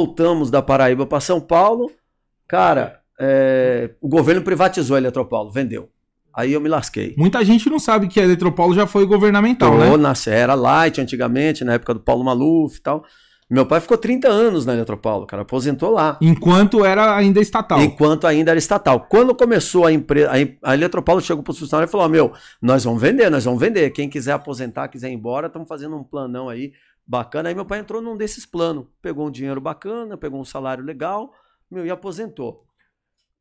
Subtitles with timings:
[0.00, 1.90] voltamos da Paraíba para São Paulo,
[2.48, 5.90] cara, é, o governo privatizou a Eletropaulo, vendeu.
[6.32, 7.14] Aí eu me lasquei.
[7.18, 10.12] Muita gente não sabe que a Eletropaulo já foi governamental, Tô né?
[10.26, 13.04] era Light antigamente, na época do Paulo Maluf e tal.
[13.50, 16.16] Meu pai ficou 30 anos na Eletropaulo, cara, aposentou lá.
[16.22, 17.80] Enquanto era ainda estatal.
[17.80, 19.08] Enquanto ainda era estatal.
[19.10, 20.30] Quando começou a empresa,
[20.62, 22.32] a Eletropaulo chegou para os funcionários e falou: Meu,
[22.62, 23.90] nós vamos vender, nós vamos vender.
[23.90, 26.72] Quem quiser aposentar, quiser ir embora, estamos fazendo um planão aí
[27.10, 27.48] bacana.
[27.48, 31.34] Aí meu pai entrou num desses planos, pegou um dinheiro bacana, pegou um salário legal,
[31.70, 32.64] meu, e aposentou.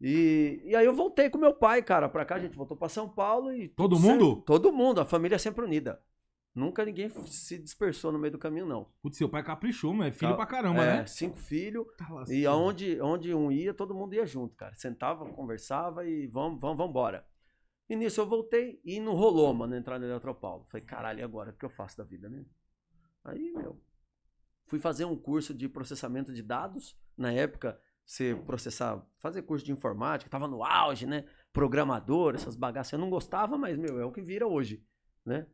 [0.01, 2.89] E, e aí eu voltei com meu pai, cara, pra cá, a gente voltou pra
[2.89, 3.67] São Paulo e.
[3.69, 4.25] Todo mundo?
[4.35, 4.41] certo.
[4.45, 6.01] Todo mundo, a família é sempre unida.
[6.55, 8.87] Nunca ninguém se dispersou no meio do caminho, não.
[9.03, 10.09] Putz, seu pai caprichou, mano.
[10.09, 11.05] É filho Tá- pra caramba, é, né?
[11.05, 11.85] Cinco filhos.
[11.95, 14.73] Tá E aonde, onde um ia, todo mundo ia junto, cara.
[14.73, 17.23] Sentava, conversava e vamos, vamos, vamos embora.
[17.87, 20.65] E nisso eu voltei e não rolou, mano, entrar na Eletropaulo.
[20.69, 21.51] Falei, caralho, e agora?
[21.51, 22.43] O que eu faço da vida, né?
[23.29, 23.81] Aí, meu,
[24.65, 26.97] fui fazer um curso de processamento de dados.
[27.17, 31.25] Na época, você processar, fazer curso de informática, tava no auge, né?
[31.53, 32.93] Programador, essas bagaças.
[32.93, 34.83] Eu não gostava, mas, meu, é o que vira hoje,
[35.25, 35.45] né?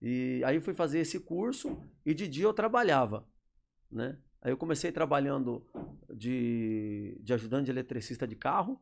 [0.00, 3.26] E aí fui fazer esse curso e de dia eu trabalhava,
[3.90, 4.18] né?
[4.42, 5.66] Aí eu comecei trabalhando
[6.14, 8.80] de, de ajudante de eletricista de carro.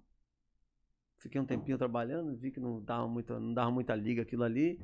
[1.19, 4.81] Fiquei um tempinho trabalhando, vi que não dava muita, não dava muita liga aquilo ali.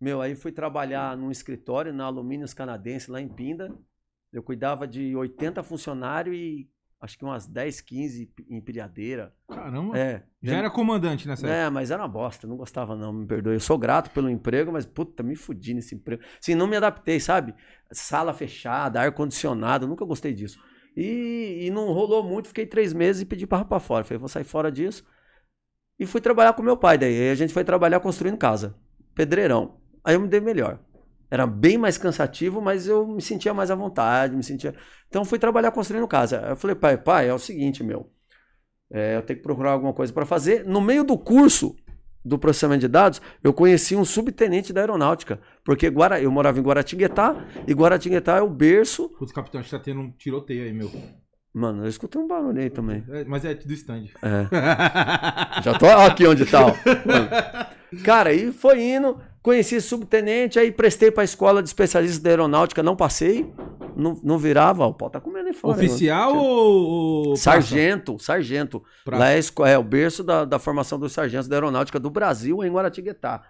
[0.00, 3.76] Meu, aí fui trabalhar num escritório na Alumínios Canadense, lá em Pinda.
[4.32, 6.70] Eu cuidava de 80 funcionários e
[7.00, 9.34] acho que umas 10, 15 em pilhadeira.
[9.48, 9.98] Caramba.
[9.98, 10.22] É.
[10.42, 11.54] Já era comandante nessa época.
[11.54, 13.54] É, mas era uma bosta, não gostava não, me perdoe.
[13.54, 16.22] Eu sou grato pelo emprego, mas puta, me fudi nesse emprego.
[16.40, 17.54] Assim, não me adaptei, sabe?
[17.90, 20.58] Sala fechada, ar-condicionado, nunca gostei disso.
[20.96, 24.04] E, e não rolou muito, fiquei três meses e pedi pra rapar fora.
[24.04, 25.04] Falei, vou sair fora disso.
[25.98, 27.12] E fui trabalhar com meu pai daí.
[27.12, 28.74] Aí a gente foi trabalhar construindo casa.
[29.14, 29.79] Pedreirão.
[30.04, 30.78] Aí eu me dei melhor.
[31.30, 34.74] Era bem mais cansativo, mas eu me sentia mais à vontade, me sentia...
[35.08, 36.44] Então fui trabalhar construindo casa.
[36.48, 38.10] Eu falei, pai, pai, é o seguinte, meu.
[38.90, 40.64] É, eu tenho que procurar alguma coisa para fazer.
[40.64, 41.76] No meio do curso
[42.24, 45.40] do processamento de dados, eu conheci um subtenente da aeronáutica.
[45.64, 49.08] Porque Guara, eu morava em Guaratinguetá, e Guaratinguetá é o berço.
[49.10, 50.90] Putz, capitão, a gente tá tendo um tiroteio aí, meu.
[51.52, 53.04] Mano, eu escutei um barulho aí também.
[53.08, 54.06] É, mas é do stand.
[54.22, 54.46] É.
[55.62, 56.66] Já tô aqui onde tá.
[56.66, 56.74] ó.
[58.04, 62.94] Cara, aí foi indo, conheci subtenente, aí prestei pra escola de especialistas da aeronáutica, não
[62.96, 63.52] passei,
[63.96, 65.76] não, não virava, o pau tá comendo aí fora.
[65.76, 66.42] Oficial mano.
[66.46, 68.82] ou, ou Sargento, sargento.
[69.04, 69.20] Praça?
[69.22, 72.10] Lá é, a esco- é o berço da, da formação dos sargentos da aeronáutica do
[72.10, 73.42] Brasil, em Guaratinguetá.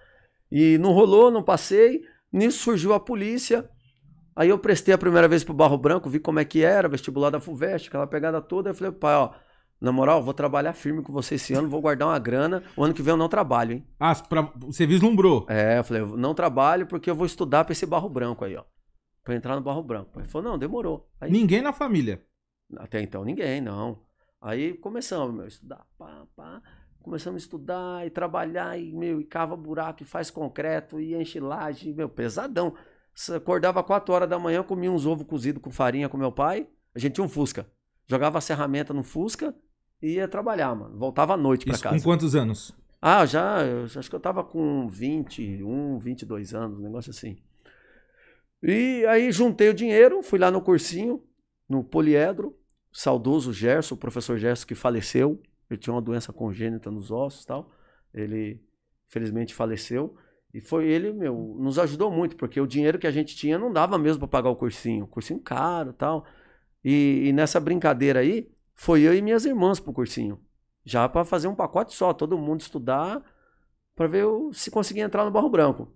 [0.50, 2.02] E não rolou, não passei.
[2.32, 3.68] Nisso surgiu a polícia.
[4.34, 7.30] Aí eu prestei a primeira vez pro Barro Branco, vi como é que era, vestibular
[7.30, 8.70] da FUVEST, aquela pegada toda.
[8.70, 9.30] Eu falei, pai, ó,
[9.80, 12.62] na moral, vou trabalhar firme com você esse ano, vou guardar uma grana.
[12.76, 13.86] O ano que vem eu não trabalho, hein?
[13.98, 15.46] Ah, pra, você vislumbrou.
[15.48, 18.54] É, eu falei, eu não trabalho porque eu vou estudar pra esse Barro Branco aí,
[18.56, 18.64] ó.
[19.24, 20.20] Pra entrar no Barro Branco.
[20.20, 21.08] Ele falou, não, demorou.
[21.18, 22.22] Aí, Ninguém na família.
[22.76, 24.02] até então ninguém, não.
[24.42, 26.60] Aí começamos, meu, estudar, pá, pá.
[27.02, 31.40] Começamos a estudar e trabalhar, e, meu, e cava buraco, e faz concreto, e enche
[31.40, 32.74] laje, meu, pesadão.
[33.34, 36.68] Acordava 4 horas da manhã, comia uns ovos cozidos com farinha com meu pai.
[36.94, 37.66] A gente tinha um Fusca.
[38.06, 39.54] Jogava a ferramenta no Fusca
[40.02, 40.98] e ia trabalhar, mano.
[40.98, 41.96] Voltava à noite Isso casa.
[41.96, 42.74] com quantos anos?
[43.02, 47.38] Ah, já, eu acho que eu tava com 21, 22 anos, um negócio assim.
[48.62, 51.22] E aí juntei o dinheiro, fui lá no cursinho,
[51.66, 52.54] no Poliedro,
[52.92, 55.40] saudoso Gerson, o professor Gerson que faleceu,
[55.70, 57.70] ele tinha uma doença congênita nos ossos e tal,
[58.12, 58.62] ele
[59.08, 60.14] felizmente faleceu,
[60.52, 63.72] e foi ele, meu, nos ajudou muito, porque o dinheiro que a gente tinha não
[63.72, 66.26] dava mesmo para pagar o cursinho, cursinho caro e tal,
[66.84, 68.50] e, e nessa brincadeira aí,
[68.80, 70.40] foi eu e minhas irmãs pro cursinho,
[70.86, 73.22] já para fazer um pacote só, todo mundo estudar,
[73.94, 74.24] para ver
[74.54, 75.92] se conseguia entrar no Barro Branco.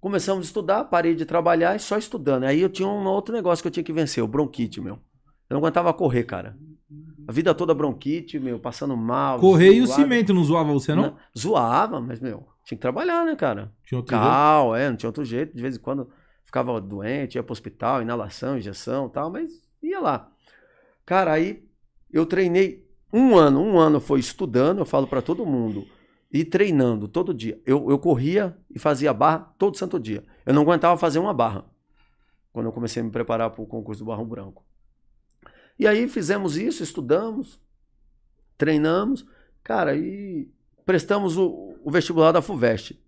[0.00, 2.44] Começamos a estudar, parei de trabalhar e só estudando.
[2.44, 4.94] Aí eu tinha um outro negócio que eu tinha que vencer, o bronquite, meu.
[4.94, 6.56] Eu não aguentava correr, cara.
[7.28, 9.38] A vida toda bronquite, meu, passando mal.
[9.38, 11.02] Correr e o cimento não zoava você, não?
[11.02, 13.70] Não, zoava, mas, meu, tinha que trabalhar, né, cara?
[13.84, 14.26] Tinha outro jeito?
[14.26, 15.54] Cal, é, não tinha outro jeito.
[15.54, 16.08] De vez em quando
[16.46, 19.52] ficava doente, ia pro hospital, inalação, injeção e tal, mas
[19.82, 20.31] ia lá.
[21.12, 21.62] Cara, aí
[22.10, 25.86] eu treinei um ano, um ano foi estudando, eu falo pra todo mundo,
[26.32, 27.60] e treinando todo dia.
[27.66, 30.24] Eu, eu corria e fazia barra todo santo dia.
[30.46, 31.66] Eu não aguentava fazer uma barra
[32.50, 34.64] quando eu comecei a me preparar para o concurso do Barro Branco.
[35.78, 37.60] E aí fizemos isso, estudamos,
[38.56, 39.26] treinamos,
[39.62, 40.50] cara, e
[40.86, 42.98] prestamos o, o vestibular da FUVEST.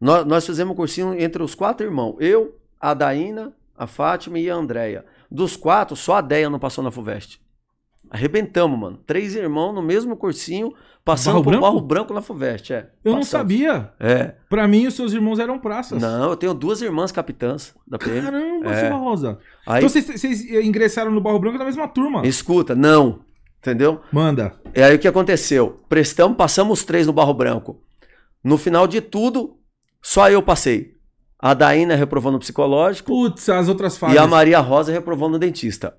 [0.00, 2.16] Nós, nós fizemos um cursinho entre os quatro irmãos.
[2.20, 5.04] Eu, a Daína, a Fátima e a Andréia.
[5.30, 7.40] Dos quatro, só a Deia não passou na FUVEST.
[8.08, 8.98] Arrebentamos, mano.
[9.04, 10.72] Três irmãos no mesmo cursinho,
[11.04, 11.62] passando Barro por Branco?
[11.66, 12.90] Barro Branco na FUVEST, é.
[13.04, 13.26] Eu não Passamos.
[13.28, 13.92] sabia.
[13.98, 14.34] É.
[14.48, 16.00] Pra mim, os seus irmãos eram praças.
[16.00, 18.22] Não, eu tenho duas irmãs capitãs da PM.
[18.22, 18.80] Caramba, É.
[18.80, 19.38] Silva Rosa.
[19.66, 22.24] Aí, Então vocês, vocês ingressaram no Barro Branco na mesma turma.
[22.26, 23.20] escuta, não.
[23.58, 24.00] Entendeu?
[24.12, 24.54] Manda.
[24.72, 25.80] E aí o que aconteceu?
[25.88, 27.82] Prestamos, passamos os três no Barro Branco.
[28.44, 29.58] No final de tudo,
[30.00, 30.94] só eu passei.
[31.50, 34.16] A Daína reprovou no psicológico Putz, as outras fases.
[34.16, 35.94] e a Maria Rosa reprovou no dentista.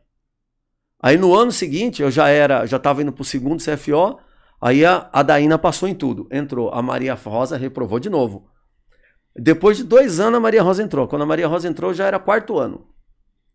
[1.02, 4.18] Aí no ano seguinte, eu já era, já estava indo pro segundo CFO,
[4.60, 6.28] aí a, a Daína passou em tudo.
[6.32, 6.70] Entrou.
[6.74, 8.50] A Maria Rosa reprovou de novo.
[9.36, 11.08] Depois de dois anos, a Maria Rosa entrou.
[11.08, 12.86] Quando a Maria Rosa entrou, já era quarto ano.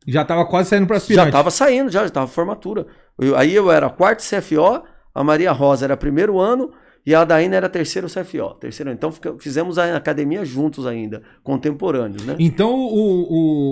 [0.07, 1.29] Já tava quase saindo Já aspirante.
[1.29, 2.87] estava saindo, já estava formatura.
[3.21, 4.83] Eu- aí eu era quarto CFO,
[5.15, 6.73] a Maria Rosa era primeiro ano
[7.05, 8.55] e a Daína era terceiro CFO.
[8.61, 9.11] Terceiro, então
[9.41, 12.37] fizemos a academia juntos ainda, contemporâneos, né?
[12.39, 13.23] Então o,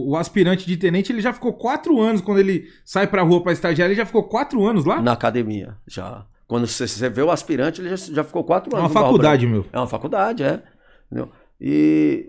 [0.09, 3.43] o, o aspirante de tenente ele já ficou quatro anos quando ele sai pra rua
[3.43, 5.01] pra estagiar, ele já ficou quatro anos lá?
[5.01, 6.27] Na academia, já.
[6.47, 8.85] Quando você, você vê o aspirante, ele já, já ficou quatro É anos.
[8.85, 9.65] uma no Barro faculdade, meu.
[9.73, 10.61] É uma faculdade, é.
[11.07, 11.31] Entendeu?
[11.61, 12.27] E,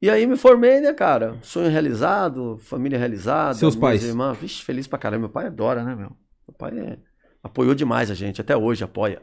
[0.00, 1.36] e aí me formei, né, cara?
[1.42, 3.54] Sonho realizado, família realizada.
[3.54, 4.04] Seus pais?
[4.04, 5.22] Irmãs, vixe, feliz pra caramba.
[5.22, 6.10] Meu pai adora, né, meu?
[6.46, 6.98] Meu pai é-
[7.42, 9.20] apoiou demais a gente, até hoje apoia.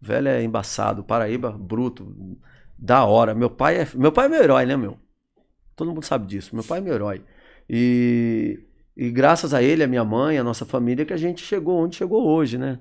[0.00, 2.14] Velho é embaçado, Paraíba, bruto,
[2.78, 3.34] da hora.
[3.34, 4.96] Meu pai é, meu pai é meu herói, né, meu?
[5.74, 6.54] Todo mundo sabe disso.
[6.54, 7.22] Meu pai é meu herói.
[7.68, 8.60] E,
[8.96, 11.96] e graças a ele, a minha mãe, a nossa família, que a gente chegou onde
[11.96, 12.78] chegou hoje, né?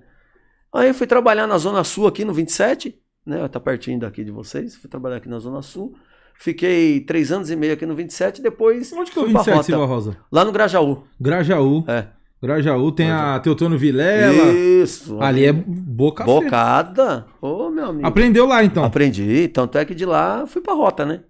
[0.73, 3.47] Aí eu fui trabalhar na Zona Sul aqui no 27, né?
[3.47, 4.75] Tá pertinho daqui de vocês.
[4.75, 5.95] Fui trabalhar aqui na Zona Sul.
[6.39, 9.41] Fiquei três anos e meio aqui no 27, depois Onde que é o fui pra
[9.41, 9.63] 27, Rota.
[9.63, 10.17] Silva Rosa?
[10.31, 11.03] Lá no Grajaú.
[11.19, 11.83] Grajaú.
[11.87, 12.07] É.
[12.41, 14.53] Grajaú tem a Teotônio Vilela.
[14.53, 15.19] Isso.
[15.21, 16.23] Ali é boca.
[16.23, 17.25] Bocada.
[17.41, 18.07] Ô, meu amigo.
[18.07, 18.83] Aprendeu lá então.
[18.83, 21.21] Aprendi, tanto é que de lá fui pra rota, né?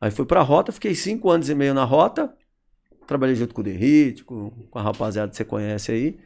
[0.00, 2.32] Aí fui pra rota, fiquei cinco anos e meio na rota.
[3.06, 6.18] Trabalhei junto com o Derrite, com, com a rapaziada que você conhece aí.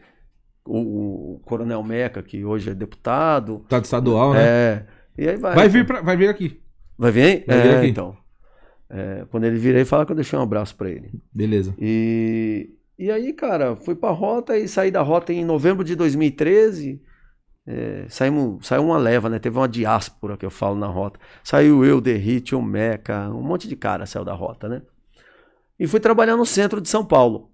[0.64, 3.64] O, o Coronel Meca, que hoje é deputado.
[3.68, 4.42] Tá de estadual, né?
[4.42, 4.86] É.
[5.18, 5.54] E aí vai.
[5.54, 6.60] Vai vir, pra- vai vir aqui.
[6.96, 7.44] Vai vir?
[7.46, 7.86] Vai é, vir aqui.
[7.88, 8.16] então.
[8.88, 11.12] É, quando ele vir aí, fala que eu deixei um abraço pra ele.
[11.32, 11.74] Beleza.
[11.78, 12.70] E,
[13.00, 17.02] e aí, cara, fui pra rota e saí da rota em novembro de 2013.
[17.66, 19.38] É, saímos, saiu uma leva, né?
[19.38, 21.18] Teve uma diáspora que eu falo na rota.
[21.42, 24.82] Saiu eu, Derrite, o Meca, um monte de cara saiu da rota, né?
[25.78, 27.50] E fui trabalhar no centro de São Paulo.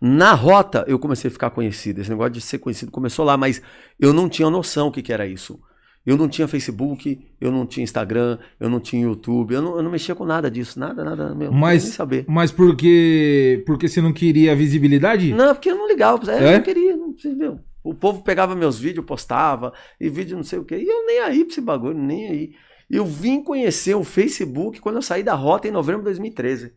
[0.00, 2.00] Na rota eu comecei a ficar conhecido.
[2.00, 3.60] Esse negócio de ser conhecido começou lá, mas
[4.00, 5.60] eu não tinha noção o que, que era isso.
[6.06, 9.82] Eu não tinha Facebook, eu não tinha Instagram, eu não tinha YouTube, eu não, eu
[9.82, 11.52] não mexia com nada disso, nada, nada mesmo.
[11.54, 12.24] Mas- nem saber.
[12.28, 15.32] Mas porque porque você não queria visibilidade?
[15.34, 16.30] Não, porque eu não ligava.
[16.30, 16.48] É, É?
[16.54, 17.58] Eu não queria, não meu.
[17.82, 20.76] O povo pegava meus vídeos, postava, e vídeo não sei o quê.
[20.76, 22.50] E eu nem aí pra esse bagulho, nem aí.
[22.88, 26.72] Eu vim conhecer o Facebook quando eu saí da rota em novembro de 2013.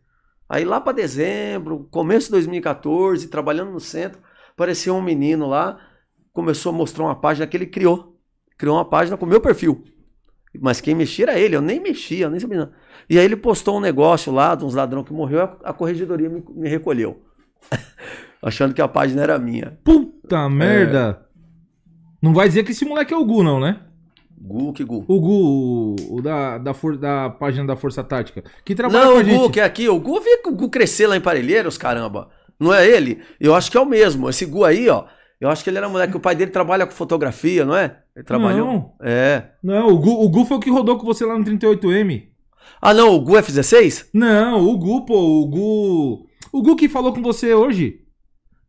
[0.48, 4.20] Aí lá pra dezembro, começo de 2014, trabalhando no centro,
[4.52, 5.78] apareceu um menino lá,
[6.32, 8.09] começou a mostrar uma página que ele criou.
[8.60, 9.82] Criou uma página com o meu perfil.
[10.60, 12.58] Mas quem mexia era ele, eu nem mexia, eu nem sabia.
[12.58, 12.70] Não.
[13.08, 16.44] E aí ele postou um negócio lá de uns ladrões que morreu, a, corregedoria me,
[16.54, 17.22] me recolheu.
[18.42, 19.78] Achando que a página era minha.
[19.82, 21.26] Puta merda.
[22.20, 23.80] Não vai dizer que esse moleque é o Gu, não, né?
[24.38, 25.06] Gu, que Gu.
[25.08, 28.44] O Gu, o, o da, da, for- da página da Força Tática.
[28.62, 29.38] Que trabalha Não, com a o gente.
[29.38, 29.88] Gu, que é aqui.
[29.88, 32.28] O Gu, vi o Gu crescer lá em Parelheiros, caramba.
[32.58, 33.22] Não é ele?
[33.40, 34.28] Eu acho que é o mesmo.
[34.28, 35.06] Esse Gu aí, ó.
[35.40, 36.16] Eu acho que ele era moleque.
[36.16, 37.96] O pai dele trabalha com fotografia, não é?
[38.14, 38.66] Ele trabalhou.
[38.66, 38.92] Não.
[39.00, 39.44] É.
[39.62, 42.24] Não, o Gu, o Gu foi o que rodou com você lá no 38M.
[42.82, 44.08] Ah, não, o Gu F16?
[44.12, 46.26] Não, o Gu, pô, o Gu.
[46.52, 48.00] O Gu que falou com você hoje.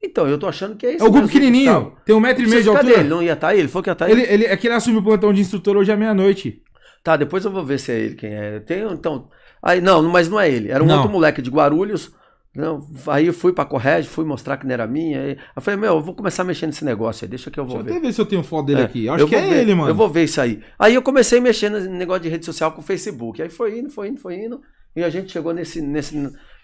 [0.04, 1.04] Então, eu tô achando que é esse.
[1.04, 1.74] É o Gu pequenininho.
[1.74, 1.98] Gustavo.
[2.06, 3.00] Tem um metro e meio de Cadê altura.
[3.02, 3.10] ele?
[3.10, 3.60] Não ia estar aí?
[3.60, 4.12] Ele falou que ia estar aí?
[4.14, 6.62] Ele, ele, é que ele assumiu o plantão de instrutor hoje à meia-noite.
[7.04, 8.60] Tá, depois eu vou ver se é ele quem é.
[8.60, 9.28] Tem, então.
[9.62, 10.72] Aí, não, mas não é ele.
[10.72, 10.98] Era um Não.
[10.98, 12.12] outro moleque de Guarulhos.
[12.54, 15.22] Não, aí eu fui pra Correge, fui mostrar que não era minha.
[15.22, 17.66] Aí eu falei, meu, eu vou começar a mexer nesse negócio aí, deixa que eu
[17.66, 18.00] vou Deixa eu ver.
[18.00, 19.06] até ver se eu tenho foto dele É, aqui.
[19.06, 19.90] Eu Acho eu que é ver, ele, mano.
[19.90, 20.62] Eu vou ver isso aí.
[20.78, 23.42] Aí eu comecei a mexer nesse negócio de rede social com o Facebook.
[23.42, 24.60] Aí foi indo, foi indo, foi indo.
[24.96, 25.82] E a gente chegou nesse.
[25.82, 26.18] nesse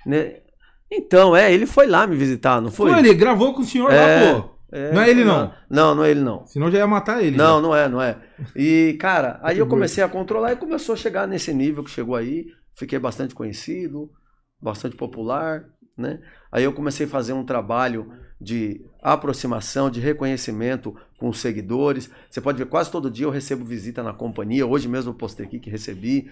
[0.05, 0.41] ne-
[0.91, 2.91] Então, é, ele foi lá me visitar, não foi?
[2.91, 4.49] Foi, ele gravou com o senhor É, lá, pô.
[4.69, 5.53] É, Não é ele, não.
[5.69, 6.45] Não, não é ele, não.
[6.45, 7.37] Senão já ia matar ele.
[7.37, 7.61] Não, já.
[7.61, 8.17] não é, não é.
[8.53, 12.13] E, cara, aí eu comecei a controlar e começou a chegar nesse nível que chegou
[12.17, 12.45] aí.
[12.75, 14.09] Fiquei bastante conhecido,
[14.61, 15.63] bastante popular,
[15.97, 16.19] né?
[16.51, 22.09] Aí eu comecei a fazer um trabalho de aproximação, de reconhecimento com os seguidores.
[22.29, 24.65] Você pode ver, quase todo dia eu recebo visita na companhia.
[24.65, 26.29] Hoje mesmo eu postei aqui que recebi.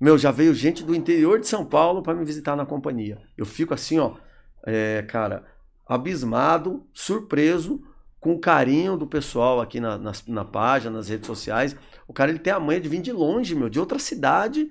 [0.00, 3.18] Meu, já veio gente do interior de São Paulo para me visitar na companhia.
[3.36, 4.14] Eu fico assim, ó,
[4.64, 5.44] é, cara,
[5.86, 7.82] abismado, surpreso
[8.20, 11.74] com o carinho do pessoal aqui na, nas- na página, nas redes sociais.
[12.06, 14.70] O cara ele tem a manha de vir de longe, meu, de outra cidade,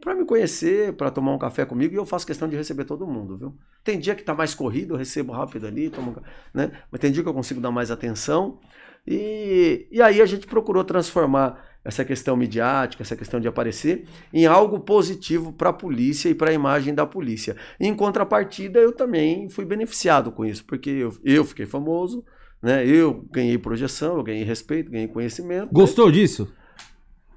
[0.00, 3.06] para me conhecer, para tomar um café comigo, e eu faço questão de receber todo
[3.06, 3.56] mundo, viu?
[3.82, 6.16] Tem dia que tá mais corrido, eu recebo rápido ali, tomo,
[6.54, 6.70] né?
[6.90, 8.60] Mas tem dia que eu consigo dar mais atenção.
[9.06, 14.46] E, e aí a gente procurou transformar essa questão midiática, essa questão de aparecer, em
[14.46, 17.56] algo positivo para a polícia e para a imagem da polícia.
[17.80, 22.24] Em contrapartida, eu também fui beneficiado com isso, porque eu, eu fiquei famoso,
[22.62, 22.86] né?
[22.86, 25.72] Eu ganhei projeção, eu ganhei respeito, ganhei conhecimento.
[25.72, 26.12] Gostou né?
[26.12, 26.52] disso?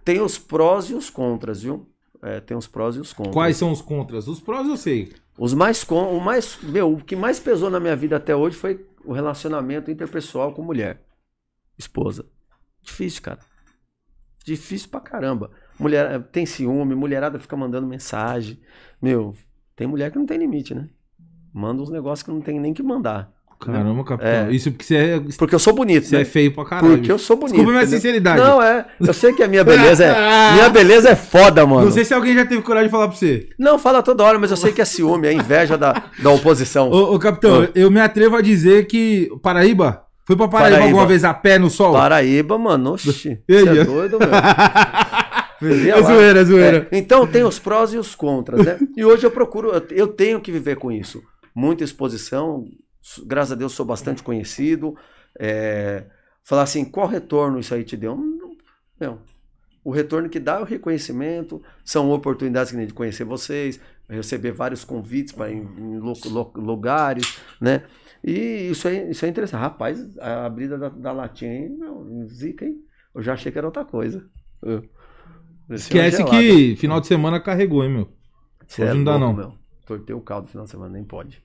[0.04, 1.91] Tem os prós e os contras, viu?
[2.22, 3.34] É, tem os prós e os contras.
[3.34, 4.28] Quais são os contras?
[4.28, 5.12] Os prós eu sei.
[5.38, 8.86] Os mais o mais, meu, o que mais pesou na minha vida até hoje foi
[9.04, 11.04] o relacionamento interpessoal com mulher,
[11.78, 12.26] esposa.
[12.84, 13.40] Difícil, cara.
[14.44, 15.52] Difícil pra caramba.
[15.80, 18.60] Mulher tem ciúme, mulherada fica mandando mensagem.
[19.02, 19.36] Meu,
[19.76, 20.90] tem mulher que não tem limite, né?
[21.54, 23.32] Manda uns negócios que não tem nem que mandar.
[23.66, 24.32] Caramba, capitão.
[24.32, 24.52] É.
[24.52, 25.22] Isso porque você é.
[25.38, 26.08] Porque eu sou bonito.
[26.08, 26.22] Você né?
[26.24, 26.98] é feio pra caralho.
[26.98, 27.54] Porque eu sou bonito.
[27.54, 28.42] Desculpa minha sinceridade.
[28.42, 28.86] Não, é.
[29.00, 30.14] Eu sei que a minha beleza é.
[30.56, 31.86] minha beleza é foda, mano.
[31.86, 33.50] Não sei se alguém já teve coragem de falar pra você.
[33.60, 36.90] Não, fala toda hora, mas eu sei que é ciúme, é inveja da, da oposição.
[36.90, 39.30] Ô, ô capitão, eu me atrevo a dizer que.
[39.44, 40.04] Paraíba?
[40.26, 41.94] Foi pra Paraíba, Paraíba, alguma vez a pé no sol?
[41.94, 42.94] Paraíba, mano.
[42.94, 43.40] Oxi.
[43.48, 44.30] Você é doido, meu.
[45.64, 46.88] É zoeira, é zoeira.
[46.92, 48.80] É, então tem os prós e os contras, né?
[48.98, 51.22] E hoje eu procuro, eu tenho que viver com isso.
[51.54, 52.66] Muita exposição,
[53.26, 54.96] graças a Deus sou bastante conhecido.
[55.40, 56.06] É,
[56.44, 58.16] falar assim, qual retorno isso aí te deu?
[58.16, 58.56] Não,
[59.00, 59.20] não.
[59.84, 65.34] O retorno que dá é o reconhecimento, são oportunidades de conhecer vocês, receber vários convites
[65.34, 66.00] para em, em
[66.56, 67.84] lugares, né?
[68.24, 69.60] E isso é, isso é interessante.
[69.62, 72.78] Rapaz, a abrida da, da latinha aí, não, zica, hein?
[73.16, 74.24] Eu já achei que era outra coisa.
[75.70, 78.10] Esquece que final de semana carregou, hein, meu?
[78.78, 79.34] É não dá, não.
[79.34, 79.54] Meu.
[79.86, 81.44] Tortei o caldo no final de semana, nem pode.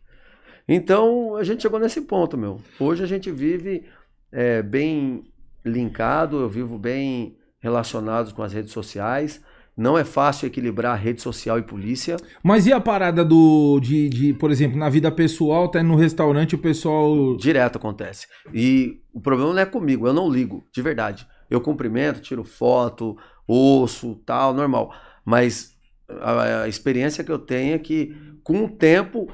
[0.68, 2.60] Então, a gente chegou nesse ponto, meu.
[2.80, 3.84] Hoje a gente vive
[4.32, 5.24] é, bem
[5.64, 9.40] linkado, eu vivo bem relacionado com as redes sociais.
[9.76, 12.16] Não é fácil equilibrar rede social e polícia.
[12.42, 16.54] Mas e a parada do de, de, por exemplo, na vida pessoal, tá no restaurante
[16.54, 17.36] o pessoal.
[17.36, 18.26] Direto acontece.
[18.54, 21.26] E o problema não é comigo, eu não ligo, de verdade.
[21.50, 24.94] Eu cumprimento, tiro foto, ouço, tal, normal.
[25.24, 25.76] Mas
[26.08, 29.28] a, a experiência que eu tenho é que, com o tempo,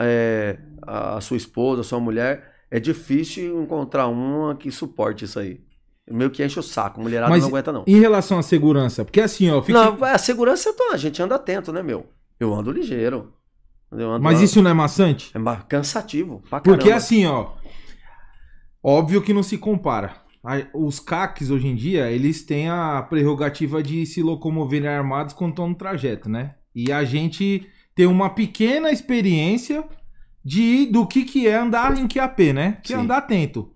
[0.00, 5.60] é, a sua esposa, a sua mulher, é difícil encontrar uma que suporte isso aí.
[6.10, 7.84] Meio que enche o saco, mulherada Mas não aguenta não.
[7.86, 9.60] Em relação à segurança, porque assim, ó...
[9.60, 9.72] Fique...
[9.72, 12.06] Não, a segurança, a gente anda atento, né, meu?
[12.38, 13.32] Eu ando ligeiro.
[13.92, 15.30] Eu ando Mas isso não é maçante?
[15.36, 17.52] É cansativo, pra Porque assim, ó...
[18.82, 20.16] Óbvio que não se compara.
[20.72, 25.68] Os CACs, hoje em dia, eles têm a prerrogativa de se locomoverem armados quando estão
[25.68, 26.54] no trajeto, né?
[26.74, 29.84] E a gente ter uma pequena experiência
[30.44, 32.78] de do que, que é andar em QAP, né?
[32.82, 33.72] Que é andar atento.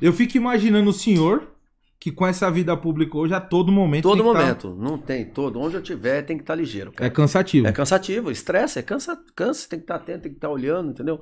[0.00, 1.52] Eu fico imaginando o senhor
[2.00, 4.04] que com essa vida pública hoje a todo momento.
[4.04, 4.82] Todo tá momento, tá...
[4.82, 5.60] não tem todo.
[5.60, 6.92] Onde eu tiver tem que estar tá ligeiro.
[6.92, 7.06] Cara.
[7.06, 7.66] É cansativo.
[7.66, 10.54] É cansativo, estresse, é cansa, cansa, tem que estar tá atento, tem que estar tá
[10.54, 11.20] olhando, entendeu?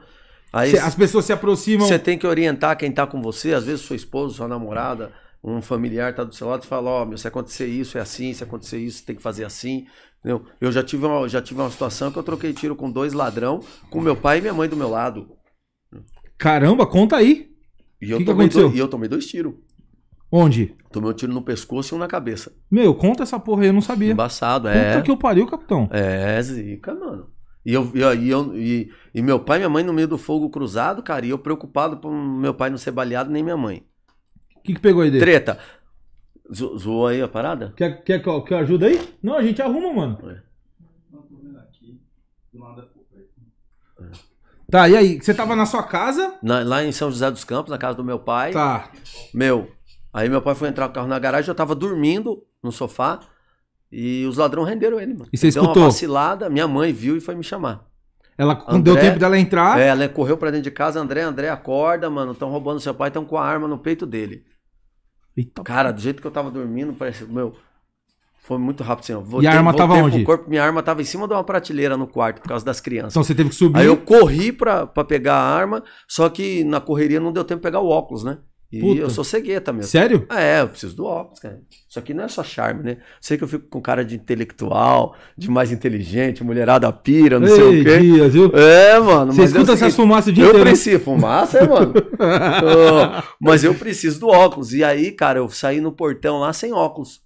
[0.53, 1.87] Aí Cê, as pessoas se aproximam.
[1.87, 5.12] Você tem que orientar quem está com você, às vezes sua esposa, sua namorada,
[5.43, 8.33] um familiar está do seu lado e fala, ó, oh, se acontecer isso é assim,
[8.33, 9.87] se acontecer isso tem que fazer assim.
[10.26, 10.45] Entendeu?
[10.61, 13.61] Eu já tive, uma, já tive uma situação que eu troquei tiro com dois ladrão,
[13.88, 15.28] com meu pai e minha mãe do meu lado.
[16.37, 17.52] Caramba, conta aí.
[18.02, 19.54] E eu, que tomei, que dois, e eu tomei dois tiros.
[20.30, 20.75] Onde?
[20.90, 22.52] Tomei um tiro no pescoço e um na cabeça.
[22.68, 24.11] Meu, conta essa porra aí, eu não sabia.
[24.11, 24.95] Embaçado, é.
[24.95, 25.88] Puta que eu pariu, capitão.
[25.92, 27.30] É, zica, mano.
[27.64, 30.50] E, eu, e, eu, e, e, meu pai e minha mãe no meio do fogo
[30.50, 33.85] cruzado, cara, e eu preocupado por meu pai não ser baleado, nem minha mãe.
[34.56, 35.25] O que, que pegou aí dele?
[35.25, 35.59] Treta.
[36.53, 37.73] Zoou aí a parada?
[37.76, 39.00] Quer, quer, quer ajuda aí?
[39.23, 40.19] Não, a gente arruma, mano.
[40.31, 40.47] É.
[44.71, 45.21] Tá, e aí?
[45.21, 46.35] Você tava na sua casa?
[46.43, 48.53] Na, lá em São José dos Campos, na casa do meu pai.
[48.53, 48.91] Tá.
[49.33, 49.71] Meu,
[50.12, 53.21] aí meu pai foi entrar com o carro na garagem, eu tava dormindo no sofá
[53.91, 55.29] e os ladrões renderam ele, mano.
[55.33, 55.73] E você escutou?
[55.73, 57.87] Deu uma vacilada, minha mãe viu e foi me chamar.
[58.37, 59.81] Ela André, deu tempo dela entrar?
[59.81, 63.09] É, ela correu pra dentro de casa, André, André, acorda, mano, estão roubando seu pai,
[63.09, 64.45] estão com a arma no peito dele.
[65.37, 65.62] Eita.
[65.62, 67.55] Cara, do jeito que eu tava dormindo, parece, meu,
[68.47, 69.21] foi muito rápido assim, ó.
[69.21, 70.25] Voltei, e a arma tava onde?
[70.25, 73.12] Corpo, minha arma tava em cima de uma prateleira no quarto por causa das crianças.
[73.12, 73.81] Então você teve que subir.
[73.81, 77.59] Aí eu corri pra, pra pegar a arma, só que na correria não deu tempo
[77.59, 78.38] de pegar o óculos, né?
[78.70, 79.00] E Puta.
[79.00, 79.88] eu sou cegueta mesmo.
[79.88, 80.26] Sério?
[80.28, 81.61] É, eu preciso do óculos, cara.
[81.88, 82.96] Isso aqui não é só charme, né?
[83.20, 87.54] Sei que eu fico com cara de intelectual, de mais inteligente, mulherada pira, não Ei,
[87.54, 87.99] sei o quê.
[88.00, 88.50] Dias, viu?
[88.56, 89.32] É, mano.
[89.32, 90.70] Você escuta é essas fumaças de Eu inteiro, né?
[90.73, 91.04] preciso.
[91.04, 91.94] Fumaça, é, mano.
[92.18, 94.73] oh, mas eu preciso do óculos.
[94.73, 97.23] E aí, cara, eu saí no portão lá sem óculos.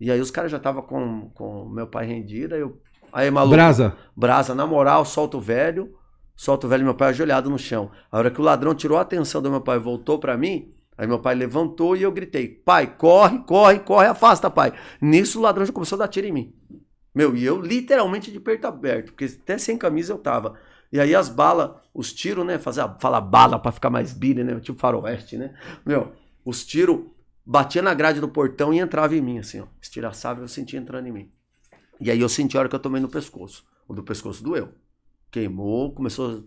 [0.00, 2.54] E aí os caras já estavam com, com meu pai rendido.
[2.54, 2.80] Aí, eu,
[3.12, 3.56] aí maluco.
[3.56, 3.96] Brasa.
[4.16, 5.92] Brasa, na moral, solta o velho
[6.36, 7.90] solta o velho meu pai ajoelhado no chão.
[8.12, 10.72] A hora que o ladrão tirou a atenção do meu pai e voltou para mim,
[10.96, 14.72] aí meu pai levantou e eu gritei: Pai, corre, corre, corre, afasta, pai.
[15.00, 16.54] Nisso o ladrão já começou a dar tiro em mim.
[17.14, 20.54] Meu, e eu literalmente de peito aberto, porque até sem camisa eu tava.
[20.92, 22.58] E aí as balas, os tiros, né?
[22.58, 24.60] Fazer, falar bala pra ficar mais bile, né?
[24.60, 25.54] Tipo faroeste, né?
[25.84, 26.12] Meu,
[26.44, 27.06] os tiros
[27.44, 29.66] batia na grade do portão e entrava em mim, assim, ó.
[29.80, 31.30] Estiraçava e eu sentia entrando em mim.
[32.00, 33.64] E aí eu senti a hora que eu tomei no pescoço.
[33.88, 34.68] O do pescoço doeu.
[35.36, 36.38] Queimou, começou a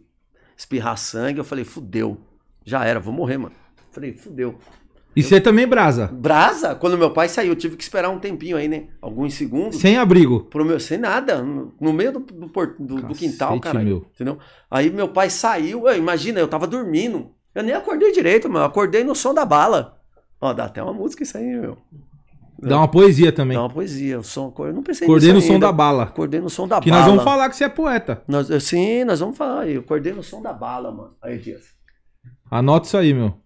[0.58, 1.38] espirrar sangue.
[1.38, 2.18] Eu falei, fudeu.
[2.66, 3.54] Já era, vou morrer, mano.
[3.92, 4.58] Falei, fudeu.
[5.16, 6.08] E você também brasa?
[6.08, 6.74] Brasa?
[6.74, 8.88] Quando meu pai saiu, eu tive que esperar um tempinho aí, né?
[9.00, 9.80] Alguns segundos.
[9.80, 10.46] Sem abrigo?
[10.46, 11.44] Pro meu, sem nada.
[11.44, 13.84] No meio do, do, do, do quintal, cara.
[13.84, 14.40] Entendeu?
[14.72, 15.88] Aí meu pai saiu.
[15.88, 17.30] Eu, imagina, eu tava dormindo.
[17.54, 18.66] Eu nem acordei direito, mano.
[18.66, 20.02] Eu acordei no som da bala.
[20.42, 21.78] Ó, dá até uma música isso aí, meu.
[22.62, 23.56] Dá uma poesia também.
[23.58, 24.20] Dá uma poesia.
[24.20, 25.68] O som, eu não pensei Acordei no nisso som ainda.
[25.68, 26.04] da bala.
[26.04, 27.02] Acordei no som da Que bala.
[27.02, 28.24] nós vamos falar que você é poeta.
[28.28, 29.68] Nós, sim, nós vamos falar.
[29.68, 31.16] Eu acordei no som da bala, mano.
[31.22, 31.64] Aí, Dias.
[32.52, 33.40] Anota isso aí, meu.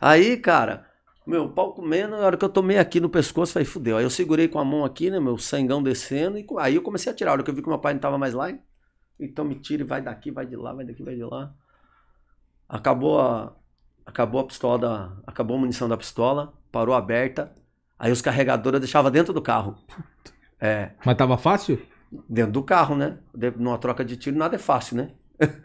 [0.00, 0.84] Aí, cara,
[1.26, 3.96] meu pau comendo, na hora que eu tomei aqui no pescoço, falei, fudeu.
[3.96, 7.10] Aí eu segurei com a mão aqui, né, meu sangão descendo, e aí eu comecei
[7.12, 7.30] a tirar.
[7.30, 8.52] A hora que eu vi que meu pai não tava mais lá,
[9.18, 11.54] então me tira e vai daqui, vai de lá, vai daqui, vai de lá.
[12.68, 13.54] Acabou a,
[14.04, 17.54] acabou a pistola, da, acabou a munição da pistola, parou aberta.
[18.02, 19.76] Aí os carregadores eu deixava dentro do carro.
[20.60, 21.80] É, Mas tava fácil?
[22.28, 23.16] dentro do carro, né?
[23.56, 25.10] Numa troca de tiro nada é fácil, né?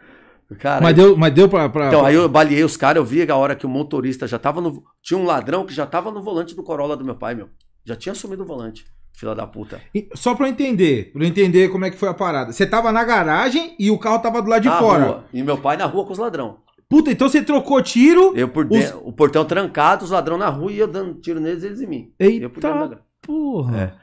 [0.60, 1.68] Cara, Mas deu, mas deu pra.
[1.68, 4.40] pra- então, aí eu baleei os caras, eu vi a hora que o motorista já
[4.40, 4.82] tava no.
[5.04, 7.50] Tinha um ladrão que já tava no volante do Corolla do meu pai, meu.
[7.84, 9.82] Já tinha assumido o volante, fila da puta.
[9.94, 12.54] E- Só pra eu entender, pra eu entender como é que foi a parada.
[12.54, 15.04] Você tava na garagem e o carro tava do lado de Na fora.
[15.06, 15.26] rua.
[15.34, 16.60] E meu pai na rua com os ladrão.
[16.90, 18.34] Puta, então você trocou tiro.
[18.36, 21.40] Eu por Os- dentro, o portão trancado, os ladrão na rua e eu dando tiro
[21.40, 22.14] neles, eles em mim.
[22.20, 23.78] eu por dentro da Eita porra.
[23.78, 23.94] É.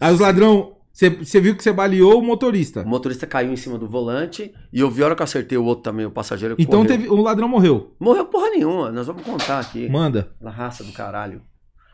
[0.00, 0.76] Aí os ladrão.
[0.92, 2.82] Você, você viu que você baleou o motorista.
[2.82, 5.58] O motorista caiu em cima do volante e eu vi a hora que eu acertei
[5.58, 6.54] o outro também, o passageiro.
[6.58, 6.96] Então correu.
[6.96, 7.08] teve.
[7.08, 7.94] O ladrão morreu.
[8.00, 9.88] Morreu porra nenhuma, nós vamos contar aqui.
[9.90, 10.30] Manda.
[10.40, 11.42] Na raça do caralho.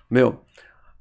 [0.08, 0.40] Meu,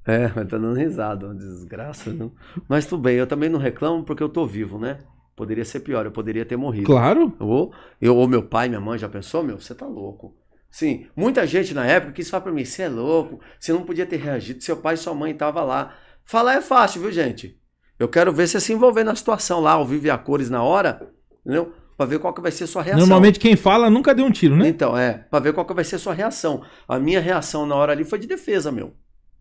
[0.05, 2.31] é, mas tá dando risada, uma desgraça, não?
[2.67, 4.97] Mas tudo bem, eu também não reclamo porque eu tô vivo, né?
[5.35, 6.85] Poderia ser pior, eu poderia ter morrido.
[6.85, 7.33] Claro.
[7.39, 10.35] Ou, eu, ou meu pai, minha mãe já pensou, meu, você tá louco.
[10.69, 14.05] Sim, muita gente na época quis falar pra mim, você é louco, você não podia
[14.05, 15.93] ter reagido, seu pai e sua mãe estavam lá.
[16.23, 17.59] Falar é fácil, viu, gente?
[17.99, 20.63] Eu quero ver você se envolver na situação lá, ao vivo e a cores na
[20.63, 21.11] hora,
[21.41, 21.73] entendeu?
[21.97, 23.01] Pra ver qual que vai ser a sua reação.
[23.01, 24.67] Normalmente quem fala nunca deu um tiro, né?
[24.67, 26.63] Então, é, pra ver qual que vai ser a sua reação.
[26.87, 28.95] A minha reação na hora ali foi de defesa, meu.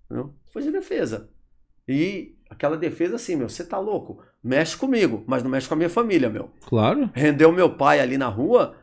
[0.04, 0.34] Entendeu?
[0.52, 1.30] Foi de defesa.
[1.88, 4.22] E aquela defesa assim, meu, você tá louco?
[4.42, 6.50] Mexe comigo, mas não mexe com a minha família, meu.
[6.66, 7.10] Claro.
[7.12, 8.74] Rendeu meu pai ali na rua,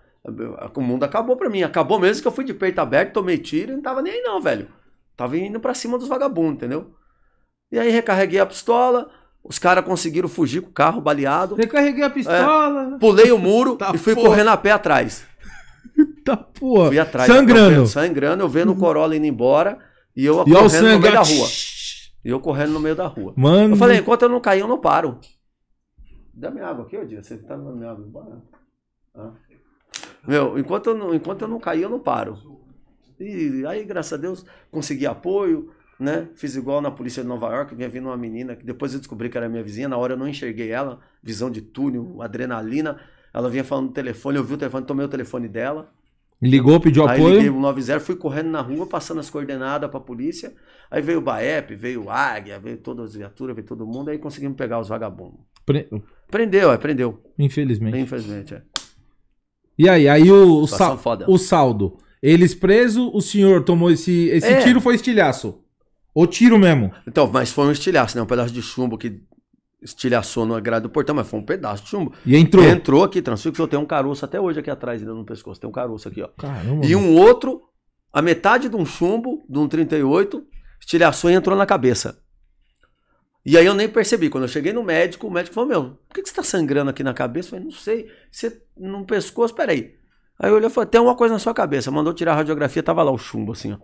[0.76, 1.64] o mundo acabou pra mim.
[1.64, 4.22] Acabou mesmo que eu fui de peito aberto, tomei tiro e não tava nem aí
[4.22, 4.68] não, velho.
[5.16, 6.92] Tava indo pra cima dos vagabundos, entendeu?
[7.72, 9.10] E aí recarreguei a pistola,
[9.44, 11.56] os caras conseguiram fugir com o carro baleado.
[11.56, 12.98] Recarreguei a pistola.
[13.00, 14.30] Pulei o muro Tá e fui porra.
[14.30, 15.26] correndo a pé atrás.
[16.24, 16.90] Tá, porra.
[16.90, 17.26] Fui atrás.
[17.32, 17.70] Sangrando.
[17.76, 19.80] vendo- sangrando, eu vendo o Corolla indo embora
[20.16, 21.48] e eu E correndo no meio da rua.
[22.26, 23.34] E eu correndo no meio da rua.
[23.36, 23.74] Mano.
[23.74, 25.18] Eu falei, enquanto eu não cair, eu não paro.
[26.38, 27.24] Dá minha água aqui, ô dia.
[27.24, 28.42] Você tá dando minha água embora?
[29.16, 29.32] Ah.
[30.28, 32.38] Meu, enquanto eu, não, enquanto eu não cair, eu não paro.
[33.20, 36.30] E aí, graças a Deus, consegui apoio, né?
[36.36, 39.30] Fiz igual na polícia de Nova York, vinha vindo uma menina, que depois eu descobri
[39.30, 43.00] que era minha vizinha, na hora eu não enxerguei ela, visão de túnel, adrenalina.
[43.34, 45.92] Ela vinha falando no telefone, eu vi o telefone, tomei o telefone dela.
[46.40, 47.58] Ligou, pediu Aí liguei apoio.
[47.58, 50.54] o 90, fui correndo na rua, passando as coordenadas pra polícia.
[50.92, 54.12] Aí veio o BAEP, veio o Águia, veio todas as viaturas, veio todo mundo.
[54.12, 55.57] Aí conseguimos pegar os vagabundos.
[55.68, 55.88] Pre-
[56.32, 57.22] Prendeu, é, prendeu.
[57.38, 57.98] Infelizmente.
[58.00, 58.62] Infelizmente, é.
[59.78, 61.98] E aí, aí o, o, sal- o saldo.
[62.24, 64.30] Eles presos, o senhor tomou esse.
[64.30, 64.62] Esse É.
[64.64, 65.62] tiro foi estilhaço.
[66.16, 66.92] O tiro mesmo.
[67.08, 68.24] Então, mas foi um estilhaço, né?
[68.24, 69.22] Um pedaço de chumbo que
[69.80, 72.12] estilhaçou na grade do portão, mas foi um pedaço de chumbo.
[72.26, 72.64] E entrou.
[72.66, 73.68] Entrou aqui, transfixou.
[73.68, 75.62] Tem um caroço até hoje aqui atrás, ainda no pescoço.
[75.62, 76.30] Tem um caroço aqui, ó.
[76.38, 76.84] Caramba.
[76.84, 77.62] E um outro,
[78.12, 80.44] a metade de um chumbo, de um 38,
[80.82, 82.18] estilhaçou e entrou na cabeça.
[83.48, 84.30] E aí eu nem percebi.
[84.30, 86.90] Quando eu cheguei no médico, o médico falou: Meu, por que que você tá sangrando
[86.90, 87.48] aqui na cabeça?
[87.48, 88.12] Eu falei: Não sei.
[88.30, 89.96] Você no pescoço, peraí.
[90.38, 91.90] Aí eu olhei e falei: Tem uma coisa na sua cabeça.
[91.90, 93.78] Mandou tirar a radiografia, tava lá o chumbo, assim, ó.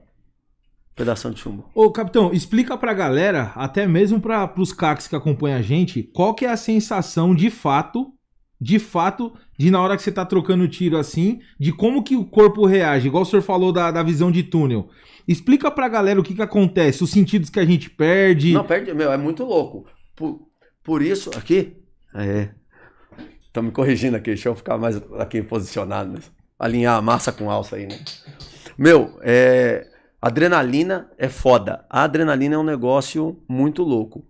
[0.93, 1.69] Pedação de chumbo.
[1.73, 6.35] Ô, capitão, explica pra galera, até mesmo para pros caques que acompanham a gente, qual
[6.35, 8.13] que é a sensação de fato,
[8.59, 12.25] de fato, de na hora que você tá trocando tiro assim, de como que o
[12.25, 14.89] corpo reage, igual o senhor falou da, da visão de túnel.
[15.27, 18.53] Explica pra galera o que que acontece, os sentidos que a gente perde.
[18.53, 19.85] Não, perde, meu, é muito louco.
[20.15, 20.47] Por,
[20.83, 21.77] por isso, aqui.
[22.13, 22.49] É.
[23.41, 26.13] Estão me corrigindo aqui, deixa eu ficar mais aqui posicionado.
[26.13, 26.19] Né?
[26.59, 27.99] Alinhar a massa com alça aí, né?
[28.77, 29.87] Meu, é.
[30.21, 31.85] Adrenalina é foda.
[31.89, 34.25] A adrenalina é um negócio muito louco.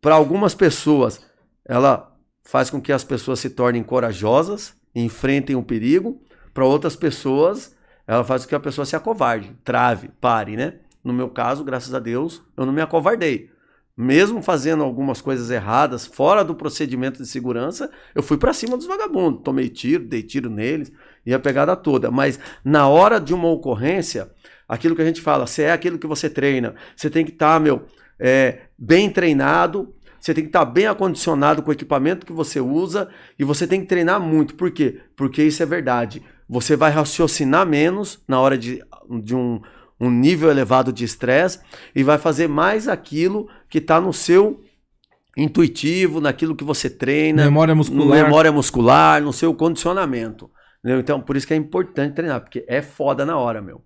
[0.00, 1.26] Para algumas pessoas,
[1.62, 2.07] ela
[2.48, 6.18] faz com que as pessoas se tornem corajosas, enfrentem o perigo.
[6.54, 10.76] Para outras pessoas, ela faz com que a pessoa se acovarde, trave, pare, né?
[11.04, 13.50] No meu caso, graças a Deus, eu não me acovardei.
[13.94, 18.86] mesmo fazendo algumas coisas erradas, fora do procedimento de segurança, eu fui para cima dos
[18.86, 19.42] vagabundos.
[19.42, 20.90] Tomei tiro, dei tiro neles,
[21.26, 22.10] e a pegada toda.
[22.10, 24.30] Mas na hora de uma ocorrência,
[24.66, 26.74] aquilo que a gente fala, você é aquilo que você treina.
[26.96, 27.86] Você tem que estar, tá, meu,
[28.18, 33.08] é, bem treinado, você tem que estar bem acondicionado com o equipamento que você usa
[33.38, 34.54] e você tem que treinar muito.
[34.54, 35.00] Por quê?
[35.16, 36.22] Porque isso é verdade.
[36.48, 38.82] Você vai raciocinar menos na hora de,
[39.22, 39.60] de um,
[40.00, 41.60] um nível elevado de estresse
[41.94, 44.60] e vai fazer mais aquilo que está no seu
[45.36, 47.44] intuitivo, naquilo que você treina.
[47.44, 48.24] Memória muscular.
[48.24, 50.50] Memória muscular, no seu condicionamento.
[50.80, 51.00] Entendeu?
[51.00, 53.82] Então, por isso que é importante treinar, porque é foda na hora, meu.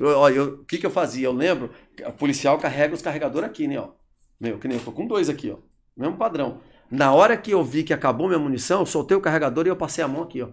[0.00, 1.26] Olha, o que, que eu fazia?
[1.26, 1.70] Eu lembro,
[2.06, 3.78] o policial carrega os carregadores aqui, né?
[3.78, 3.90] Ó.
[4.42, 5.58] Meu, que nem eu tô com dois aqui, ó.
[5.96, 6.58] Mesmo padrão.
[6.90, 9.76] Na hora que eu vi que acabou minha munição, eu soltei o carregador e eu
[9.76, 10.48] passei a mão aqui, ó.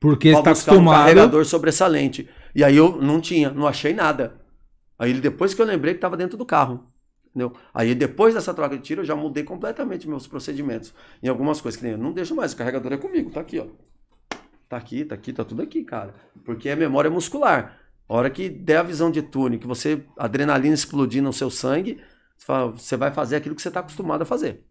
[0.00, 0.80] Porque está acostumado.
[0.80, 2.28] Um carregador sobressalente.
[2.52, 4.40] E aí eu não tinha, não achei nada.
[4.98, 6.84] Aí depois que eu lembrei que estava dentro do carro.
[7.28, 7.52] Entendeu?
[7.72, 10.92] Aí depois dessa troca de tiro eu já mudei completamente meus procedimentos.
[11.22, 13.60] Em algumas coisas que nem eu não deixo mais, o carregador é comigo, tá aqui,
[13.60, 13.66] ó.
[14.68, 16.14] Tá aqui, tá aqui, tá tudo aqui, cara.
[16.44, 17.78] Porque é memória muscular.
[18.08, 22.00] A hora que der a visão de túnel, que você, adrenalina explodindo no seu sangue,
[22.46, 24.64] você vai fazer aquilo que você está acostumado a fazer.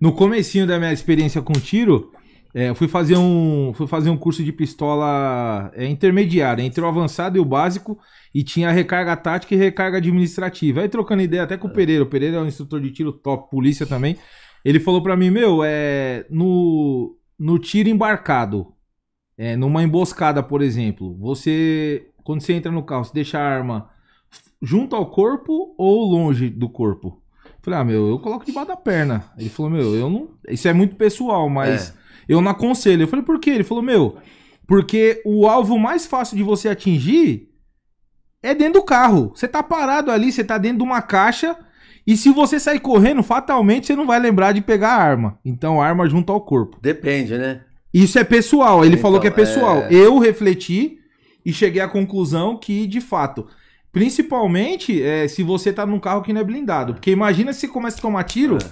[0.00, 2.12] No comecinho da minha experiência com tiro,
[2.54, 6.86] é, eu fui fazer um, fui fazer um curso de pistola é, intermediária, entre o
[6.86, 7.98] avançado e o básico,
[8.32, 10.80] e tinha recarga tática e recarga administrativa.
[10.80, 11.74] Aí trocando ideia até com o é.
[11.74, 14.16] Pereira, o Pereira é um instrutor de tiro top, polícia também.
[14.64, 18.72] Ele falou para mim, meu, é, no, no tiro embarcado,
[19.36, 23.90] é, numa emboscada, por exemplo, você, quando você entra no carro, você deixa a arma
[24.62, 27.22] junto ao corpo ou longe do corpo?
[27.64, 29.24] falei, ah, meu, eu coloco debaixo da perna.
[29.38, 30.28] Ele falou, meu, eu não.
[30.48, 31.92] Isso é muito pessoal, mas é.
[32.28, 33.02] eu não aconselho.
[33.02, 33.50] Eu falei, por quê?
[33.50, 34.18] Ele falou, meu,
[34.66, 37.48] porque o alvo mais fácil de você atingir
[38.42, 39.32] é dentro do carro.
[39.34, 41.56] Você tá parado ali, você tá dentro de uma caixa.
[42.06, 45.38] E se você sair correndo, fatalmente você não vai lembrar de pegar a arma.
[45.42, 46.78] Então, arma junto ao corpo.
[46.82, 47.62] Depende, né?
[47.92, 48.84] Isso é pessoal.
[48.84, 49.84] Ele então, falou que é pessoal.
[49.84, 49.94] É...
[49.94, 50.98] Eu refleti
[51.46, 53.46] e cheguei à conclusão que, de fato,
[53.94, 56.94] principalmente é, se você tá num carro que não é blindado.
[56.94, 58.58] Porque imagina se você começa a tomar tiro.
[58.58, 58.68] É.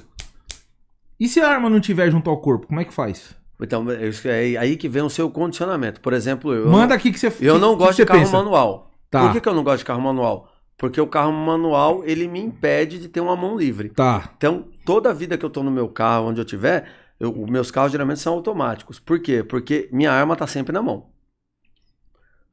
[1.19, 3.35] E se a arma não tiver junto ao corpo, como é que faz?
[3.61, 6.01] Então, é aí que vem o seu condicionamento.
[6.01, 6.69] Por exemplo, eu.
[6.69, 8.37] Manda aqui que você Eu não gosto de carro pensa?
[8.37, 8.91] manual.
[9.09, 9.21] Tá.
[9.21, 10.51] Por que, que eu não gosto de carro manual?
[10.77, 13.91] Porque o carro manual, ele me impede de ter uma mão livre.
[13.91, 14.33] Tá.
[14.37, 16.89] Então, toda a vida que eu tô no meu carro, onde eu tiver,
[17.21, 18.99] eu, os meus carros geralmente são automáticos.
[18.99, 19.45] Por quê?
[19.45, 21.12] Porque minha arma tá sempre na mão.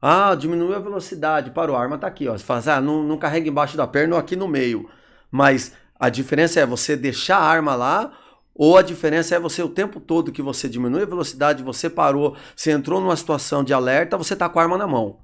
[0.00, 2.36] Ah, diminuiu a velocidade, parou, a arma tá aqui, ó.
[2.36, 4.88] Você fala assim, ah, não, não carrega embaixo da perna ou aqui no meio.
[5.30, 8.12] Mas a diferença é você deixar a arma lá
[8.54, 12.36] ou a diferença é você o tempo todo que você diminui a velocidade, você parou,
[12.54, 15.20] você entrou numa situação de alerta, você tá com a arma na mão.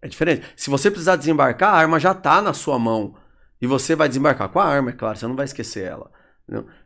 [0.00, 0.46] É diferente.
[0.56, 3.14] Se você precisar desembarcar, a arma já tá na sua mão.
[3.60, 6.10] E você vai desembarcar com a arma, é claro, você não vai esquecer ela.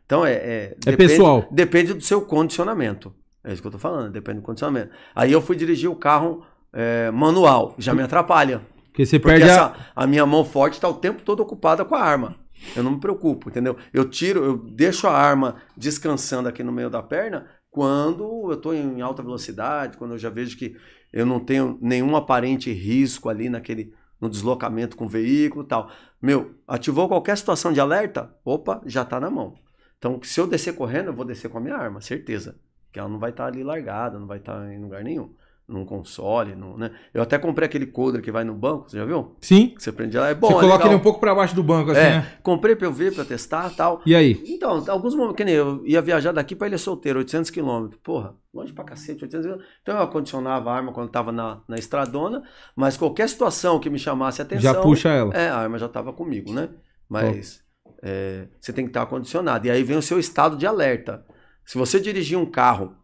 [0.05, 0.33] Então é.
[0.33, 1.47] É, é depende, pessoal.
[1.51, 3.13] Depende do seu condicionamento.
[3.43, 4.91] É isso que eu tô falando, depende do condicionamento.
[5.15, 6.45] Aí eu fui dirigir o carro
[6.77, 8.61] é, manual, já me atrapalha.
[8.91, 10.03] Porque você Porque perde essa, a...
[10.03, 12.35] a minha mão forte está o tempo todo ocupada com a arma.
[12.75, 13.75] Eu não me preocupo, entendeu?
[13.91, 18.75] Eu tiro, eu deixo a arma descansando aqui no meio da perna quando eu estou
[18.75, 20.75] em alta velocidade, quando eu já vejo que
[21.11, 25.89] eu não tenho nenhum aparente risco ali naquele no deslocamento com o veículo e tal.
[26.21, 29.55] Meu, ativou qualquer situação de alerta, opa, já está na mão.
[29.97, 32.59] Então, se eu descer correndo, eu vou descer com a minha arma, certeza.
[32.91, 35.33] Que ela não vai estar tá ali largada, não vai estar tá em lugar nenhum
[35.67, 36.91] num console, num, né?
[37.13, 39.35] Eu até comprei aquele coder que vai no banco, você já viu?
[39.41, 39.73] Sim.
[39.75, 40.87] Que você prende lá, é bom, Você é coloca legal.
[40.87, 42.33] ele um pouco para baixo do banco, assim, é, né?
[42.41, 44.01] Comprei para eu ver, para testar tal.
[44.05, 44.41] E aí?
[44.45, 47.99] Então, alguns momentos, que nem eu ia viajar daqui para Ilha Solteiro, 800 quilômetros.
[48.01, 49.73] Porra, longe pra cacete, 800 quilômetros.
[49.81, 53.99] Então eu acondicionava a arma quando tava na, na estradona, mas qualquer situação que me
[53.99, 54.73] chamasse atenção...
[54.73, 55.33] Já puxa ela.
[55.33, 56.69] É, a arma já tava comigo, né?
[57.09, 57.61] Mas
[58.01, 59.67] é, você tem que estar acondicionado.
[59.67, 61.25] E aí vem o seu estado de alerta.
[61.65, 62.95] Se você dirigir um carro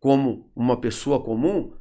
[0.00, 1.72] como uma pessoa comum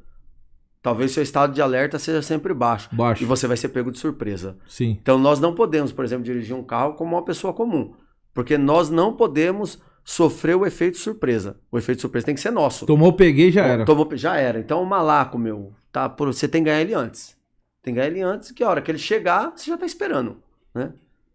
[0.88, 2.88] talvez seu estado de alerta seja sempre baixo.
[2.94, 3.22] Baixo.
[3.22, 4.58] E você vai ser pego de surpresa.
[4.66, 4.98] Sim.
[5.02, 7.94] Então nós não podemos, por exemplo, dirigir um carro como uma pessoa comum.
[8.34, 11.60] Porque nós não podemos sofrer o efeito surpresa.
[11.70, 12.86] O efeito surpresa tem que ser nosso.
[12.86, 13.84] Tomou, peguei, já era.
[13.84, 14.60] Tomou, já era.
[14.60, 17.36] Então o malaco, meu, tá, você tem que ganhar ele antes.
[17.84, 20.38] Tem que ganhar ele antes, que a hora que ele chegar, você já está esperando,
[20.74, 20.94] né?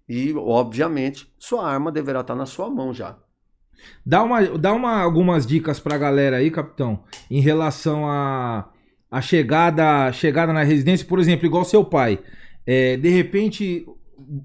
[0.09, 3.19] E, obviamente, sua arma deverá estar na sua mão já.
[4.05, 8.71] Dá, uma, dá uma, algumas dicas pra galera aí, capitão, em relação a
[9.13, 12.19] a chegada, chegada na residência, por exemplo, igual seu pai.
[12.67, 13.87] É, de repente,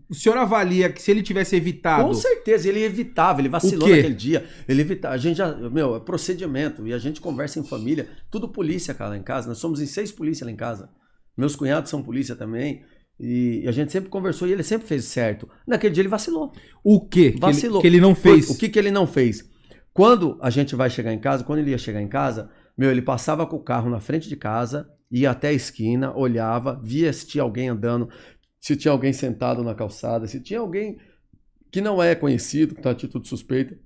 [0.10, 2.04] o senhor avalia que se ele tivesse evitado.
[2.04, 4.46] Com certeza, ele evitava, ele vacilou naquele dia.
[4.68, 5.16] Ele evitava.
[5.16, 5.56] A gente já.
[5.56, 6.86] Meu, é procedimento.
[6.86, 8.10] E a gente conversa em família.
[8.30, 9.48] Tudo polícia, cara, lá em casa.
[9.48, 10.90] Nós somos em seis polícias lá em casa.
[11.38, 12.84] Meus cunhados são polícia também.
[13.18, 15.48] E a gente sempre conversou e ele sempre fez certo.
[15.66, 16.52] Naquele dia ele vacilou.
[16.84, 17.32] O quê?
[17.32, 17.82] Que ele, Vacilou.
[17.82, 18.50] que ele não fez.
[18.50, 19.50] O que, que ele não fez?
[19.94, 23.02] Quando a gente vai chegar em casa, quando ele ia chegar em casa, meu, ele
[23.02, 27.26] passava com o carro na frente de casa, ia até a esquina, olhava, via se
[27.26, 28.10] tinha alguém andando,
[28.60, 31.00] se tinha alguém sentado na calçada, se tinha alguém
[31.72, 33.78] que não é conhecido, com atitude suspeita.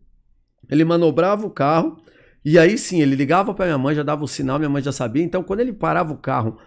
[0.69, 2.01] Ele manobrava o carro
[2.43, 4.91] e aí sim, ele ligava para minha mãe, já dava o sinal, minha mãe já
[4.91, 5.23] sabia.
[5.23, 6.57] Então, quando ele parava o carro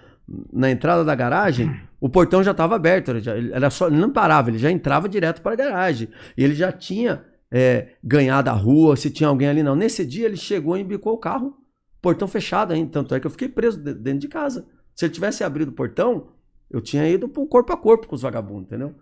[0.52, 3.10] na entrada da garagem, o portão já estava aberto.
[3.10, 6.08] Ele, era só, ele não parava, ele já entrava direto para a garagem.
[6.36, 9.74] E ele já tinha é, ganhado a rua, se tinha alguém ali não.
[9.74, 11.56] Nesse dia, ele chegou e embicou o carro,
[12.04, 12.90] portão fechado ainda.
[12.90, 14.66] Tanto é que eu fiquei preso de- dentro de casa.
[14.94, 16.28] Se ele tivesse abrido o portão,
[16.70, 18.94] eu tinha ido pro corpo a corpo com os vagabundos, entendeu?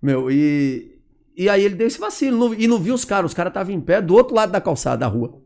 [0.00, 0.98] Meu, e,
[1.36, 3.30] e aí ele deu esse vacilo não- e não viu os caras.
[3.30, 5.42] Os caras estavam em pé do outro lado da calçada da rua.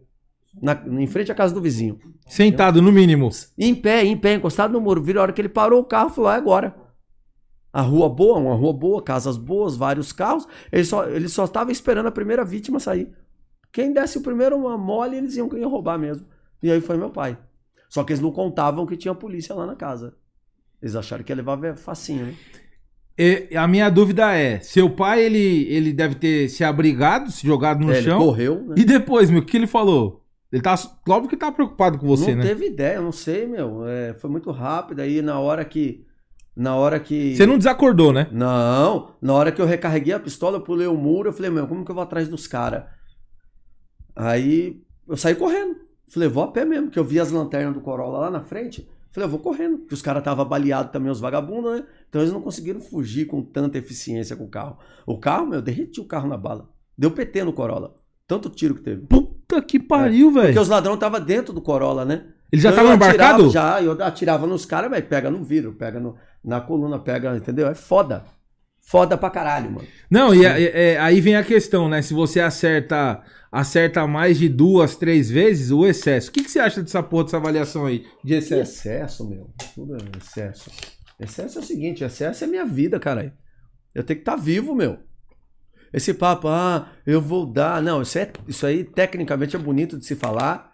[0.60, 1.98] Na- em frente à casa do vizinho.
[2.28, 3.30] Sentado, no mínimo.
[3.58, 5.02] Em pé, em pé, encostado no muro.
[5.02, 6.74] Vira a hora que ele parou o carro, falou: é agora.
[7.72, 10.46] A rua boa, uma rua boa, casas boas, vários carros.
[10.72, 13.08] Ele só, ele só estava esperando a primeira vítima sair.
[13.72, 16.26] Quem desse o primeiro uma mole, eles iam, iam roubar mesmo.
[16.62, 17.38] E aí foi meu pai.
[17.88, 20.14] Só que eles não contavam que tinha polícia lá na casa.
[20.80, 22.34] Eles acharam que ia levar facinho, né?
[23.18, 27.84] E a minha dúvida é: seu pai, ele, ele deve ter se abrigado, se jogado
[27.84, 28.18] no É, ele chão.
[28.18, 28.74] correu, né?
[28.78, 30.24] E depois, meu, o que ele falou?
[30.50, 30.74] Ele tá.
[31.08, 32.48] Óbvio que tá preocupado com você, não né?
[32.48, 33.86] teve ideia, eu não sei, meu.
[33.86, 35.00] É, foi muito rápido.
[35.00, 36.06] Aí na hora que.
[36.56, 37.36] Na hora que.
[37.36, 38.26] Você não desacordou, né?
[38.32, 41.66] Não, na hora que eu recarreguei a pistola, eu pulei o muro, eu falei, meu,
[41.66, 42.84] como que eu vou atrás dos caras?
[44.16, 45.76] Aí eu saí correndo.
[46.12, 48.88] Falei, vou a pé mesmo, porque eu vi as lanternas do Corolla lá na frente.
[49.12, 51.84] Falei, eu vou correndo, porque os caras estavam baleados também, os vagabundos, né?
[52.08, 54.76] Então eles não conseguiram fugir com tanta eficiência com o carro.
[55.06, 56.68] O carro, meu, derreti o carro na bala.
[56.98, 57.94] Deu PT no Corolla.
[58.26, 59.06] Tanto tiro que teve.
[59.06, 60.60] Puta que pariu, Porque velho.
[60.60, 62.26] os ladrões estavam dentro do Corolla, né?
[62.52, 63.50] Ele já Então tava eu atirava- embarcado?
[63.50, 67.66] Já, eu atirava nos caras, mas pega no vidro, pega no- na coluna, pega, entendeu?
[67.68, 68.24] É foda.
[68.90, 69.86] Foda pra caralho, mano.
[70.10, 72.02] Não, e é- é- aí vem a questão, né?
[72.02, 73.22] Se você acerta
[73.52, 76.30] acerta mais de duas, três vezes, o excesso.
[76.30, 78.62] O que, que você acha dessa porra, dessa avaliação aí de Que excesso?
[78.62, 79.50] excesso, meu.
[79.74, 80.70] Tudo é excesso.
[81.18, 83.32] Excesso é o seguinte, excesso é minha vida, caralho.
[83.94, 84.98] Eu tenho que estar vivo, meu.
[85.92, 87.82] Esse papo, ah, eu vou dar.
[87.82, 90.70] Não, isso, é, isso aí tecnicamente é bonito de se falar.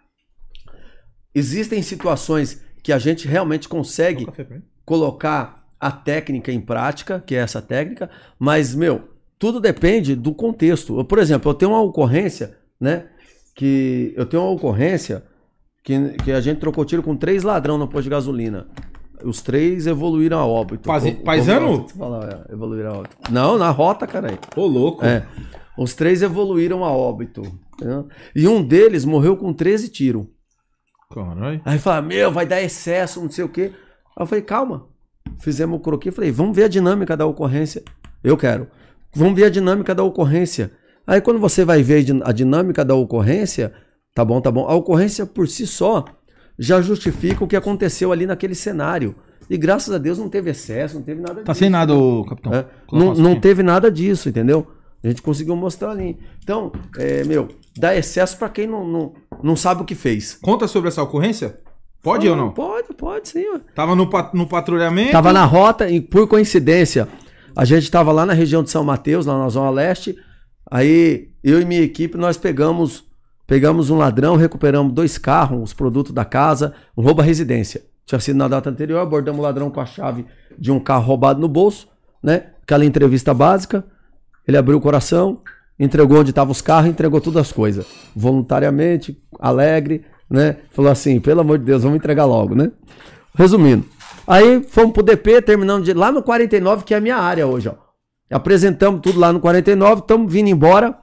[1.33, 4.27] Existem situações que a gente realmente consegue
[4.85, 8.09] colocar a técnica em prática, que é essa técnica,
[8.39, 10.97] mas, meu, tudo depende do contexto.
[10.99, 13.05] Eu, por exemplo, eu tenho uma ocorrência, né?
[13.55, 15.23] Que eu tenho uma ocorrência
[15.83, 18.67] que, que a gente trocou tiro com três ladrão no posto de gasolina.
[19.23, 20.89] Os três evoluíram a óbito.
[20.91, 21.87] O- paisano?
[21.89, 23.15] falar, é, evoluíram a óbito.
[23.31, 24.37] Não, na rota, caralho.
[24.55, 25.03] Ô, louco.
[25.05, 25.25] É.
[25.77, 27.41] Os três evoluíram a óbito.
[27.73, 28.07] entendeu?
[28.35, 30.25] E um deles morreu com 13 tiros.
[31.13, 31.61] Caralho.
[31.65, 33.71] Aí fala, meu, vai dar excesso, não sei o quê.
[34.15, 34.87] Aí eu falei, calma.
[35.39, 37.83] Fizemos o croquis, falei, vamos ver a dinâmica da ocorrência.
[38.23, 38.67] Eu quero.
[39.15, 40.71] Vamos ver a dinâmica da ocorrência.
[41.05, 43.73] Aí quando você vai ver a din- a dinâmica da ocorrência,
[44.13, 44.67] tá bom, tá bom.
[44.67, 46.03] A ocorrência por si só
[46.59, 49.15] já justifica o que aconteceu ali naquele cenário.
[49.49, 51.59] E graças a Deus não teve excesso, não teve nada Tá disso.
[51.59, 52.53] sem nada, ô, capitão.
[52.53, 54.67] É, não, não teve nada disso, entendeu?
[55.01, 56.17] A gente conseguiu mostrar ali.
[56.43, 60.33] Então, é, meu, dá excesso pra quem não, não, não sabe o que fez.
[60.41, 61.59] Conta sobre essa ocorrência?
[62.07, 62.51] Pode ou não?
[62.51, 63.43] Pode, pode sim.
[63.75, 65.11] Tava no, pat- no patrulhamento.
[65.11, 67.05] Tava na rota e por coincidência,
[67.53, 70.15] a gente tava lá na região de São Mateus, lá na Zona Leste.
[70.71, 73.03] Aí eu e minha equipe nós pegamos
[73.45, 77.81] pegamos um ladrão, recuperamos dois carros, os produtos da casa, um roubo à residência.
[78.05, 80.25] Tinha sido na data anterior, abordamos o ladrão com a chave
[80.57, 81.89] de um carro roubado no bolso,
[82.23, 82.51] né?
[82.63, 83.83] Aquela entrevista básica.
[84.47, 85.41] Ele abriu o coração,
[85.77, 87.85] entregou onde estavam os carros, entregou todas as coisas.
[88.15, 90.57] Voluntariamente, alegre, né?
[90.71, 92.71] Falou assim, pelo amor de Deus, vamos entregar logo, né?
[93.35, 93.85] Resumindo.
[94.27, 97.69] Aí fomos pro DP, terminamos de, lá no 49, que é a minha área hoje,
[97.69, 97.75] ó.
[98.29, 100.97] Apresentamos tudo lá no 49, estamos vindo embora.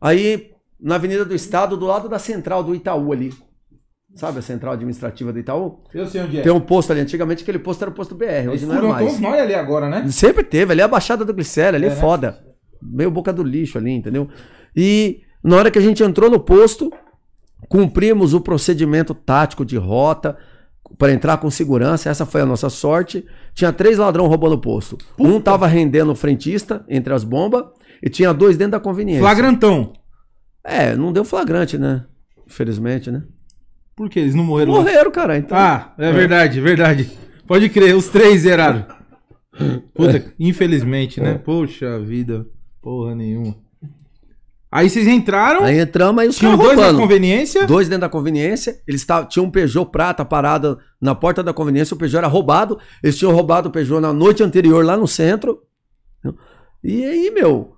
[0.00, 3.34] Aí, na Avenida do Estado, do lado da central do Itaú ali.
[4.14, 5.82] Sabe a central administrativa do Itaú?
[5.94, 6.42] Eu sei onde é.
[6.42, 7.00] Tem um posto ali.
[7.00, 9.06] Antigamente aquele posto era o posto BR, hoje não é mais.
[9.06, 10.06] todos nós ali agora, né?
[10.08, 12.00] Sempre teve, ali é a Baixada do Glicério, ali é, É, né?
[12.00, 12.38] foda.
[12.82, 14.28] Meio boca do lixo ali, entendeu?
[14.74, 16.92] E na hora que a gente entrou no posto,
[17.68, 20.36] cumprimos o procedimento tático de rota
[20.98, 23.24] para entrar com segurança, essa foi a nossa sorte.
[23.54, 24.98] Tinha três ladrões roubando o posto.
[25.18, 27.64] Um tava rendendo o frentista entre as bombas
[28.02, 29.22] e tinha dois dentro da conveniência.
[29.22, 29.92] Flagrantão.
[30.64, 32.04] É, não deu flagrante, né?
[32.46, 33.22] Infelizmente, né?
[33.94, 34.72] Por que eles não morreram?
[34.72, 34.78] lá?
[34.80, 35.36] Morreram, cara.
[35.38, 37.10] Então, Ah, é verdade, verdade.
[37.46, 38.84] Pode crer, os três zeraram.
[39.94, 41.34] Puta, infelizmente, né?
[41.34, 42.46] Poxa vida,
[42.82, 43.54] porra nenhuma.
[44.72, 47.00] Aí vocês entraram, Aí entramos, aí os caras dois na roubando.
[47.02, 47.66] conveniência.
[47.66, 51.94] Dois dentro da conveniência, eles tavam, tinham um Peugeot prata parado na porta da conveniência,
[51.94, 55.58] o Peugeot era roubado, eles tinham roubado o Peugeot na noite anterior lá no centro.
[56.84, 57.72] E aí, meu,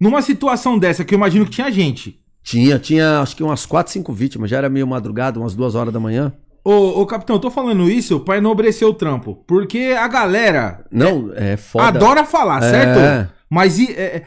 [0.00, 2.20] Numa situação dessa, que eu imagino que tinha gente.
[2.44, 5.92] tinha, tinha acho que umas 4, 5 vítimas, já era meio madrugada, umas duas horas
[5.92, 6.32] da manhã.
[6.64, 9.42] Ô, ô, capitão, eu tô falando isso pra enobrecer o trampo.
[9.46, 11.88] Porque a galera Não, é foda.
[11.88, 12.70] adora falar, É.
[12.70, 13.32] certo?
[13.50, 14.24] Mas e- é, é,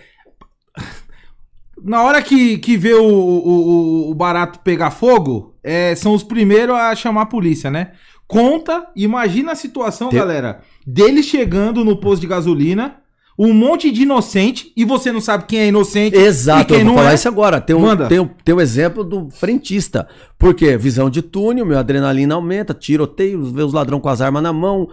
[1.84, 6.76] na hora que, que vê o, o, o- barato pegar fogo, é, são os primeiros
[6.76, 7.92] a chamar a polícia, né?
[8.28, 12.98] Conta, imagina a situação, Tem- galera, dele chegando no posto de gasolina,
[13.38, 16.16] um monte de inocente, e você não sabe quem é inocente.
[16.16, 17.16] Exato, E quem eu vou não falar é?
[17.16, 17.60] isso agora.
[17.60, 18.08] Tem um, Manda.
[18.08, 20.08] tem, um, tem um exemplo do frentista.
[20.38, 20.78] Por quê?
[20.78, 24.90] Visão de túnel, meu adrenalina aumenta, tiroteio, vê os ladrões com as armas na mão,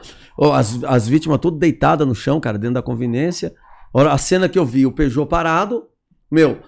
[0.55, 3.53] as, as vítimas tudo deitadas no chão, cara, dentro da conveniência.
[3.92, 5.85] Ora, a cena que eu vi, o Peugeot parado,
[6.31, 6.59] meu,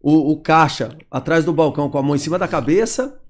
[0.00, 3.20] o, o caixa atrás do balcão com a mão em cima da cabeça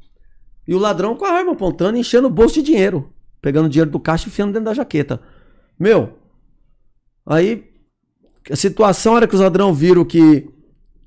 [0.67, 3.11] e o ladrão com a arma apontando enchendo o bolso de dinheiro.
[3.43, 5.21] Pegando dinheiro do caixa e enfiando dentro da jaqueta.
[5.79, 6.15] Meu,
[7.27, 7.65] aí
[8.51, 10.49] a situação era que os ladrões viram que,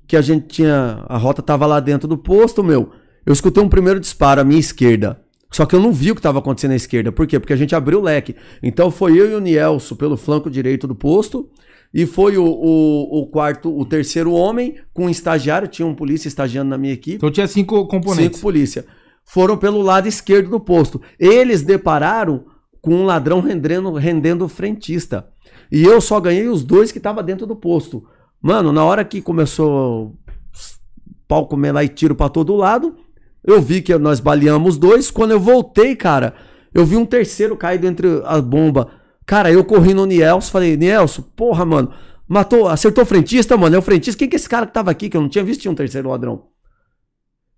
[0.06, 1.04] que a gente tinha.
[1.08, 2.90] A rota tava lá dentro do posto, meu.
[3.24, 5.20] Eu escutei um primeiro disparo à minha esquerda.
[5.50, 7.12] Só que eu não vi o que estava acontecendo à esquerda.
[7.12, 7.38] Por quê?
[7.38, 8.34] Porque a gente abriu o leque.
[8.60, 11.48] Então foi eu e o Nielso pelo flanco direito do posto.
[11.94, 15.68] E foi o, o, o quarto, o terceiro homem com um estagiário.
[15.68, 17.16] Tinha um polícia estagiando na minha equipe.
[17.16, 18.36] Então tinha cinco componentes.
[18.36, 18.84] Cinco polícia.
[19.24, 21.00] Foram pelo lado esquerdo do posto.
[21.20, 22.46] Eles depararam
[22.80, 25.28] com um ladrão rendendo, rendendo o frentista.
[25.70, 28.04] E eu só ganhei os dois que estavam dentro do posto.
[28.42, 30.16] Mano, na hora que começou
[31.28, 32.96] pau comer lá e tiro pra todo lado,
[33.44, 35.12] eu vi que nós baleamos os dois.
[35.12, 36.34] Quando eu voltei, cara,
[36.74, 38.90] eu vi um terceiro caído entre a bomba.
[39.26, 41.92] Cara, eu corri no Nielso, falei, Nielso, porra, mano,
[42.28, 44.18] matou, acertou o frentista, mano, é o frentista.
[44.18, 45.76] Quem que é esse cara que tava aqui, que eu não tinha visto tinha um
[45.76, 46.46] terceiro ladrão?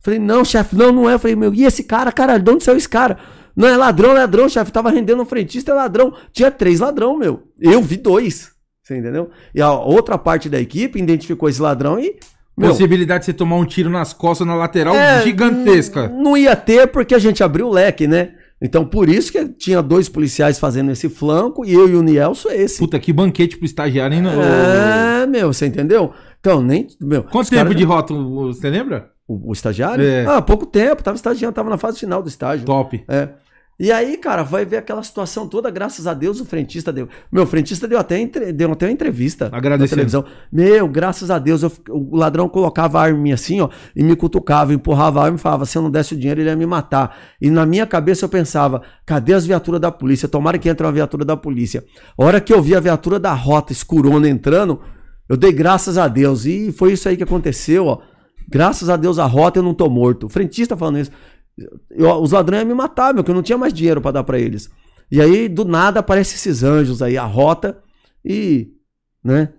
[0.00, 1.18] Falei, não, chefe, não, não é.
[1.18, 3.18] Falei, meu, e esse cara, caralho, de onde saiu esse cara?
[3.57, 4.70] Não é ladrão, é ladrão, chefe.
[4.70, 6.14] Tava rendendo um frentista, é ladrão.
[6.33, 7.42] Tinha três ladrão, meu.
[7.59, 8.52] Eu vi dois.
[8.83, 9.31] Você entendeu?
[9.52, 12.20] E a outra parte da equipe identificou esse ladrão e.
[12.57, 16.09] Meu, Possibilidade de você tomar um tiro nas costas na lateral é, gigantesca.
[16.09, 18.36] Não ia ter porque a gente abriu o leque, né?
[18.61, 22.49] Então por isso que tinha dois policiais fazendo esse flanco e eu e o Nielso
[22.49, 22.79] esse.
[22.79, 24.23] Puta, que banquete pro estagiário, hein?
[24.27, 26.12] É, meu, você entendeu?
[26.40, 26.87] Então, nem.
[27.01, 29.11] Meu, Quanto tempo caras- de rota, você lembra?
[29.29, 30.05] O, o estagiário?
[30.05, 30.25] É.
[30.27, 32.64] Ah, pouco tempo, tava estagiando, tava na fase final do estágio.
[32.64, 33.03] Top.
[33.09, 33.29] É.
[33.79, 37.09] E aí, cara, vai ver aquela situação toda, graças a Deus o frentista deu.
[37.31, 39.83] Meu, o frentista deu até, entre- deu até uma entrevista Agradecendo.
[39.83, 40.25] na televisão.
[40.51, 44.03] Meu, graças a Deus, eu o ladrão colocava a arma em mim assim, ó, e
[44.03, 46.57] me cutucava, empurrava a arma e falava, se eu não desse o dinheiro, ele ia
[46.57, 47.19] me matar.
[47.39, 50.27] E na minha cabeça eu pensava, cadê as viaturas da polícia?
[50.27, 51.85] Tomara que entre uma viatura da polícia.
[52.19, 54.81] A hora que eu vi a viatura da rota escurona entrando,
[55.29, 56.47] eu dei graças a Deus.
[56.47, 57.99] E foi isso aí que aconteceu, ó.
[58.49, 60.27] Graças a Deus a rota eu não tô morto.
[60.27, 61.11] O frentista falando isso.
[61.90, 64.25] Eu- os ladrões iam me matar, meu, que eu não tinha mais dinheiro pra dar
[64.25, 64.69] pra eles.
[65.11, 67.79] E aí, do nada, aparecem esses anjos aí, a rota,
[68.25, 68.69] e,
[69.25, 69.51] né,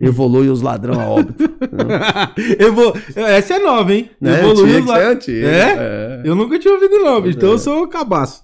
[0.00, 1.44] evolui os ladrões a óbito.
[2.58, 2.94] eu vou...
[3.14, 4.10] Essa é nova, hein?
[4.20, 4.38] né?
[4.40, 5.46] Evoluiu Tinha os que la- ser antigo.
[5.46, 5.76] É?
[5.78, 6.22] É.
[6.24, 7.36] Eu nunca tinha ouvido não, bicho.
[7.36, 8.42] Então eu sou cabaço.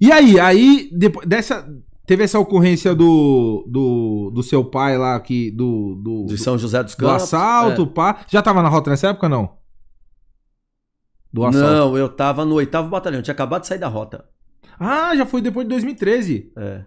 [0.00, 1.66] E aí, aí, depois dessa.
[2.04, 6.82] Teve essa ocorrência do, do, do seu pai lá, que, do, do, De São José
[6.82, 7.22] dos do Campos.
[7.22, 8.18] assalto, pá.
[8.28, 9.50] Já tava na rota nessa época não?
[11.32, 11.66] Do assalto.
[11.66, 14.24] Não, eu tava no oitavo batalhão, tinha acabado de sair da rota.
[14.78, 16.52] Ah, já foi depois de 2013.
[16.56, 16.84] É.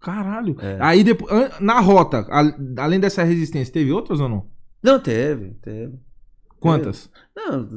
[0.00, 0.56] Caralho.
[0.60, 0.78] É.
[0.80, 2.26] Aí depois, na rota,
[2.78, 4.46] além dessa resistência, teve outras ou não?
[4.82, 5.94] Não, teve, teve.
[6.58, 7.10] Quantas?
[7.36, 7.68] Não,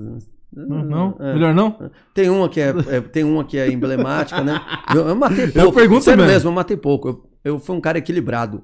[0.54, 0.86] Não?
[0.86, 1.17] não?
[1.19, 1.34] é.
[1.34, 1.91] Melhor não?
[2.13, 4.60] Tem uma que é, é- tem uma que é emblemática, né?
[4.95, 5.60] Eu, eu matei pouco.
[5.67, 6.34] Eu pergunto sério mesmo.
[6.34, 7.08] mesmo, eu matei pouco.
[7.10, 8.63] Eu, eu fui um cara equilibrado.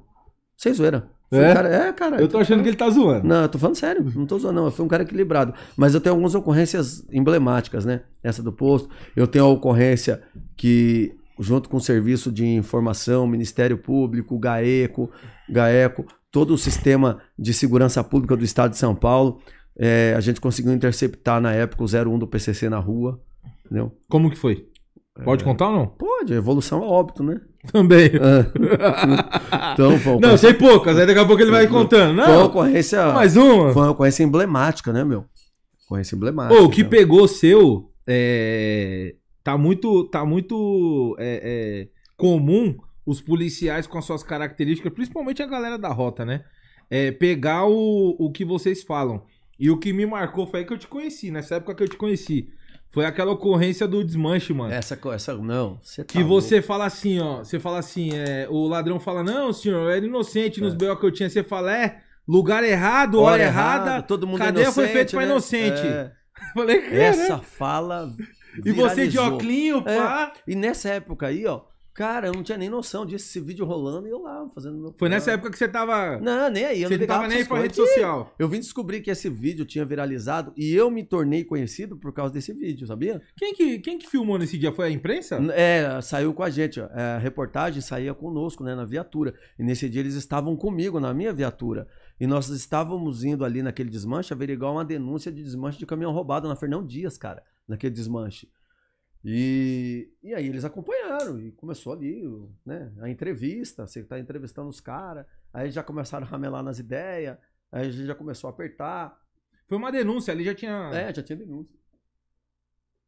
[0.58, 1.10] Sem zoeira.
[1.32, 1.54] Um É?
[1.54, 2.22] cara- é, cara.
[2.22, 3.26] Eu tô achando que ele tá zoando.
[3.28, 4.66] Não, eu tô falando sério, não tô zoando, não.
[4.66, 5.54] Eu fui um cara equilibrado.
[5.78, 8.02] Mas eu tenho algumas ocorrências emblemáticas, né?
[8.22, 8.90] Essa do posto.
[9.16, 10.22] Eu tenho a ocorrência
[10.58, 15.10] que, junto com o Serviço de Informação, Ministério Público, GAECO,
[15.50, 19.40] GAECO, todo o sistema de segurança pública do Estado de São Paulo,
[19.78, 23.22] é, a gente conseguiu interceptar na época o 01 do PCC na rua.
[23.66, 23.92] Entendeu?
[24.10, 24.68] Como que foi?
[25.18, 25.24] É.
[25.24, 25.88] Pode contar ou não?
[25.88, 27.40] Pode, evolução é óbito, né?
[27.72, 28.06] Também.
[28.08, 29.74] É.
[29.74, 32.16] então, foi Não, sei poucas, aí daqui a pouco ele vai contando.
[32.16, 33.14] foi uma Não, ocorrência.
[33.14, 33.72] mais uma.
[33.72, 35.26] Foi uma ocorrência emblemática, né, meu?
[35.86, 36.60] Ocorrência emblemática.
[36.60, 36.90] Ô, o que né?
[36.90, 44.24] pegou seu é, tá muito, tá muito é, é, comum os policiais com as suas
[44.24, 46.44] características, principalmente a galera da rota, né?
[46.90, 49.24] É, pegar o, o que vocês falam.
[49.60, 51.96] E o que me marcou foi que eu te conheci, nessa época que eu te
[51.96, 52.50] conheci.
[52.92, 54.74] Foi aquela ocorrência do desmanche, mano.
[54.74, 55.80] Essa, essa não.
[55.82, 57.38] Você tá Que você fala assim, ó.
[57.38, 60.76] Você fala assim, é, o ladrão fala, não, senhor, eu era inocente nos É.
[60.78, 60.98] B.O.
[60.98, 61.30] que eu tinha.
[61.30, 64.02] Você fala, é, Lugar errado, hora, errada.
[64.04, 65.26] todo mundo cadeia foi feito pra né?
[65.26, 65.82] inocente.
[65.86, 66.12] É.
[66.54, 66.96] Falei, cara.
[66.96, 68.14] Essa fala.
[68.64, 69.34] E você de viralizou.
[69.36, 69.98] oclinho, É.
[69.98, 70.34] pá.
[70.48, 71.62] E nessa época aí, ó,
[71.94, 74.96] cara, eu não tinha nem noção disso, esse vídeo rolando e eu lá fazendo meu.
[74.98, 76.20] Foi nessa época que você tava.
[76.20, 76.82] Não, nem aí.
[76.82, 78.34] Eu você não não tava nem aí pra rede social.
[78.38, 82.34] Eu vim descobrir que esse vídeo tinha viralizado e eu me tornei conhecido por causa
[82.34, 83.22] desse vídeo, sabia?
[83.38, 84.72] Quem que, quem que filmou nesse dia?
[84.72, 85.40] Foi a imprensa?
[85.54, 86.80] É, saiu com a gente.
[86.80, 86.88] ó.
[86.88, 89.34] É, a reportagem saía conosco, né, na viatura.
[89.58, 91.88] E nesse dia eles estavam comigo, na minha viatura.
[92.20, 96.48] E nós estávamos indo ali naquele desmanche averiguar uma denúncia de desmanche de caminhão roubado
[96.48, 98.48] na Fernão Dias, cara, naquele desmanche.
[99.24, 102.24] E, e aí eles acompanharam e começou ali,
[102.66, 107.38] né, a entrevista, você tá entrevistando os caras, aí já começaram a ramelar nas ideias,
[107.72, 109.22] aí a gente já começou a apertar,
[109.68, 110.90] Foi uma denúncia, ali já tinha.
[110.94, 111.78] é, já tinha denúncia.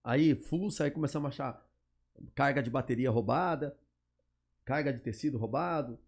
[0.04, 1.70] Aí, fuça, aí começamos a achar
[2.36, 3.76] carga de bateria roubada,
[4.64, 6.00] carga de tecido roubado,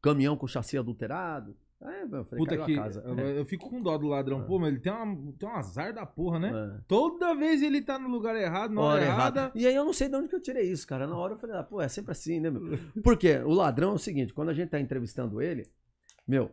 [0.00, 1.56] caminhão com chassi adulterado.
[1.82, 2.74] Aí, eu falei, Puta que.
[2.74, 4.42] Eu, É, eu fico com dó do ladrão.
[4.42, 4.44] É.
[4.44, 6.52] Pô, mas ele tem, uma, tem um azar da porra, né?
[6.76, 6.80] é.
[6.86, 9.40] Toda vez ele tá no lugar errado, na hora, Hora errada.
[9.40, 9.52] errada.
[9.58, 11.06] E aí eu não sei de onde que eu tirei isso, cara.
[11.06, 12.78] Na hora eu falei, ah, pô, é sempre assim, né, meu?
[13.02, 15.70] Porque o ladrão é o seguinte, quando a gente tá entrevistando ele,
[16.28, 16.50] meu,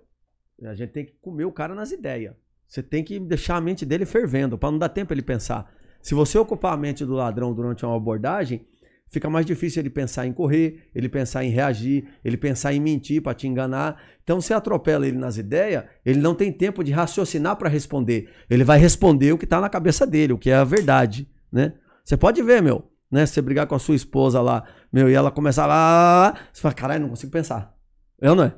[0.63, 2.33] a gente tem que comer o cara nas ideias.
[2.65, 5.73] Você tem que deixar a mente dele fervendo, pra não dar tempo ele pensar.
[6.01, 8.65] Se você ocupar a mente do ladrão durante uma abordagem,
[9.09, 13.21] fica mais difícil ele pensar em correr, ele pensar em reagir, ele pensar em mentir
[13.21, 14.01] pra te enganar.
[14.23, 18.29] Então você atropela ele nas ideias, ele não tem tempo de raciocinar pra responder.
[18.49, 21.73] Ele vai responder o que tá na cabeça dele, o que é a verdade, né?
[22.03, 23.25] Você pode ver, meu, né?
[23.25, 27.01] Você brigar com a sua esposa lá, meu, e ela começar lá, você fala, caralho,
[27.01, 27.75] não consigo pensar.
[28.19, 28.53] Eu não é?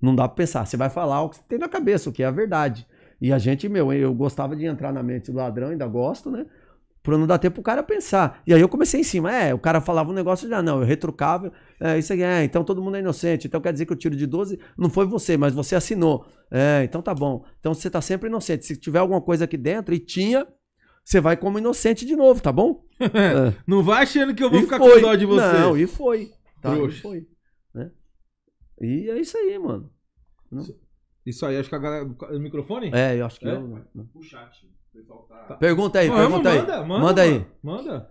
[0.00, 0.66] Não dá pra pensar.
[0.66, 2.86] Você vai falar o que você tem na cabeça, o que é a verdade.
[3.20, 6.44] E a gente, meu, eu gostava de entrar na mente do ladrão, ainda gosto, né?
[7.02, 8.40] Pra não dar tempo pro cara pensar.
[8.46, 9.34] E aí eu comecei em cima.
[9.34, 11.52] É, o cara falava um negócio já, não, eu retrucava.
[11.80, 13.48] É, isso aqui, é, então todo mundo é inocente.
[13.48, 16.24] Então quer dizer que o tiro de 12 não foi você, mas você assinou.
[16.48, 17.44] É, então tá bom.
[17.58, 18.64] Então você tá sempre inocente.
[18.64, 20.46] Se tiver alguma coisa aqui dentro, e tinha,
[21.04, 22.84] você vai como inocente de novo, tá bom?
[23.02, 23.52] É.
[23.66, 24.94] Não vai achando que eu vou E ficar foi.
[24.94, 25.58] com dó de você.
[25.58, 26.30] Não, e foi.
[26.60, 27.26] Tá, e foi.
[27.74, 27.90] Né?
[28.80, 29.90] E é isso aí, mano.
[31.26, 32.04] Isso aí, acho que a galera.
[32.04, 32.90] O microfone?
[32.94, 33.54] É, eu acho que É?
[33.54, 33.60] eu.
[33.92, 34.08] não.
[34.14, 34.68] O chat.
[34.94, 35.54] O pessoal tá.
[35.56, 36.58] Pergunta aí, Vamos, pergunta aí.
[36.58, 37.46] manda, manda, Manda aí.
[37.62, 38.10] Manda.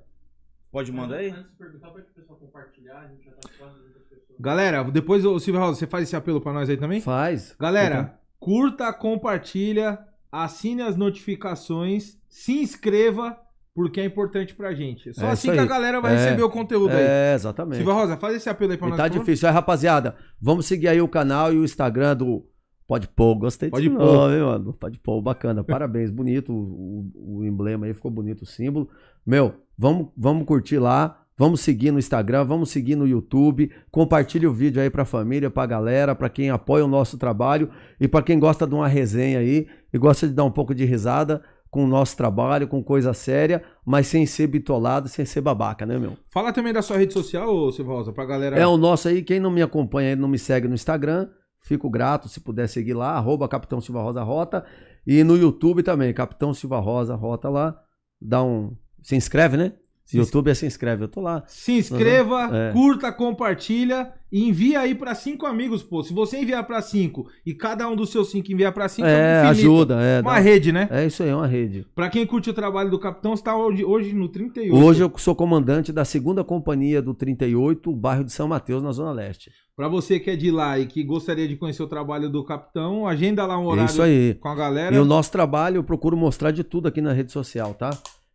[0.71, 1.29] Pode mandar aí?
[1.29, 4.39] Antes de perguntar, pede pro pessoal compartilhar, a gente já tá quase muitas pessoas.
[4.39, 7.01] Galera, depois, o Silvio Rosa, você faz esse apelo pra nós aí também?
[7.01, 7.55] Faz.
[7.59, 9.99] Galera, curta, compartilha,
[10.32, 13.38] assine as notificações, se inscreva,
[13.75, 15.13] porque é importante pra gente.
[15.13, 16.17] Só É assim que a galera vai É.
[16.17, 17.03] receber o conteúdo aí.
[17.03, 17.77] É, exatamente.
[17.77, 18.97] Silvio Rosa, faz esse apelo aí pra E nós.
[18.97, 19.47] tá difícil.
[19.47, 22.45] Aí, rapaziada, vamos seguir aí o canal e o Instagram do
[22.92, 23.36] Pode Pôr.
[23.36, 24.30] Gostei Pode desse Pôr.
[24.30, 24.74] mano.
[24.74, 25.64] Pode Pôr, bacana.
[25.64, 28.89] Parabéns, bonito o, o- emblema aí, ficou bonito o símbolo.
[29.26, 31.18] Meu, vamos, vamos curtir lá.
[31.38, 33.72] Vamos seguir no Instagram, vamos seguir no YouTube.
[33.89, 38.10] Compartilhe o vídeo aí pra família, pra galera, pra quem apoia o nosso trabalho e
[38.10, 41.42] pra quem gosta de uma resenha aí e gosta de dar um pouco de risada
[41.70, 45.98] com o nosso trabalho, com coisa séria, mas sem ser bitolado, sem ser babaca, né,
[45.98, 46.18] meu?
[46.30, 48.58] Fala também da sua rede social, Rosa, pra galera.
[48.60, 49.22] É o nosso aí.
[49.24, 51.30] Quem não me acompanha, não me segue no Instagram,
[51.62, 54.66] fico grato se puder seguir lá, arroba Capitão Silva Rosa Rota.
[55.05, 57.82] E no YouTube também, Capitão Silva Rosa Rota lá.
[58.20, 58.76] Dá um.
[59.01, 59.74] Se inscreve, né?
[60.12, 61.43] Se YouTube é se inscreve, eu tô lá.
[61.47, 62.72] Se inscreva, Uhum, é.
[62.74, 66.03] curta, compartilha e envia aí pra cinco amigos, pô.
[66.03, 69.39] Se você enviar pra cinco e cada um dos seus cinco enviar pra cinco, é,
[69.43, 69.49] infinito.
[69.51, 70.01] ajuda.
[70.01, 70.88] É, Uma dá- rede, né?
[70.91, 71.86] é isso aí, é uma rede.
[71.95, 74.74] Pra quem curte o trabalho do capitão, você tá hoje, hoje no 38.
[74.76, 79.12] Hoje eu sou comandante da segunda companhia do 38, bairro de São Mateus, na Zona
[79.12, 79.51] Leste.
[79.76, 83.07] Pra você que é de lá e que gostaria de conhecer o trabalho do capitão,
[83.07, 84.36] agenda lá um É horário isso aí.
[84.36, 84.95] com a galera.
[84.95, 87.89] E o nosso trabalho eu procuro mostrar de tudo aqui na rede social, tá?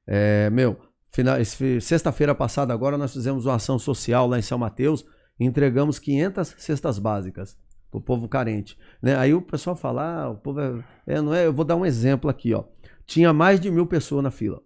[0.07, 0.77] É, meu,
[1.09, 1.37] final-
[1.81, 5.05] sexta-feira passada agora nós fizemos uma ação social lá em São Mateus
[5.39, 7.59] e entregamos 500 cestas básicas
[7.91, 9.17] pro povo carente, né?
[9.17, 11.87] Aí o pessoal fala, ah, o povo é, é, não é, eu vou dar um
[11.87, 12.65] exemplo aqui, ó.
[13.07, 14.61] Tinha mais de mil pessoas na fila.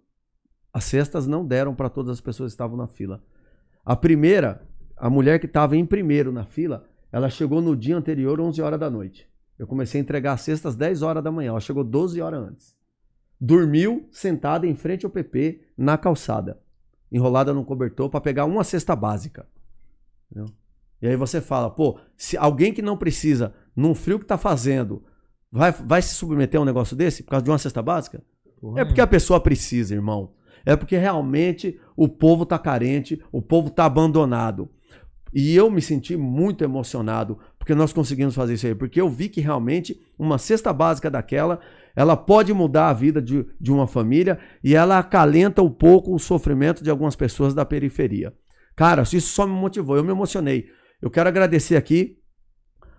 [0.73, 3.21] As cestas não deram para todas as pessoas que estavam na fila.
[3.85, 4.67] A primeira,
[4.97, 8.79] a mulher que estava em primeiro na fila, ela chegou no dia anterior, 11 horas
[8.79, 9.29] da noite.
[9.59, 11.49] Eu comecei a entregar as cestas 10 horas da manhã.
[11.49, 12.75] Ela chegou 12 horas antes.
[13.43, 16.61] Dormiu sentada em frente ao PP na calçada,
[17.11, 19.47] enrolada num cobertor para pegar uma cesta básica.
[20.29, 20.53] Entendeu?
[21.01, 25.03] E aí você fala, pô, se alguém que não precisa, num frio que tá fazendo,
[25.51, 28.23] vai, vai se submeter a um negócio desse por causa de uma cesta básica?
[28.59, 30.33] Porra, É porque a pessoa precisa, irmão.
[30.63, 34.69] É porque realmente o povo tá carente, o povo tá abandonado.
[35.33, 38.75] E eu me senti muito emocionado porque nós conseguimos fazer isso aí.
[38.75, 41.59] Porque eu vi que realmente uma cesta básica daquela,
[41.95, 46.19] ela pode mudar a vida de, de uma família e ela acalenta um pouco o
[46.19, 48.33] sofrimento de algumas pessoas da periferia.
[48.75, 50.67] Cara, isso só me motivou, eu me emocionei.
[51.01, 52.17] Eu quero agradecer aqui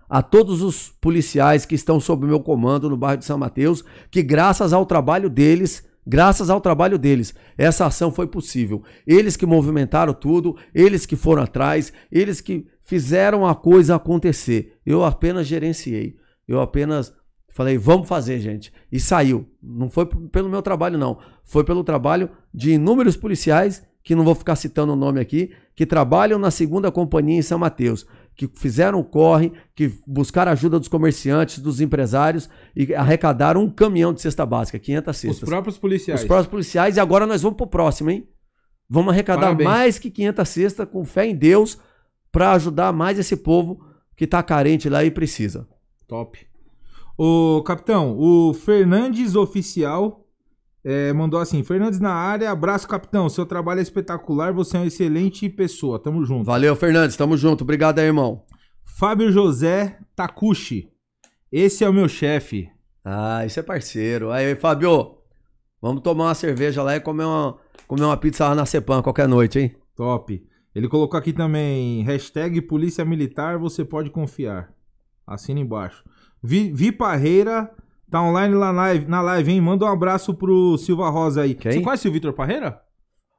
[0.09, 4.21] a todos os policiais que estão sob meu comando no bairro de São Mateus, que
[4.21, 8.83] graças ao trabalho deles, graças ao trabalho deles, essa ação foi possível.
[9.07, 14.77] Eles que movimentaram tudo, eles que foram atrás, eles que fizeram a coisa acontecer.
[14.85, 16.15] Eu apenas gerenciei.
[16.47, 17.13] Eu apenas
[17.53, 18.73] falei, vamos fazer, gente.
[18.91, 19.47] E saiu.
[19.61, 21.17] Não foi pelo meu trabalho, não.
[21.43, 25.85] Foi pelo trabalho de inúmeros policiais, que não vou ficar citando o nome aqui, que
[25.85, 30.87] trabalham na segunda companhia em São Mateus, que fizeram o corre, que buscaram ajuda dos
[30.87, 35.49] comerciantes, dos empresários e arrecadaram um caminhão de cesta básica, 500 Os cestas.
[35.49, 36.21] próprios policiais.
[36.21, 38.27] Os próprios policiais, e agora nós vamos pro próximo, hein?
[38.89, 39.69] Vamos arrecadar Parabéns.
[39.69, 41.77] mais que 500 cestas com fé em Deus
[42.31, 43.79] para ajudar mais esse povo
[44.15, 45.67] que tá carente lá e precisa.
[46.07, 46.45] Top.
[47.17, 50.25] Ô, capitão, o Fernandes Oficial
[50.83, 53.29] é, mandou assim: Fernandes na área, abraço, capitão.
[53.29, 55.99] Seu trabalho é espetacular, você é uma excelente pessoa.
[55.99, 56.45] Tamo junto.
[56.45, 57.63] Valeu, Fernandes, tamo junto.
[57.63, 58.43] Obrigado aí, irmão.
[58.81, 60.89] Fábio José Takushi.
[61.51, 62.69] Esse é o meu chefe.
[63.05, 64.31] Ah, isso é parceiro.
[64.31, 65.17] Aí, Fábio,
[65.81, 67.57] vamos tomar uma cerveja lá e comer uma,
[67.87, 69.75] comer uma pizza lá na Cepan qualquer noite, hein?
[69.95, 70.43] Top.
[70.73, 74.73] Ele colocou aqui também hashtag Polícia Militar, você pode confiar.
[75.27, 76.03] Assina embaixo.
[76.43, 77.71] Vi, Vi Parreira
[78.09, 79.61] tá online lá na live, na live, hein?
[79.61, 81.55] Manda um abraço pro Silva Rosa aí.
[81.55, 81.71] Quem?
[81.71, 82.79] Você conhece o Vitor Parreira?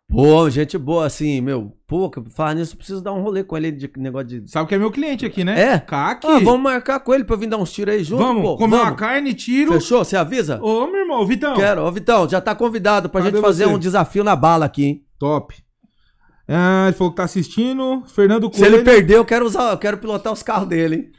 [0.09, 1.73] Pô, gente boa, assim, meu.
[1.87, 4.51] Pô, falar nisso, preciso dar um rolê com ele de negócio de.
[4.51, 5.59] Sabe que é meu cliente aqui, né?
[5.61, 5.79] É?
[5.79, 6.27] CAC.
[6.27, 8.57] Ah, vamos marcar com ele pra eu vir dar uns tiros aí junto, Vamos, pô.
[8.57, 8.99] comer uma Vamos.
[9.01, 9.73] carne, tiro.
[9.73, 10.05] Fechou?
[10.05, 10.61] Você avisa?
[10.63, 11.55] Ô, meu irmão, Vitão.
[11.55, 11.83] Quero.
[11.85, 13.71] Ô, Vitão, já tá convidado pra Cadê gente fazer você?
[13.75, 15.05] um desafio na bala aqui, hein?
[15.19, 15.55] Top.
[16.47, 18.03] Ah, ele falou que tá assistindo.
[18.07, 18.85] Fernando Se ele Coelho.
[18.85, 21.13] perder, eu quero usar, eu quero pilotar os carros dele, hein?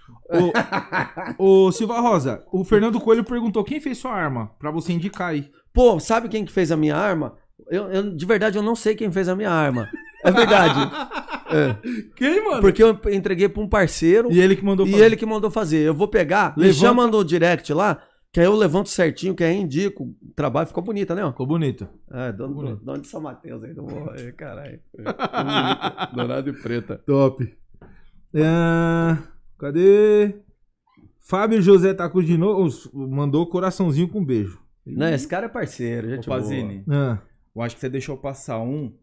[1.38, 5.49] Ô, Silva Rosa, o Fernando Coelho perguntou quem fez sua arma, pra você indicar aí.
[5.73, 7.36] Pô, sabe quem que fez a minha arma?
[7.69, 9.89] Eu, eu- de verdade, eu não sei quem fez a minha arma.
[10.23, 10.80] É verdade.
[11.47, 11.78] É.
[12.15, 12.59] Quem, mano?
[12.59, 15.05] Porque eu entreguei pra um parceiro E ele que mandou e fazer.
[15.05, 15.78] ele que mandou fazer.
[15.88, 18.01] Eu vou pegar, me Levanta- chama no direct lá,
[18.34, 20.05] que aí eu levanto certinho, que aí indico.
[20.05, 21.23] O trabalho ficou bonito, né?
[21.23, 21.30] ó?
[21.30, 21.88] Ficou bonito.
[22.11, 22.84] É, dono, bonito.
[22.84, 23.76] dono de São Mateus aí,
[24.17, 24.80] aí, caralho.
[26.15, 26.99] Dourado e preta.
[27.05, 27.55] Top.
[28.36, 29.19] Ah,
[29.66, 30.36] cadê?
[31.20, 32.70] Fábio José Tacu de novo.
[32.93, 34.61] Mandou coraçãozinho com beijo.
[34.86, 36.28] Não, esse cara é parceiro, gente.
[36.28, 37.18] Pazini, Ah,
[37.55, 38.93] eu acho que você deixou passar um.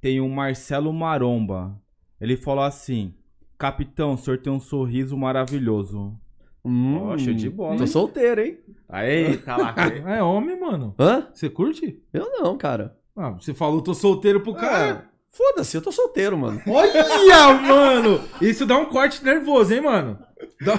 [0.00, 1.80] Tem o Marcelo Maromba.
[2.20, 3.14] Ele falou assim:
[3.58, 6.14] Capitão, o senhor tem um sorriso maravilhoso.
[6.62, 7.86] Hum, Poxa, de bola, Tô hein?
[7.86, 8.58] solteiro, hein?
[8.86, 9.74] Aí, tá lá.
[10.14, 10.94] é homem, mano.
[10.98, 11.28] Hã?
[11.32, 12.02] Você curte?
[12.12, 12.98] Eu não, cara.
[13.16, 15.09] Ah, você falou tô solteiro pro cara.
[15.32, 16.60] Foda-se, eu tô solteiro, mano.
[16.66, 18.22] Olha, mano!
[18.40, 20.18] Isso dá um corte nervoso, hein, mano?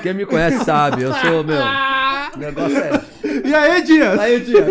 [0.02, 1.62] Quem me conhece sabe, eu sou, meu.
[2.34, 2.92] O negócio é.
[3.46, 4.18] E aí, Dias?
[4.18, 4.66] Aí, dia.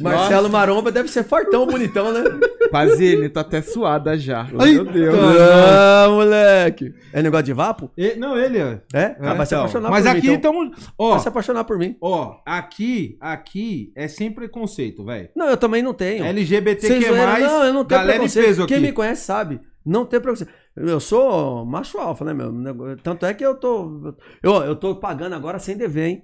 [0.00, 2.22] Marcelo Maromba deve ser fortão, bonitão, né?
[2.70, 4.46] Pazini, tá até suada já.
[4.58, 5.14] Ai, Meu Deus.
[5.40, 6.92] Ah, moleque.
[7.12, 7.90] É negócio de vapo?
[7.96, 8.96] E- não, ele, ó.
[8.98, 9.16] É?
[9.20, 9.60] Ah, vai se então.
[9.64, 10.32] apaixonar Mas por aqui mim.
[10.34, 10.52] Então.
[10.64, 10.88] estamos.
[10.98, 11.96] Ó, Vai se apaixonar por mim.
[12.00, 15.28] ó, aqui, aqui é sem preconceito, velho.
[15.36, 16.24] Não, eu também não tenho.
[16.24, 18.46] LGBTQ+, zoeira, não, eu não tenho galera preconceito.
[18.46, 18.86] peso Quem aqui.
[18.86, 19.60] me conhece sabe.
[19.84, 20.50] Não tem preconceito.
[20.76, 22.50] Eu sou macho alfa, né, meu?
[22.50, 24.14] Nego- Tanto é que eu tô.
[24.42, 26.22] Eu, eu tô pagando agora sem dever, hein?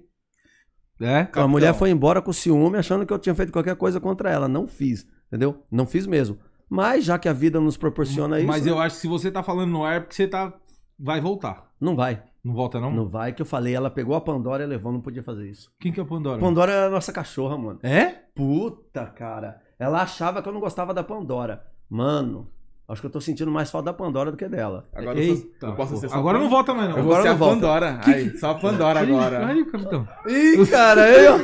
[1.01, 1.29] É?
[1.33, 4.47] A mulher foi embora com ciúme achando que eu tinha feito qualquer coisa contra ela.
[4.47, 5.65] Não fiz, entendeu?
[5.71, 6.39] Não fiz mesmo.
[6.69, 9.43] Mas já que a vida nos proporciona isso, Mas eu acho que se você tá
[9.43, 10.53] falando no ar é porque você tá.
[10.99, 11.71] Vai voltar.
[11.81, 12.23] não vai.
[12.43, 12.91] Não volta, não?
[12.91, 13.75] Não vai que eu falei.
[13.75, 15.71] Ela pegou a Pandora e levou, não podia fazer isso.
[15.79, 16.41] Quem que é o Pandora?
[16.41, 17.79] Pandora é a nossa cachorra, mano.
[17.83, 18.07] É?
[18.35, 19.61] Puta, cara.
[19.79, 21.65] Ela achava que eu não gostava da Pandora.
[21.89, 22.49] Mano,
[22.93, 24.85] acho que eu tô sentindo mais falta da Pandora do que dela.
[24.95, 26.99] Agora eu, sou, Eita, eu posso ser só Agora não volta mais, não.
[26.99, 27.55] Eu vou Agora ser a volta.
[27.55, 28.01] Pandora.
[28.05, 29.47] Aí, só a Pandora agora.
[29.47, 30.09] Aí, capitão.
[30.27, 31.39] Ih, cara, aí, ó.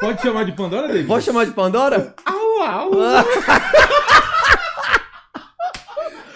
[0.00, 1.06] Pode chamar de Pandora, David?
[1.06, 2.14] Pode chamar de Pandora?
[2.24, 2.90] Au, au.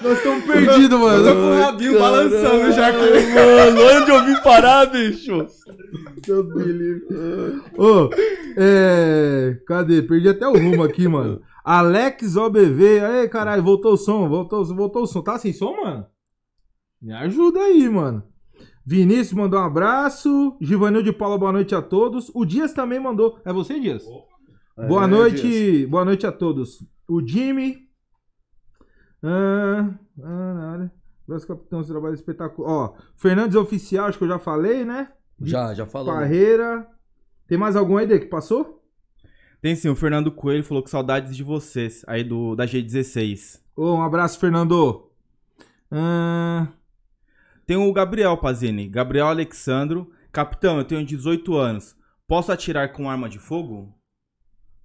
[0.02, 1.34] Nós estamos perdidos, Eu tô mano.
[1.34, 2.98] com o rabinho balançando já aqui.
[2.98, 5.46] Mano, onde eu vim parar, bicho?
[7.78, 8.10] Ô,
[8.56, 9.56] é.
[9.66, 10.02] Cadê?
[10.02, 11.40] Perdi até o rumo aqui, mano.
[11.64, 13.00] Alex OBV.
[13.00, 15.22] Aí, caralho, voltou o som, voltou, voltou o som.
[15.22, 16.06] Tá sem som, mano?
[17.00, 18.22] Me ajuda aí, mano.
[18.84, 20.56] Vinícius mandou um abraço.
[20.60, 22.30] Givanil de Paula, boa noite a todos.
[22.34, 23.38] O Dias também mandou.
[23.44, 24.04] É você, Dias?
[24.88, 26.84] Boa É, noite, boa noite a todos.
[27.08, 27.78] O Jimmy.
[29.22, 30.92] Ah, ah, nada.
[31.26, 32.70] Abraço, capitão, esse trabalho espetacular.
[32.70, 35.10] Ó, Fernandes Oficial, acho que eu já falei, né?
[35.40, 36.12] Já, já falou.
[36.12, 36.86] Parreira.
[37.48, 38.83] Tem mais algum aí, Dê, que passou?
[39.64, 43.62] Tem sim, o Fernando Coelho falou que saudades de vocês, aí do da G16.
[43.74, 45.10] Ô, um abraço, Fernando.
[45.90, 46.68] Ah,
[47.66, 50.12] Tem o Gabriel Pazini, Gabriel Alexandro.
[50.30, 51.96] Capitão, eu tenho 18 anos.
[52.28, 53.98] Posso atirar com arma de fogo?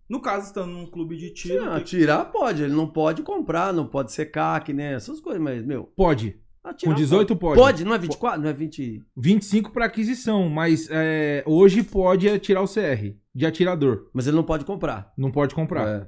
[0.08, 1.66] No caso, estando num clube de tiro.
[1.66, 4.94] Não, que- tirar pode, ele não pode comprar, não pode ser CAC, né?
[4.94, 6.40] Essas coisas, mas, meu, pode.
[6.64, 7.60] Atirar, Com 18 pode.
[7.60, 8.42] Pode, não é 24?
[8.42, 9.02] Não é 20.
[9.16, 14.10] 25 pra aquisição, mas é, hoje pode tirar o CR de atirador.
[14.14, 15.14] Mas ele não pode comprar.
[15.18, 15.88] Não pode comprar.
[15.88, 16.08] É.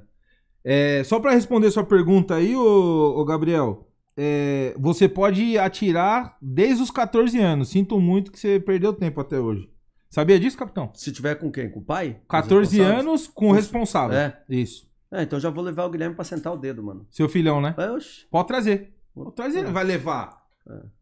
[0.64, 6.82] É, só pra responder sua pergunta aí, ô, ô Gabriel, é, você pode atirar desde
[6.82, 7.70] os 14 anos.
[7.70, 9.70] Sinto muito que você perdeu tempo até hoje.
[10.10, 10.90] Sabia disso, capitão?
[10.94, 11.70] Se tiver com quem?
[11.70, 12.20] Com o pai?
[12.28, 13.00] Com os 14 responsáveis?
[13.00, 14.16] anos com o responsável.
[14.18, 14.42] É.
[14.48, 14.86] Isso.
[15.10, 17.06] É, então já vou levar o Guilherme pra sentar o dedo, mano.
[17.10, 17.74] Seu filhão, né?
[17.78, 18.94] É, oxe, Pode trazer.
[19.14, 20.41] Pode trazer, ele vai levar.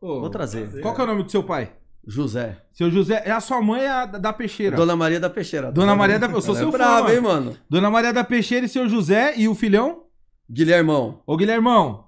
[0.01, 0.81] Ô, vou trazer.
[0.81, 1.73] Qual que é o nome do seu pai?
[2.07, 2.57] José.
[2.73, 3.23] Seu José.
[3.27, 4.75] É a sua mãe é a da Peixeira.
[4.77, 5.71] Dona Maria da Peixeira.
[5.71, 7.57] Dona Maria da- eu sou Ela seu é fã, brava, hein, mano?
[7.69, 10.05] Dona Maria da Peixeira e seu José e o filhão?
[10.51, 11.21] Guilhermão.
[11.27, 12.07] Ô, Guilhermão,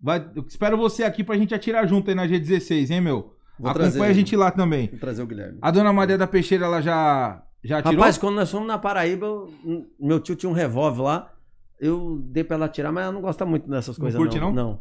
[0.00, 3.34] vai, eu espero você aqui pra gente atirar junto aí na G16, hein, meu?
[3.58, 4.88] Vou Acompanha trazer a gente lá também.
[4.88, 5.58] Vou trazer o Guilherme.
[5.62, 7.98] A Dona Maria da Peixeira, ela já, já atirou?
[8.00, 9.52] Rapaz, quando nós fomos na Paraíba, eu-
[10.00, 11.30] meu tio tinha um revólver lá.
[11.78, 14.52] Eu dei pra ela atirar, mas ela não gosta muito dessas Não coisas, curte, não.
[14.52, 14.80] não?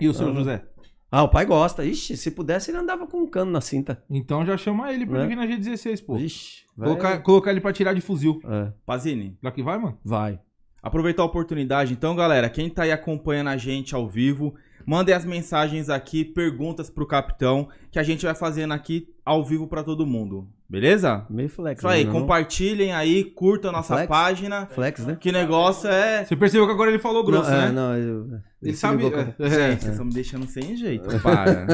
[0.00, 0.34] e o seu.
[0.34, 0.64] José?
[1.10, 1.84] Ah, o pai gosta.
[1.84, 4.02] Ixi, se pudesse, ele andava com um cano na cinta.
[4.10, 5.26] Então já chama ele pra Né?
[5.26, 6.16] vir na G16, pô.
[6.18, 6.88] Ixi, vai.
[6.88, 8.40] Colocar, colocar ele pra tirar de fuzil.
[8.44, 9.98] É, Pazini, Daqui vai, mano?
[10.04, 10.38] vai.
[10.82, 11.92] aproveitar a oportunidade.
[11.92, 14.54] Então, galera, quem tá aí acompanhando a gente ao vivo,
[14.88, 19.66] mandem as mensagens aqui, perguntas pro capitão, que a gente vai fazendo aqui ao vivo
[19.68, 20.48] pra todo mundo.
[20.66, 21.26] Beleza?
[21.28, 21.78] Meio flex.
[21.80, 22.20] Isso aí, né, não?
[22.20, 24.08] compartilhem aí, curtam a nossa Flex?
[24.08, 24.66] página.
[24.66, 25.18] Flex, né?
[25.20, 26.24] Que negócio é.
[26.24, 27.70] Você percebeu que agora ele falou grosso, não, é, né?
[27.72, 29.04] não, eu- Ele se sabe.
[29.04, 29.50] é, é.
[29.50, 31.06] Gente, vocês estão me deixando sem jeito.
[31.20, 31.66] Para.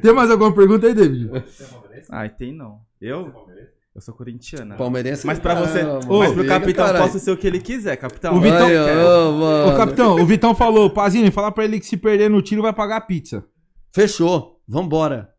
[0.00, 1.30] Tem mais alguma pergunta aí, David?
[2.10, 2.80] Ai, tem não.
[2.98, 3.30] Eu?
[3.98, 4.76] Eu sou corintiana.
[4.76, 5.26] Palmeirense.
[5.26, 5.80] Mas pra você.
[5.80, 7.04] Ah, mas pro capitão caralho.
[7.04, 8.36] posso ser o que ele quiser, capitão.
[8.36, 8.96] O Vitão- ó, quer.
[9.04, 9.74] ô, mano.
[9.74, 12.72] Ô, capitão, o Vitão falou, Pazini, fala pra ele que se perder no tiro vai
[12.72, 13.44] pagar a pizza.
[13.92, 14.62] Fechou.
[14.68, 15.34] Vambora.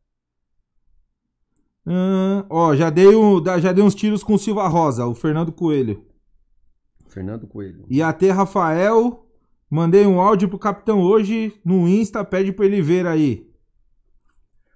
[1.88, 5.54] Hum, ó, já dei, um, já dei uns tiros com o Silva Rosa, o Fernando
[5.54, 6.06] Coelho.
[7.08, 7.86] Fernando Coelho.
[7.90, 9.26] E até Rafael,
[9.70, 13.48] mandei um áudio pro capitão hoje no Insta, pede pra ele ver aí.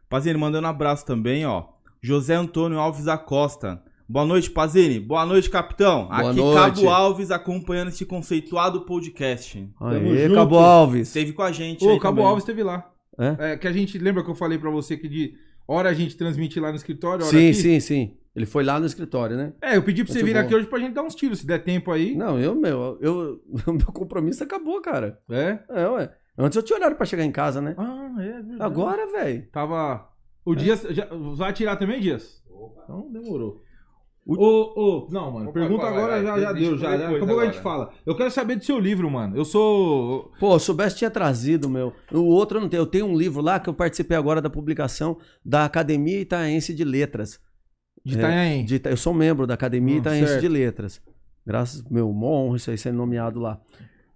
[0.08, 1.73] Pazini, mandando um abraço também, ó.
[2.04, 3.82] José Antônio Alves Acosta.
[4.10, 5.00] Boa noite, Pazini.
[5.00, 6.08] Boa noite, capitão.
[6.08, 6.76] Boa Aqui noite.
[6.76, 9.70] Cabo Alves acompanhando este conceituado podcast.
[9.80, 10.36] Aê, junto.
[10.36, 11.08] Cabo Alves.
[11.08, 12.26] Esteve com a gente Ô, Cabo também.
[12.26, 12.92] Alves esteve lá.
[13.18, 13.54] É?
[13.54, 15.34] É, que a gente, lembra que eu falei pra você que de
[15.66, 17.54] hora a gente transmite lá no escritório, hora Sim, aqui?
[17.54, 18.18] sim, sim.
[18.36, 19.54] Ele foi lá no escritório, né?
[19.62, 20.42] É, eu pedi pra você vir bom.
[20.42, 22.16] aqui hoje pra gente dar uns tiros, se der tempo aí.
[22.16, 25.20] Não, eu, meu, eu, o meu compromisso acabou, cara.
[25.30, 25.60] É?
[25.70, 26.12] É, ué.
[26.38, 27.76] Antes eu tinha horário pra chegar em casa, né?
[27.78, 28.62] Ah, é verdade.
[28.62, 29.48] Agora, velho.
[29.54, 30.13] Tava.
[30.46, 30.82] O Dias.
[30.90, 32.42] Já, vai atirar também, Dias?
[32.84, 33.62] Então demorou.
[34.26, 34.36] Ô,
[35.06, 36.96] ô, não, mano, Opa, pergunta vai, agora vai, já, já deu, já.
[36.96, 37.92] depois Acabou que a gente fala.
[38.06, 39.36] Eu quero saber do seu livro, mano.
[39.36, 40.32] Eu sou.
[40.40, 41.92] Pô, se soubesse tinha trazido, meu.
[42.12, 42.82] O outro eu não tenho.
[42.82, 46.86] Eu tenho um livro lá que eu participei agora da publicação da Academia Itaense de
[46.86, 47.38] Letras.
[48.06, 48.66] De É, Itanhaém.
[48.66, 50.42] De Ita- eu sou membro da Academia Hum, Itaense certo.
[50.42, 51.02] de Letras.
[51.46, 53.60] Graças, meu, mó honra isso aí ser nomeado lá.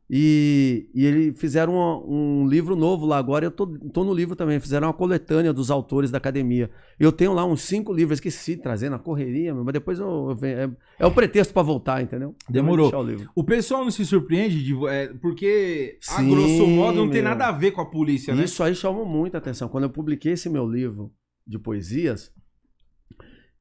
[0.09, 3.45] E, e eles fizeram um, um livro novo lá agora.
[3.45, 4.59] Eu tô, tô no livro também.
[4.59, 6.69] Fizeram uma coletânea dos autores da academia.
[6.97, 10.35] Eu tenho lá uns cinco livros, esqueci de trazer na correria, mas depois eu, eu
[10.35, 12.33] venho- é, é o pretexto pra voltar, entendeu?
[12.49, 12.89] Demorou.
[13.35, 13.41] O.
[13.41, 17.29] O pessoal não se surpreende de, é, porque, a Sim, grosso modo, não tem meu.
[17.31, 18.45] nada a ver com a polícia, né?
[18.45, 19.67] Isso aí chamou muita atenção.
[19.67, 21.11] Quando eu publiquei esse meu livro
[21.45, 22.31] de poesias,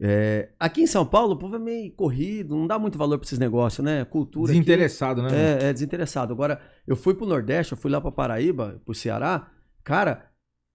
[0.00, 3.24] é, aqui em São Paulo o povo é meio corrido, não dá muito valor pra
[3.26, 4.04] esses negócios, né?
[4.04, 4.50] Cultura.
[4.52, 5.28] aqui Desinteressado, né?
[5.30, 5.40] mano?
[5.40, 6.32] É, é desinteressado.
[6.32, 9.48] Agora, eu fui pro Nordeste, eu fui lá pra Paraíba, pro Ceará,
[9.82, 10.26] cara,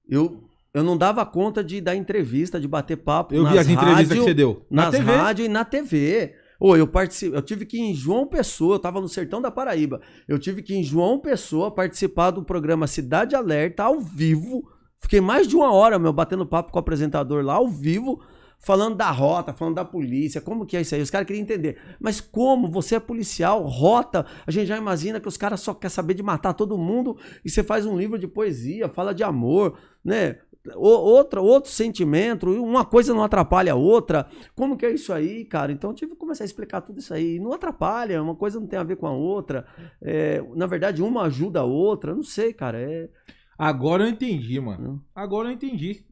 [0.09, 0.43] eu,
[0.73, 3.33] eu não dava conta de dar entrevista, de bater papo.
[3.35, 4.65] Eu vi as entrevistas rádio- que você deu.
[4.71, 5.11] Na nas TV.
[5.11, 6.33] rádio e na TV.
[6.59, 9.49] Ô, eu participei, eu tive que ir em João Pessoa, eu tava no sertão da
[9.49, 9.99] Paraíba.
[10.27, 14.63] Eu tive que ir em João Pessoa participar do programa Cidade Alerta ao vivo.
[14.99, 18.21] Fiquei mais de uma hora, meu, batendo papo com o apresentador lá ao vivo,
[18.61, 21.01] falando da rota, falando da polícia, como que é isso aí?
[21.01, 21.77] Os caras queriam entender.
[21.99, 22.69] Mas como?
[22.69, 26.23] Você é policial, rota, a gente já imagina que os caras só querem saber de
[26.23, 30.37] matar todo mundo e você faz um livro de poesia, fala de amor, né?
[30.75, 34.27] Outra, outro sentimento, uma coisa não atrapalha a outra.
[34.55, 35.71] Como que é isso aí, cara?
[35.71, 37.39] Então eu tive que começar a explicar tudo isso aí.
[37.39, 39.65] Não atrapalha, uma coisa não tem a ver com a outra.
[39.99, 42.13] É, na verdade, uma ajuda a outra.
[42.13, 42.79] Não sei, cara.
[42.79, 43.09] É,
[43.57, 45.03] Agora eu entendi, mano.
[45.15, 46.03] Agora eu entendi.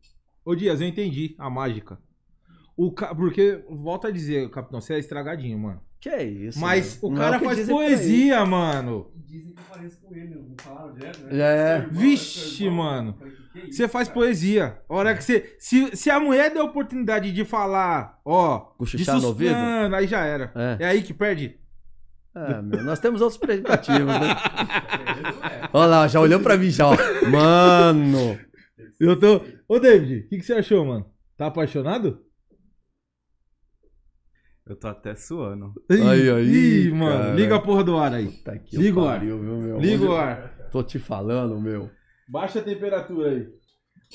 [0.44, 2.00] Ô Dias, eu entendi a mágica.
[2.80, 3.14] O ca...
[3.14, 5.82] Porque, volta a dizer, capitão, você é estragadinho, mano.
[6.00, 6.58] que é isso?
[6.62, 7.10] Mas né?
[7.10, 9.12] o é cara que faz poesia, mano.
[9.18, 11.30] Dizem que eu pareço com ele, não falaram direto, né?
[11.42, 11.76] É.
[11.76, 13.18] Irmão, Vixe, mano.
[13.54, 14.18] É Você faz cara?
[14.18, 14.80] poesia.
[14.88, 15.58] A hora que você.
[15.60, 18.60] Se, se a mulher der a oportunidade de falar, ó.
[18.72, 19.52] De Cochichar no ouvido?
[19.52, 20.50] Mano, aí já era.
[20.56, 20.78] É.
[20.80, 21.60] É aí que perde.
[22.34, 24.38] É, meu, nós temos outros predicativos, né?
[25.74, 26.96] Olha lá, já olhou pra mim já, ó.
[27.30, 28.40] Mano!
[28.98, 29.42] Eu tô.
[29.68, 31.06] Ô, David, o que, que você achou, mano?
[31.36, 32.29] Tá apaixonado?
[34.70, 35.74] Eu tô até suando.
[35.90, 37.24] Aí, aí, Ih, mano.
[37.24, 37.34] cara.
[37.36, 38.28] Liga a porra do ar aí.
[38.44, 39.20] Tá aqui, Liga o ar.
[39.20, 39.80] viu, meu?
[39.80, 40.70] Liga o ar.
[40.72, 41.90] Tô te falando, meu.
[42.28, 43.48] Baixa a temperatura aí.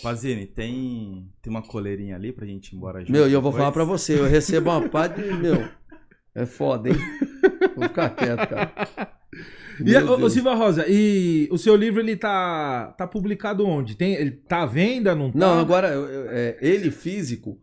[0.02, 3.10] Pazini, tem, tem uma coleirinha ali pra gente ir embora junto?
[3.12, 5.22] Meu, e eu vou falar pra você, eu recebo uma pá de.
[5.22, 5.68] Meu,
[6.34, 6.96] é foda, hein?
[7.76, 8.72] Vou ficar quieto, cara.
[9.80, 10.30] E, Meu ô, ô.
[10.30, 13.96] Silva Rosa, e o seu livro ele tá, tá publicado onde?
[13.96, 15.38] Tem, ele tá à venda, não tá?
[15.38, 17.58] Não, agora, eu- eu- é, ele físico,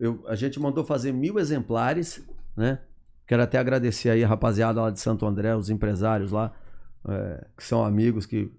[0.00, 2.24] eu- a gente mandou fazer mil exemplares,
[2.56, 2.80] né?
[3.26, 6.52] Quero até agradecer aí a rapaziada lá de Santo André, os empresários lá,
[7.08, 8.52] é, que são amigos que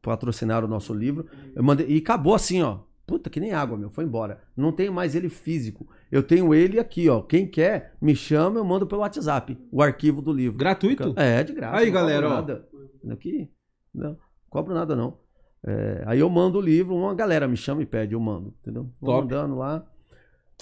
[0.00, 1.26] patrocinaram o nosso livro.
[1.54, 2.80] Eu mandei, e acabou assim, ó.
[3.06, 3.88] Puta, que nem água, meu.
[3.90, 4.40] Foi embora.
[4.56, 5.88] Não tenho mais ele físico.
[6.10, 7.20] Eu tenho ele aqui, ó.
[7.20, 10.58] Quem quer, me chama, eu mando pelo WhatsApp o arquivo do livro.
[10.58, 11.14] Gratuito?
[11.16, 11.76] É, de graça.
[11.76, 12.30] Aí, não cobro galera, ó.
[12.30, 12.68] Nada.
[13.10, 13.48] Aqui,
[13.94, 14.18] não,
[14.50, 15.18] cobro nada não.
[15.64, 18.90] É, aí eu mando o livro, uma galera me chama e pede, eu mando, entendeu?
[19.00, 19.22] Vou Top.
[19.22, 19.84] mandando lá.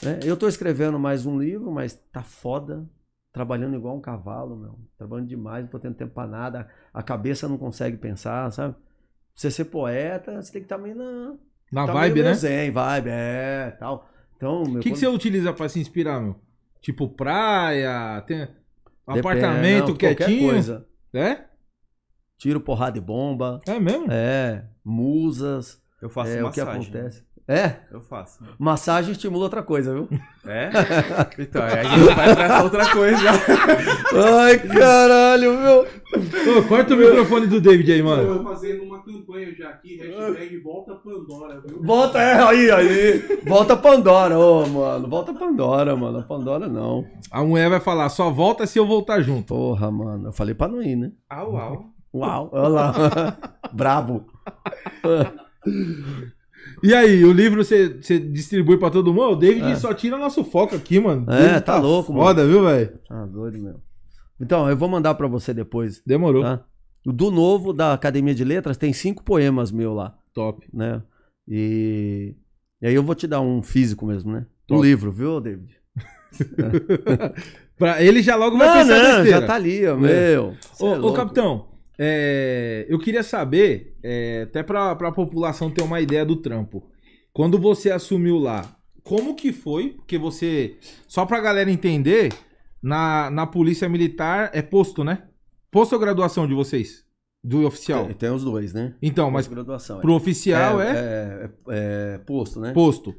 [0.02, 2.88] É, eu tô escrevendo mais um livro, mas tá foda.
[3.32, 4.78] Trabalhando igual um cavalo, meu.
[4.96, 6.68] Trabalhando demais, não tô tendo tempo pra nada.
[6.92, 8.74] A cabeça não consegue pensar, sabe?
[8.74, 8.82] Pra
[9.34, 11.34] você ser poeta, você tem que estar meio na.
[11.72, 12.34] Na tá vibe, meio né?
[12.34, 14.08] Zen, vibe, é, tal.
[14.36, 14.74] Então, meu.
[14.74, 16.36] O que, que quando- você utiliza pra se inspirar, meu?
[16.80, 20.50] Tipo praia, tem Depende, apartamento não, qualquer quietinho?
[20.50, 20.86] Coisa.
[21.12, 21.44] É?
[22.38, 23.58] Tiro, porrada e bomba.
[23.66, 24.06] É mesmo?
[24.10, 25.82] É, musas.
[26.02, 26.82] Eu faço é o que massagem.
[26.82, 27.24] acontece.
[27.46, 28.38] É, Eu faço.
[28.58, 30.08] massagem estimula outra coisa, viu?
[30.46, 30.70] É?
[31.38, 33.18] Então, aí a gente vai pra essa outra coisa.
[34.40, 35.80] Ai, caralho, meu.
[36.58, 38.42] Ô, corta o microfone do David aí, Eu mano.
[38.42, 41.82] vou fazendo uma campanha já aqui, hashtag volta Pandora, viu?
[41.82, 43.38] Volta, é, aí, aí.
[43.46, 45.06] Volta Pandora, ô, mano.
[45.08, 46.22] Volta Pandora, mano.
[46.26, 47.04] Pandora não.
[47.30, 49.48] A mulher vai falar, só volta se eu voltar junto.
[49.48, 50.28] Porra, mano.
[50.28, 51.12] Eu falei pra não ir, né?
[51.28, 51.84] Au, au.
[52.14, 52.92] Uau, olha lá.
[53.70, 54.24] Brabo.
[56.82, 59.32] E aí, o livro você, distribui pra todo mundo?
[59.32, 59.76] O David É.
[59.76, 61.24] só tira nosso foco aqui, mano.
[61.32, 62.24] É, David tá louco, mano.
[62.26, 62.98] Foda, viu, velho?
[63.08, 63.80] Tá doido, meu.
[64.40, 66.42] Então, eu vou mandar pra você depois, Demorou.
[66.42, 66.64] tá?
[67.06, 70.14] O Do novo da Academia de Letras tem cinco poemas meu lá.
[70.34, 70.66] Top.
[70.72, 71.02] né?
[71.48, 72.34] E,
[72.82, 74.46] e aí eu vou te dar um físico mesmo, né?
[74.70, 74.82] Um Top.
[74.82, 75.76] livro, viu, David?
[77.76, 79.40] Pra ele já logo vai Não, pensar não, besteira.
[79.40, 80.54] já tá ali, ó, meu.
[80.80, 81.16] Ô, é ô, louco.
[81.16, 81.66] capitão,
[81.98, 86.90] é, eu queria saber, é, até pra, pra população ter uma ideia do trampo.
[87.32, 89.90] Quando você assumiu lá, como que foi?
[89.90, 90.76] Porque você,
[91.06, 92.32] só pra galera entender,
[92.82, 95.24] na, na polícia militar é posto, né?
[95.70, 97.04] Posto ou graduação de vocês?
[97.42, 98.06] Do oficial?
[98.06, 98.94] Tem, tem os dois, né?
[99.02, 100.00] Então, mas graduação.
[100.00, 102.72] pro oficial é, é, é, é posto, né?
[102.72, 103.14] posto.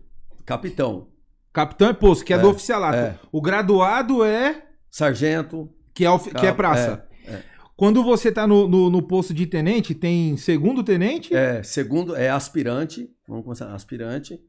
[0.45, 1.07] Capitão,
[1.53, 2.97] Capitão é posto, que é, É, do oficialato.
[2.97, 3.19] é.
[3.31, 7.05] O graduado é sargento, que é, ofi- que é Cap- praça.
[7.75, 11.35] Quando você tá no, no, no posto de tenente, tem segundo tenente?
[11.35, 14.39] é segundo, é aspirante, vamos começar, aspirante,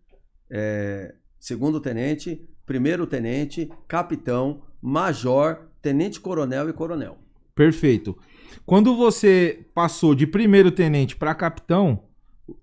[0.49, 7.19] é, segundo tenente, primeiro tenente, capitão, major, tenente coronel e coronel.
[7.55, 8.17] Perfeito.
[8.65, 12.05] Quando você passou de primeiro tenente para capitão,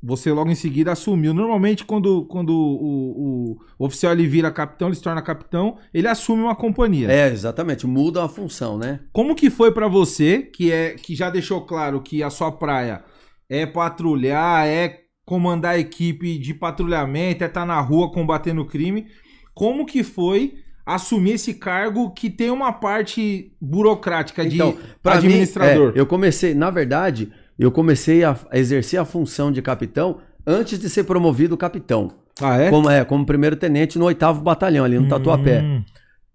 [0.02, 1.34] você logo em seguida assumiu.
[1.34, 6.08] Normalmente, quando, quando o, o- o oficial ele vira capitão, ele se torna capitão, ele
[6.08, 7.12] assume uma companhia.
[7.12, 9.02] É, exatamente, muda a função, né?
[9.12, 13.04] Como que foi para você, que é que já deixou claro que a sua praia
[13.50, 19.08] é patrulhar, é comandar a equipe de patrulhamento, é estar na rua combatendo crime?
[19.54, 20.56] Como que foi
[20.86, 25.94] assumir esse cargo que tem uma parte burocrática de Então, pra mim, administrador?
[25.96, 27.32] é, eu comecei, na verdade,
[27.64, 32.12] eu comecei a, a exercer a função de capitão antes de ser promovido capitão.
[32.42, 32.70] Ah, é?
[32.70, 35.62] Como, é, como primeiro tenente no oitavo batalhão, ali no Tatuapé.
[35.62, 35.84] Hum.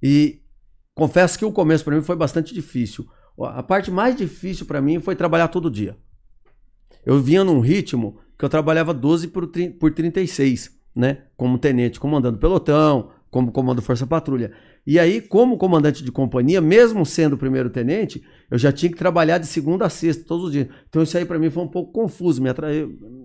[0.03, 0.41] E
[0.95, 3.07] confesso que o começo para mim foi bastante difícil.
[3.41, 5.97] A parte mais difícil para mim foi trabalhar todo dia.
[7.05, 11.25] Eu vinha num ritmo que eu trabalhava 12 por, por 36, né?
[11.37, 14.53] Como tenente, comandando pelotão, como comando Força Patrulha.
[14.91, 19.37] E aí, como comandante de companhia, mesmo sendo primeiro tenente, eu já tinha que trabalhar
[19.37, 20.67] de segunda a sexta, todos os dias.
[20.89, 22.69] Então isso aí para mim foi um pouco confuso, me atra...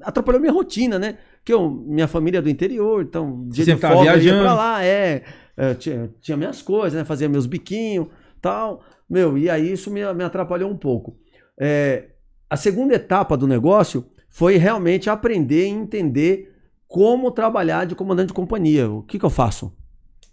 [0.02, 1.18] atrapalhou minha rotina, né?
[1.38, 4.22] Porque eu, minha família é do interior, então dia Você de tava folga eu ia
[4.22, 4.44] viajando.
[4.44, 5.24] pra lá, é,
[5.56, 7.06] é, tinha, tinha minhas coisas, né?
[7.06, 8.10] Fazia meus biquinhos,
[8.42, 8.84] tal.
[9.10, 11.18] Meu, e aí isso me, me atrapalhou um pouco.
[11.58, 12.10] É,
[12.50, 16.54] a segunda etapa do negócio foi realmente aprender e entender
[16.90, 18.92] como trabalhar de comandante de companhia.
[18.92, 19.74] O que, que eu faço?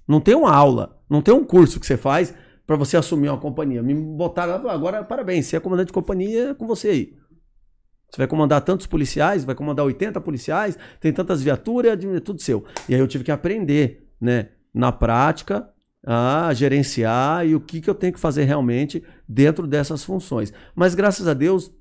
[0.08, 2.32] Não tem uma aula, não tem um curso que você faz
[2.66, 3.82] para você assumir uma companhia.
[3.82, 7.20] Me botaram agora parabéns, você é comandante de companhia, é com você aí.
[8.08, 12.64] Você vai comandar tantos policiais, vai comandar 80 policiais, tem tantas viaturas, é tudo seu.
[12.88, 15.68] E aí eu tive que aprender, né, na prática,
[16.04, 20.52] a gerenciar e o que, que eu tenho que fazer realmente dentro dessas funções.
[20.74, 21.72] Mas graças a Deus,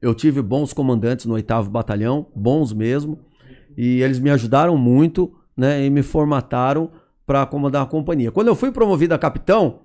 [0.00, 3.20] eu tive bons comandantes no oitavo batalhão, bons mesmo,
[3.76, 6.90] e eles me ajudaram muito, né, e me formataram
[7.28, 8.32] para comandar a companhia.
[8.32, 9.82] Quando eu fui promovido a capitão,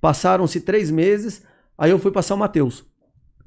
[0.00, 1.44] passaram-se três meses,
[1.76, 2.84] aí eu fui para São Mateus.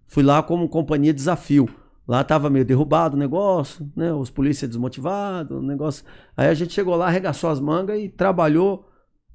[0.08, 1.68] Fui lá como companhia desafio,
[2.10, 4.12] Lá tava meio derrubado o negócio, né?
[4.12, 6.04] Os polícia desmotivados, o negócio.
[6.36, 8.84] Aí a gente chegou lá, arregaçou as mangas e trabalhou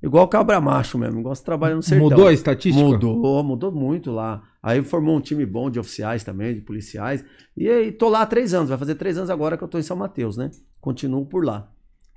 [0.02, 2.08] igual cabra macho mesmo, igual você trabalha no sertão.
[2.08, 2.84] Mudou a estatística?
[2.84, 4.42] Mudou, mudou muito lá.
[4.60, 7.24] Aí formou um time bom de oficiais também, de policiais.
[7.56, 9.78] E aí tô lá há três anos, vai fazer três anos agora que eu tô
[9.78, 10.50] em São Mateus, né?
[10.80, 11.70] Continuo por lá.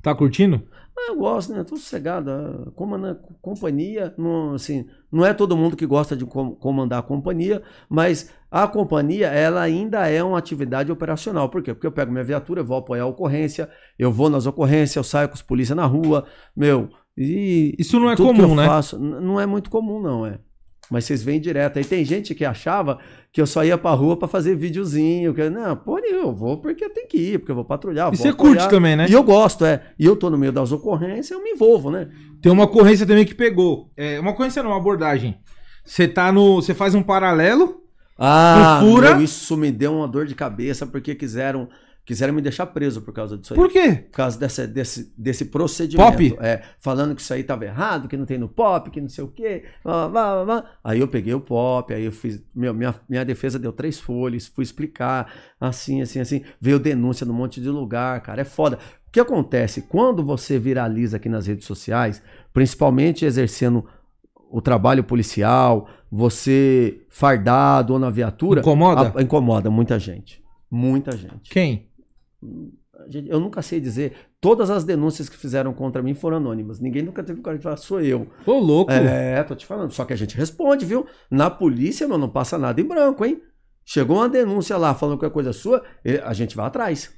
[0.08, 0.64] Tá curtindo?
[0.98, 1.66] Ah, eu gosto, né?
[1.66, 2.32] Tô sossegado.
[2.32, 7.04] ah, Comandar companhia, não, assim, não é todo mundo que gosta de com- comandar a
[7.04, 11.50] companhia, mas a companhia, ela ainda é uma atividade operacional.
[11.50, 11.74] Por quê?
[11.74, 15.04] Porque eu pego minha viatura, eu vou apoiar a ocorrência, eu vou nas ocorrências, eu
[15.04, 18.66] saio com os polícia na rua, meu, e Isso não é comum, né?
[18.66, 20.40] faço, não é muito comum, não, é.
[20.90, 21.78] Mas vocês vêm direto.
[21.78, 23.00] Aí tem gente que achava
[23.32, 25.34] que eu só ia pra rua pra fazer videozinho.
[25.34, 28.14] Que, não, pô, eu vou porque eu tenho que ir, porque eu vou patrulhar.
[28.14, 29.06] E você curte também, né?
[29.10, 29.84] E eu gosto, é.
[30.00, 32.10] E eu tô no meio das ocorrências, eu me envolvo, né?
[32.42, 33.92] Tem uma ocorrência também que pegou.
[33.98, 35.38] É, uma ocorrência não, uma abordagem.
[35.84, 36.56] Você tá no.
[36.56, 37.82] Você faz um paralelo.
[38.18, 39.12] Ah, fura?
[39.12, 41.70] meu, isso me deu uma dor de cabeça porque quiseram,
[42.08, 43.60] quiseram me deixar preso por causa disso aí.
[43.60, 43.92] Por quê?
[44.10, 46.10] Por causa dessa, desse, desse procedimento.
[46.10, 46.38] Pop?
[46.40, 49.26] É, falando que isso aí tava errado, que não tem no pop, que não sei
[49.26, 49.66] o quê.
[49.84, 50.66] blá, blá, blá.
[50.82, 52.42] Aí eu peguei o pop, aí eu fiz.
[52.56, 55.30] Meu, minha, minha defesa deu três folhas, fui explicar,
[55.60, 56.44] assim, assim, assim.
[56.62, 58.42] Veio denúncia num monte de lugar, cara.
[58.42, 58.78] É foda.
[59.08, 59.82] O que acontece?
[59.82, 63.86] Quando você viraliza aqui nas redes sociais, principalmente exercendo
[64.50, 68.62] o trabalho policial, você fardado ou na viatura.
[68.62, 69.14] Incomoda?
[69.14, 70.42] a- incomoda muita gente.
[70.72, 71.50] Muita gente.
[71.52, 71.87] Quem?
[73.30, 74.14] Eu nunca sei dizer.
[74.40, 76.80] Todas as denúncias que fizeram contra mim foram anônimas.
[76.80, 78.28] Ninguém nunca teve coragem de falar, sou eu.
[78.46, 78.92] Ô, louco.
[78.92, 79.92] É, tô te falando.
[79.92, 81.06] Só que a gente responde, viu?
[81.30, 83.42] Na polícia, meu, não passa nada em branco, hein?
[83.86, 85.82] Chegou uma denúncia lá falando que é coisa sua,
[86.24, 87.16] a gente vai atrás.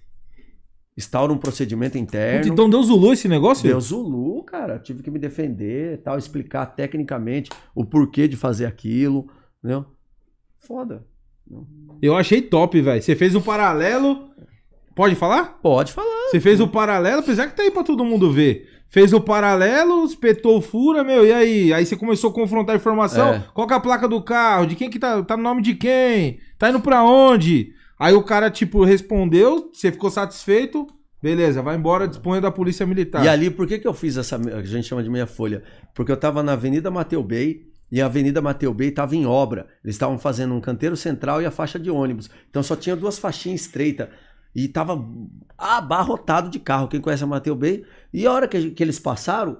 [0.95, 2.51] Instaura um procedimento interno.
[2.51, 3.67] Então deu Zulu esse negócio?
[3.67, 4.77] Deu Zulu, cara.
[4.77, 9.27] Tive que me defender, tal, explicar tecnicamente o porquê de fazer aquilo,
[9.59, 9.85] entendeu?
[10.59, 11.07] Foda.
[12.01, 13.01] Eu achei top, velho.
[13.01, 14.29] Você fez um paralelo.
[14.99, 15.57] Pode falar?
[15.61, 16.27] Pode falar.
[16.29, 18.67] Você fez o paralelo, apesar que tá aí pra todo mundo ver.
[18.89, 21.73] Fez o paralelo, espetou o fura, meu, e aí?
[21.73, 23.29] Aí você começou a confrontar a informação.
[23.29, 23.43] É.
[23.53, 24.65] Qual que é a placa do carro?
[24.65, 25.23] De quem que tá?
[25.23, 26.41] Tá no nome de quem?
[26.57, 27.71] Tá indo pra onde?
[27.97, 30.85] Aí o cara, tipo, respondeu, você ficou satisfeito.
[31.23, 33.23] Beleza, vai embora, disponha da polícia militar.
[33.23, 34.35] E ali, por que, que eu fiz essa.
[34.35, 35.63] A gente chama de meia folha?
[35.95, 39.67] Porque eu tava na Avenida Mateu Bey e a Avenida Mateu Bey tava em obra.
[39.81, 42.29] Eles estavam fazendo um canteiro central e a faixa de ônibus.
[42.49, 44.09] Então só tinha duas faixinhas estreitas.
[44.55, 45.03] E tava
[45.57, 46.87] abarrotado de carro.
[46.87, 47.85] Quem conhece a Mateu Bey?
[48.13, 49.57] E a hora que, que eles passaram,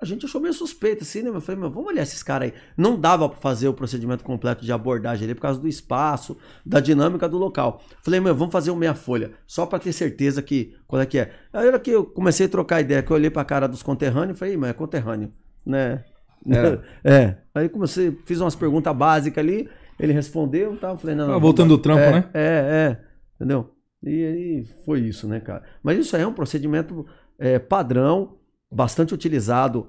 [0.00, 1.30] a gente achou meio suspeito, assim, né?
[1.30, 2.54] Eu falei, meu, vamos olhar esses caras aí.
[2.76, 6.78] Não dava pra fazer o procedimento completo de abordagem ali por causa do espaço, da
[6.80, 7.82] dinâmica do local.
[8.02, 11.18] Falei, meu, vamos fazer o meia folha, só pra ter certeza que qual é que
[11.18, 11.32] é.
[11.52, 13.82] Aí a hora que eu comecei a trocar ideia, que eu olhei pra cara dos
[13.82, 15.32] conterrâneos, falei, mas é conterrâneo,
[15.64, 16.04] né?
[17.02, 17.38] É.
[17.54, 19.66] Aí comecei, fiz umas perguntas básicas ali,
[19.98, 20.94] ele respondeu, tá?
[20.94, 21.34] Falei, não, não.
[21.34, 22.30] Ah, voltando vamos- do trampo, é, né?
[22.34, 23.00] É, é,
[23.36, 23.73] entendeu?
[24.06, 25.62] E aí foi isso, né, cara?
[25.82, 27.06] Mas isso aí é um procedimento
[27.38, 28.36] é, padrão,
[28.70, 29.88] bastante utilizado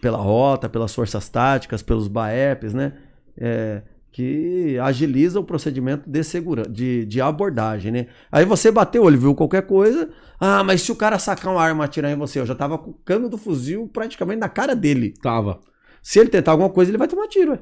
[0.00, 2.92] pela rota, pelas forças táticas, pelos BAEPs, né?
[3.36, 8.06] É, que agiliza o procedimento de, segura, de, de abordagem, né?
[8.30, 10.08] Aí você bateu o olho, viu qualquer coisa.
[10.38, 12.78] Ah, mas se o cara sacar uma arma e atirar em você, eu já tava
[12.78, 15.14] com o cano do fuzil praticamente na cara dele.
[15.20, 15.60] Tava.
[16.02, 17.52] Se ele tentar alguma coisa, ele vai tomar tiro.
[17.52, 17.58] ué.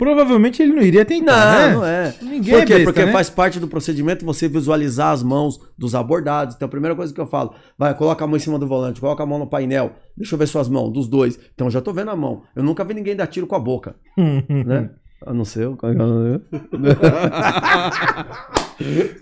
[0.00, 1.68] Provavelmente ele não iria tentar, né?
[1.68, 2.14] Não, não é.
[2.22, 2.72] Ninguém Por é quê?
[2.72, 3.12] besta, Porque né?
[3.12, 6.54] faz parte do procedimento você visualizar as mãos dos abordados.
[6.54, 8.98] Então a primeira coisa que eu falo, vai, coloca a mão em cima do volante,
[8.98, 11.38] coloca a mão no painel, deixa eu ver suas mãos, dos dois.
[11.54, 12.44] Então eu já tô vendo a mão.
[12.56, 14.88] Eu nunca vi ninguém dar tiro com a boca, né?
[15.26, 15.76] A não ser o...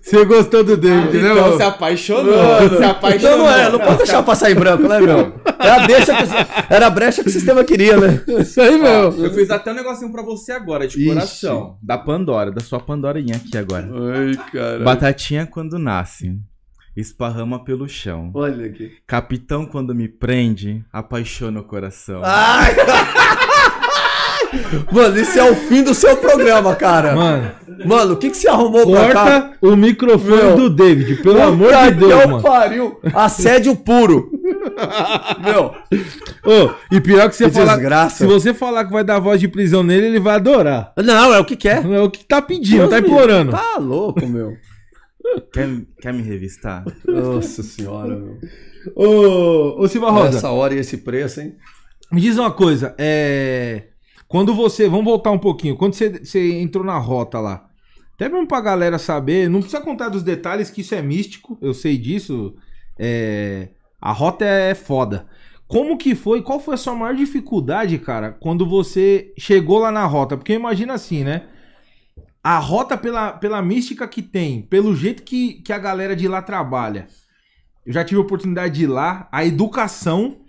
[0.01, 1.32] Você gostou do David, né?
[1.32, 1.57] Então mano?
[1.57, 3.38] se apaixonou, se apaixonou.
[3.38, 5.34] Não, não é, não pode deixar passar em branco, né, meu?
[5.59, 6.22] É a deixa que,
[6.72, 8.22] era a brecha que o sistema queria, né?
[8.38, 9.11] Isso aí, meu.
[9.12, 11.09] Eu fiz até um negocinho pra você agora, de Ixi.
[11.09, 11.76] coração.
[11.82, 13.88] Da Pandora, da sua Pandorinha aqui agora.
[14.14, 14.78] Ai, cara.
[14.84, 16.38] Batatinha quando nasce,
[16.96, 18.30] esparrama pelo chão.
[18.34, 18.92] Olha aqui.
[19.09, 22.20] Capitão quando me prende, apaixona o coração.
[22.22, 22.76] Ai!
[24.92, 27.14] Mano, isso é o fim do seu programa, cara.
[27.14, 27.51] Mano,
[27.84, 29.24] Mano, o que, que você arrumou pra cá?
[29.42, 30.57] corta o microfone Meu.
[30.57, 32.42] do David, pelo amor de Deus, que mano.
[32.42, 33.01] pariu.
[33.14, 34.30] Assédio puro.
[35.44, 35.74] Meu,
[36.44, 37.74] Ô, e pior que você Que falar.
[37.76, 38.16] desgraça.
[38.16, 40.92] Se você falar que vai dar voz de prisão nele, ele vai adorar.
[40.96, 41.84] não, é o que quer.
[41.84, 43.53] É o que tá pedindo, Deus tá implorando.
[43.53, 44.53] Tá louco, meu.
[45.53, 45.68] Quer,
[46.01, 46.84] quer me revistar?
[47.07, 48.38] Nossa senhora, meu.
[48.96, 51.55] Ô, ô Silva Rosa, Essa hora e esse preço, hein?
[52.11, 52.94] me diz uma coisa.
[52.99, 53.82] É.
[54.29, 54.89] Quando você.
[54.89, 55.76] Vamos voltar um pouquinho.
[55.76, 57.68] Quando você, você entrou na rota lá.
[58.14, 61.72] Até mesmo pra galera saber, não precisa contar dos detalhes, que isso é místico, eu
[61.72, 62.55] sei disso.
[62.99, 63.68] É,
[64.01, 65.26] a rota é foda.
[65.68, 66.43] Como que foi?
[66.43, 70.37] Qual foi a sua maior dificuldade, cara, quando você chegou lá na rota?
[70.37, 71.47] Porque imagina assim, né?
[72.43, 76.41] a rota pela, pela mística que tem, pelo jeito que, que a galera de lá
[76.41, 77.07] trabalha.
[77.85, 80.41] Eu já tive a oportunidade de ir lá, a educação.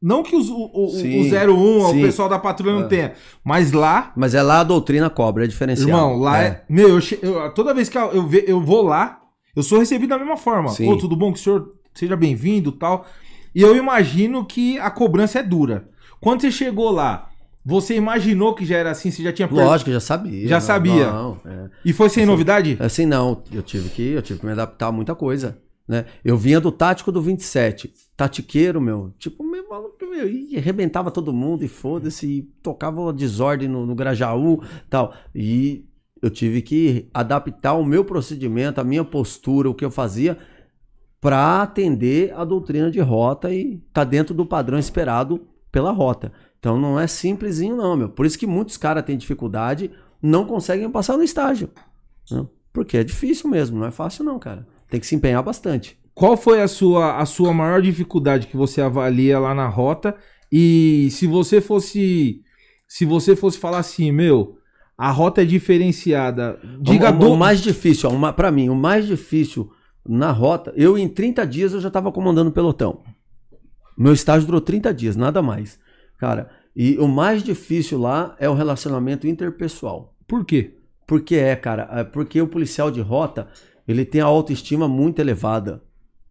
[0.00, 2.02] Não que os, o, o, Sim, o 01, o sim.
[2.02, 2.88] pessoal da patrulha não É.
[2.88, 5.88] tenha, mas lá Mas é lá a doutrina cobra, é diferencial.
[5.88, 6.64] Irmão, lá é.
[6.68, 9.20] Meu, eu, eu- toda vez que eu, eu, eu vou lá,
[9.56, 10.68] eu sou recebido da mesma forma.
[10.68, 10.88] Sim.
[10.88, 11.32] Ô, tudo bom?
[11.32, 13.06] Que o senhor seja bem-vindo tal.
[13.52, 15.88] E eu imagino que a cobrança é dura.
[16.20, 17.28] Quando você chegou lá,
[17.64, 19.10] você imaginou que já era assim?
[19.10, 20.46] Você já tinha per- Lógico, já sabia.
[20.46, 21.10] Já não, sabia.
[21.10, 21.70] Não, é.
[21.84, 22.76] E foi sem novidade?
[22.78, 26.04] Assim, não, eu tive que, eu tive que me adaptar a muita coisa, né?
[26.22, 31.32] Eu vinha do tático do 27, tatiqueiro, meu, tipo, meu maluco, meu, e arrebentava todo
[31.32, 35.14] mundo e foda-se, e tocava desordem no, no Grajaú, tal.
[35.34, 35.86] E
[36.20, 40.36] eu tive que adaptar o meu procedimento, a minha postura, o que eu fazia
[41.20, 46.32] para atender a doutrina de rota e tá dentro do padrão esperado pela rota.
[46.58, 48.08] Então não é simplesinho não, meu.
[48.08, 51.70] Por isso que muitos caras têm dificuldade, não conseguem passar no estágio.
[52.30, 52.46] né?
[52.72, 54.66] Porque é difícil mesmo, não é fácil não, cara.
[54.88, 55.98] Tem que se empenhar bastante.
[56.14, 60.16] Qual foi a sua, a sua maior dificuldade que você avalia lá na rota?
[60.50, 62.42] E se você fosse.
[62.88, 64.58] Se você fosse falar assim, meu,
[64.96, 66.58] a rota é diferenciada.
[66.80, 67.32] Diga o, o, do...
[67.32, 69.70] o mais difícil, pra mim, o mais difícil
[70.08, 73.02] na rota, eu em 30 dias eu já tava comandando pelotão.
[73.96, 75.78] Meu estágio durou 30 dias, nada mais.
[76.16, 80.16] Cara, e o mais difícil lá é o relacionamento interpessoal.
[80.26, 80.78] Por quê?
[81.06, 83.48] Porque é, cara, é porque o policial de rota,
[83.88, 85.82] ele tem a autoestima muito elevada.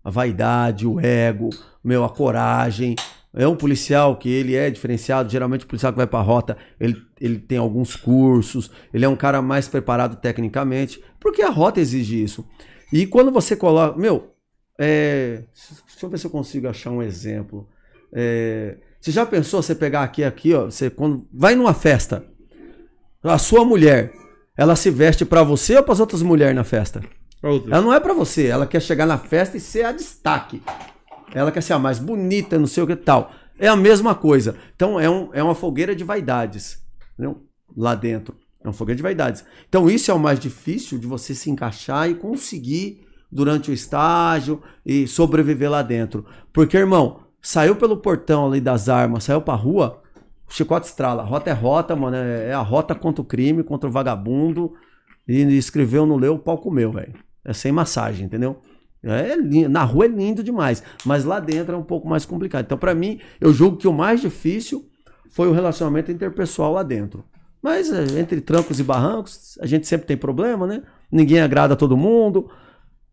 [0.04, 1.50] A vaidade, o ego,
[1.84, 2.96] meu, a coragem.
[3.34, 6.96] É um policial que ele é diferenciado, geralmente o policial que vai pra rota, ele,
[7.20, 12.24] ele tem alguns cursos, ele é um cara mais preparado tecnicamente, porque a rota exige
[12.24, 12.48] isso.
[12.92, 14.34] E quando você coloca, meu,
[14.80, 17.68] é, deixa eu ver se eu consigo achar um exemplo.
[18.14, 22.26] É, você já pensou você pegar aqui, aqui, ó, você quando vai numa festa,
[23.22, 24.14] a sua mulher,
[24.56, 27.02] ela se veste pra você ou pras outras mulheres na festa?
[27.72, 30.62] Ela não é pra você, ela quer chegar na festa e ser a destaque.
[31.34, 33.32] Ela quer ser a mais bonita, não sei o que tal.
[33.60, 34.56] É a mesma coisa.
[34.76, 36.84] Então é, um, é uma fogueira de vaidades.
[37.14, 37.44] Entendeu?
[37.76, 38.36] Lá dentro.
[38.64, 39.46] É uma fogueira de vaidades.
[39.68, 44.62] Então isso é o mais difícil de você se encaixar e conseguir durante o estágio
[44.86, 46.26] e sobreviver lá dentro.
[46.54, 50.02] Porque, irmão, saiu pelo portão ali das armas, saiu pra rua,
[50.50, 51.24] o chicote estrala.
[51.24, 52.16] Rota é rota, mano.
[52.16, 54.74] É é a rota contra o crime, contra o vagabundo.
[55.28, 57.27] E escreveu, não leu, o pau comeu, velho.
[57.48, 58.62] É sem massagem, entendeu?
[59.02, 59.70] É lindo.
[59.70, 62.66] Na rua é lindo demais, mas lá dentro é um pouco mais complicado.
[62.66, 64.86] Então, pra mim, eu julgo que o mais difícil
[65.30, 67.24] foi o relacionamento interpessoal lá dentro.
[67.64, 70.84] Mas é, entre trancos e barrancos, a gente sempre tem problema, né?
[71.12, 72.52] Ninguém agrada a todo mundo.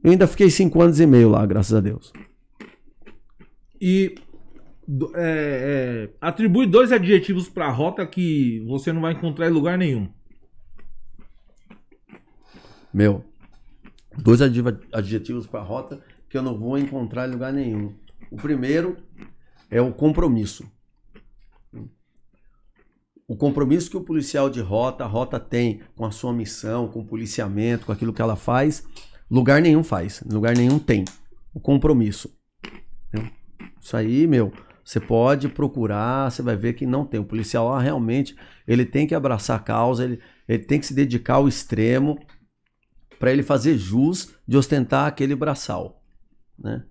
[0.03, 2.13] Eu ainda fiquei cinco anos e meio lá, graças a Deus.
[3.81, 4.15] E
[5.15, 10.09] é, é, atribui dois adjetivos pra rota que você não vai encontrar em lugar nenhum.
[12.93, 13.25] Meu,
[14.17, 17.95] dois adjetivos para rota que eu não vou encontrar em lugar nenhum.
[18.31, 18.97] O primeiro
[19.71, 20.65] é o compromisso.
[23.27, 27.01] O compromisso que o policial de rota, a rota tem com a sua missão, com
[27.01, 28.85] o policiamento, com aquilo que ela faz,
[29.31, 31.05] lugar nenhum faz, lugar nenhum tem.
[31.55, 32.37] O compromisso.
[33.81, 34.53] Isso aí, meu,
[34.85, 37.19] você pode procurar, você vai ver que não tem.
[37.19, 38.37] O policial lá realmente,
[38.67, 42.19] ele tem que abraçar a causa, ele, ele tem que se dedicar ao extremo
[43.19, 46.03] para ele fazer jus de ostentar aquele braçal,
[46.59, 46.85] né?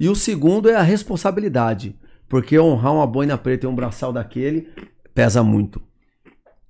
[0.00, 4.68] E o segundo é a responsabilidade, porque honrar uma boina preta e um braçal daquele
[5.12, 5.82] pesa muito.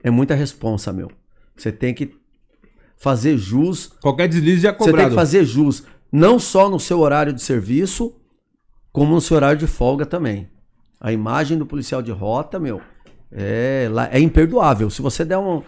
[0.03, 1.11] É muita responsa, meu.
[1.55, 2.17] Você tem que
[2.97, 5.11] fazer jus Qualquer deslize é você tem cobrado.
[5.11, 8.17] que fazer jus não só no seu horário de serviço,
[8.91, 10.49] como no seu horário de folga também.
[11.01, 12.81] A imagem do policial de rota, meu,
[13.31, 14.89] é, é imperdoável.
[14.91, 15.63] Se você der um,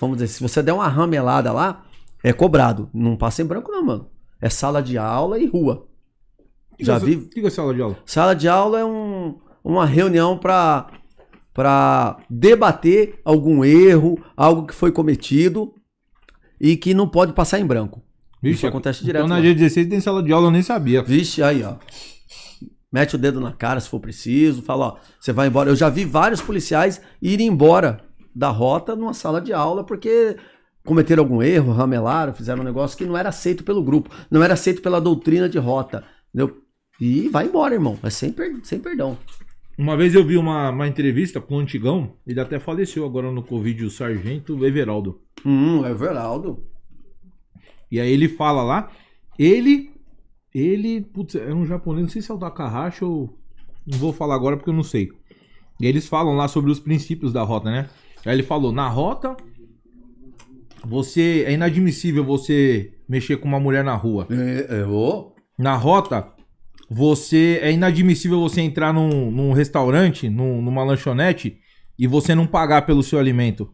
[0.00, 1.85] vamos dizer, se você der uma ramelada lá,
[2.28, 2.90] é cobrado.
[2.92, 4.10] Não passa em branco não, mano.
[4.40, 5.86] É sala de aula e rua.
[6.80, 7.96] Já vi, O que que é sala de aula?
[8.04, 10.88] Sala de aula é um- uma reunião para
[11.54, 15.72] para debater algum erro, algo que foi cometido
[16.60, 18.02] e que não pode passar em branco.
[18.42, 19.24] Isso acontece direto.
[19.24, 19.42] Então na lá.
[19.54, 21.02] G16 tem sala de aula, eu nem sabia.
[21.02, 21.76] Vixe, aí, ó.
[22.92, 25.70] Mete o dedo na cara se for preciso, fala, ó, você vai embora.
[25.70, 28.00] Eu já vi vários policiais irem embora
[28.34, 30.36] da rota numa sala de aula porque
[30.86, 34.54] cometeram algum erro, ramelaram, fizeram um negócio que não era aceito pelo grupo, não era
[34.54, 36.62] aceito pela doutrina de rota, entendeu?
[36.98, 37.98] E vai embora, irmão.
[38.02, 39.18] É sem, per- sem perdão.
[39.76, 43.42] Uma vez eu vi uma, uma entrevista com o Antigão, ele até faleceu agora no
[43.42, 45.20] Covid, o Sargento Everaldo.
[45.44, 46.64] Hum, Everaldo.
[47.90, 48.90] E aí ele fala lá,
[49.38, 49.90] ele,
[50.54, 53.38] ele, putz, é um japonês, não sei se é o Takahashi ou...
[53.86, 55.12] Não vou falar agora porque eu não sei.
[55.78, 57.88] E eles falam lá sobre os princípios da rota, né?
[58.24, 59.36] Aí ele falou, na rota,
[60.88, 64.26] você é inadmissível você mexer com uma mulher na rua.
[64.30, 64.84] É, é,
[65.58, 66.28] Na rota,
[66.88, 71.58] você é inadmissível você entrar num, num restaurante, num- numa lanchonete
[71.98, 73.70] e você não pagar pelo seu alimento.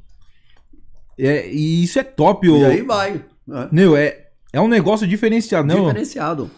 [1.19, 2.59] É, e isso é top, ô.
[2.59, 3.25] E aí vai.
[3.47, 3.69] né?
[3.71, 5.87] Meu, é, é um negócio diferenciado, não?
[5.87, 6.51] Diferenciado.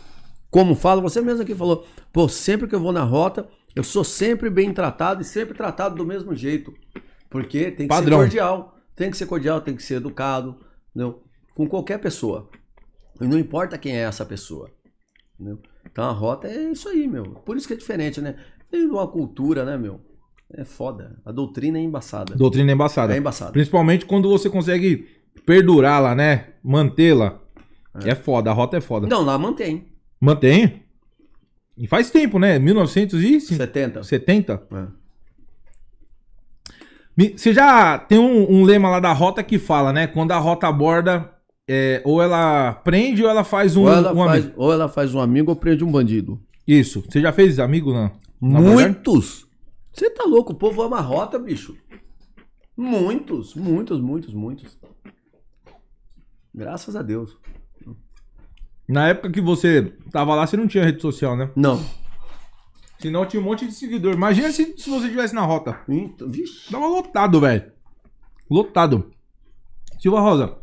[0.50, 4.04] Como fala, você mesmo aqui falou, pô, sempre que eu vou na rota, eu sou
[4.04, 6.72] sempre bem tratado e sempre tratado do mesmo jeito.
[7.28, 8.18] Porque tem que Padrão.
[8.18, 8.73] ser cordial.
[8.96, 10.56] Tem que ser cordial, tem que ser educado,
[10.90, 11.22] entendeu?
[11.54, 12.48] Com qualquer pessoa.
[13.20, 14.70] E não importa quem é essa pessoa.
[15.34, 15.60] Entendeu?
[15.90, 17.24] Então a rota é isso aí, meu.
[17.24, 18.36] Por isso que é diferente, né?
[18.70, 20.00] Tem uma cultura, né, meu?
[20.52, 21.20] É foda.
[21.24, 22.34] A doutrina é embaçada.
[22.34, 23.14] Doutrina embaçada.
[23.14, 23.52] É embaçada.
[23.52, 25.08] Principalmente quando você consegue
[25.44, 26.54] perdurá-la, né?
[26.62, 27.40] Mantê-la.
[28.04, 28.14] É.
[28.14, 29.06] foda, a rota é foda.
[29.06, 29.92] Não, lá mantém.
[30.20, 30.82] Mantém.
[31.76, 32.58] E faz tempo, né?
[32.58, 34.02] 1970?
[34.02, 34.66] 70.
[34.72, 35.03] É.
[37.16, 40.06] Você já tem um, um lema lá da rota que fala, né?
[40.06, 41.30] Quando a rota aborda,
[41.68, 44.60] é, ou ela prende ou ela faz um, ou, ela um faz, amigo.
[44.60, 46.40] ou ela faz um amigo ou prende um bandido.
[46.66, 47.04] Isso.
[47.08, 48.10] Você já fez amigo na
[48.40, 48.88] abordagem?
[48.88, 49.46] Muitos!
[49.92, 50.52] Você tá louco?
[50.52, 51.76] O povo ama a rota, bicho.
[52.76, 54.78] Muitos, muitos, muitos, muitos.
[56.52, 57.36] Graças a Deus.
[58.88, 61.50] Na época que você tava lá, você não tinha rede social, né?
[61.54, 61.80] Não.
[63.04, 64.14] Senão tinha um monte de seguidor.
[64.14, 65.78] Imagina se, se você estivesse na rota.
[65.86, 66.70] Então, vixe.
[66.72, 67.70] Tava lotado, velho.
[68.50, 69.10] Lotado.
[70.00, 70.56] Silva Rosa,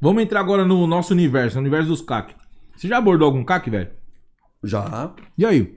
[0.00, 2.36] vamos entrar agora no nosso universo, no universo dos CAC.
[2.76, 3.90] Você já abordou algum CAC, velho?
[4.62, 5.76] Já, E aí?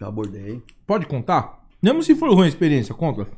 [0.00, 0.60] já abordei.
[0.84, 1.64] Pode contar?
[1.80, 3.28] Mesmo se for ruim a experiência, conta.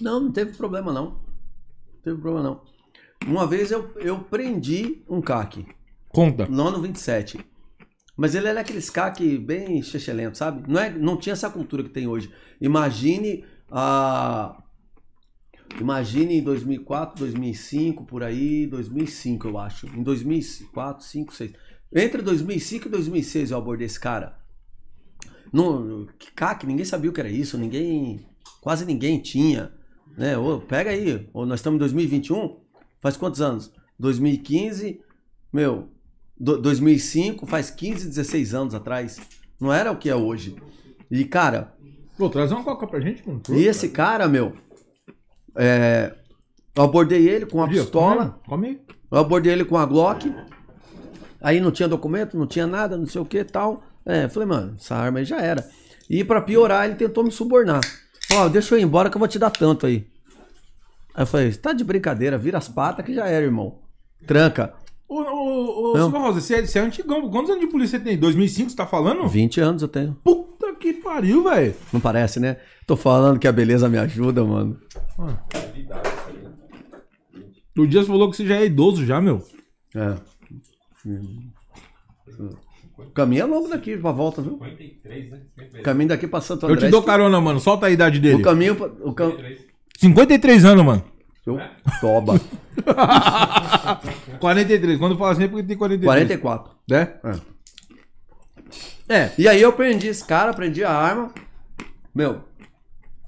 [0.00, 1.04] Não, não teve problema não.
[1.04, 2.60] Não teve problema não.
[3.28, 5.66] Uma vez eu, eu prendi um CAC,
[6.08, 6.46] Conta.
[6.46, 7.38] no ano 27.
[8.16, 10.70] Mas ele era aqueles CAC bem chechelento, sabe?
[10.70, 12.32] Não, é, não tinha essa cultura que tem hoje.
[12.60, 14.62] Imagine a.
[15.78, 19.86] Imagine em 2004, 2005, por aí, 2005 eu acho.
[19.88, 21.52] Em 2004, 2005, 2006.
[21.92, 24.38] Entre 2005 e 2006 eu abordei esse cara.
[25.52, 28.26] No, que CAC, ninguém sabia o que era isso, ninguém.
[28.60, 29.72] Quase ninguém tinha.
[30.16, 30.38] Né?
[30.38, 32.58] Ô, pega aí, ô, nós estamos em 2021,
[33.00, 33.72] faz quantos anos?
[33.98, 35.00] 2015,
[35.52, 35.90] meu,
[36.38, 39.18] do- 2005, faz 15, 16 anos atrás.
[39.60, 40.56] Não era o que é hoje.
[41.10, 41.72] E, cara,
[42.18, 43.40] Pô, traz uma coca pra gente, mano.
[43.50, 44.54] e esse cara, meu,
[45.54, 46.14] é,
[46.74, 48.80] eu abordei ele com uma Dia, pistola, Come aí.
[49.10, 50.32] eu abordei ele com a Glock.
[51.40, 53.82] Aí não tinha documento, não tinha nada, não sei o que tal.
[54.04, 55.68] É, falei, mano, essa arma aí já era.
[56.08, 57.80] E pra piorar, ele tentou me subornar.
[58.32, 60.06] Ó, deixa eu ir embora que eu vou te dar tanto aí.
[61.14, 63.78] Aí eu falei, tá de brincadeira, vira as patas que já era, irmão.
[64.26, 64.74] Tranca.
[65.08, 66.02] Ô, ô, ô, Não.
[66.10, 67.30] Silva Rosa, você é, você é antigão.
[67.30, 68.18] Quantos anos de polícia você tem?
[68.18, 69.26] 2005, você tá falando?
[69.28, 70.16] 20 anos eu tenho.
[70.24, 71.74] Puta que pariu, velho.
[71.92, 72.56] Não parece, né?
[72.86, 74.76] Tô falando que a beleza me ajuda, mano.
[77.78, 79.42] O dia você falou que você já é idoso já, meu.
[79.94, 80.14] É.
[82.98, 84.58] O caminho é longo daqui pra volta, viu?
[84.58, 85.40] 53, né?
[85.78, 86.86] O caminho daqui pra Santo Eu André.
[86.86, 87.60] te dou carona, mano.
[87.60, 88.36] Solta a idade dele.
[88.40, 88.86] O caminho pra...
[88.86, 89.32] O cam...
[89.98, 91.04] 53 anos, mano.
[91.46, 91.60] Eu...
[92.00, 92.34] Toba.
[94.40, 94.98] 43.
[94.98, 96.26] Quando fala assim é porque tem 43.
[96.26, 96.72] 44.
[96.90, 97.14] Né?
[99.08, 99.08] É.
[99.08, 99.32] É.
[99.38, 101.32] E aí eu prendi esse cara, prendi a arma.
[102.12, 102.42] Meu,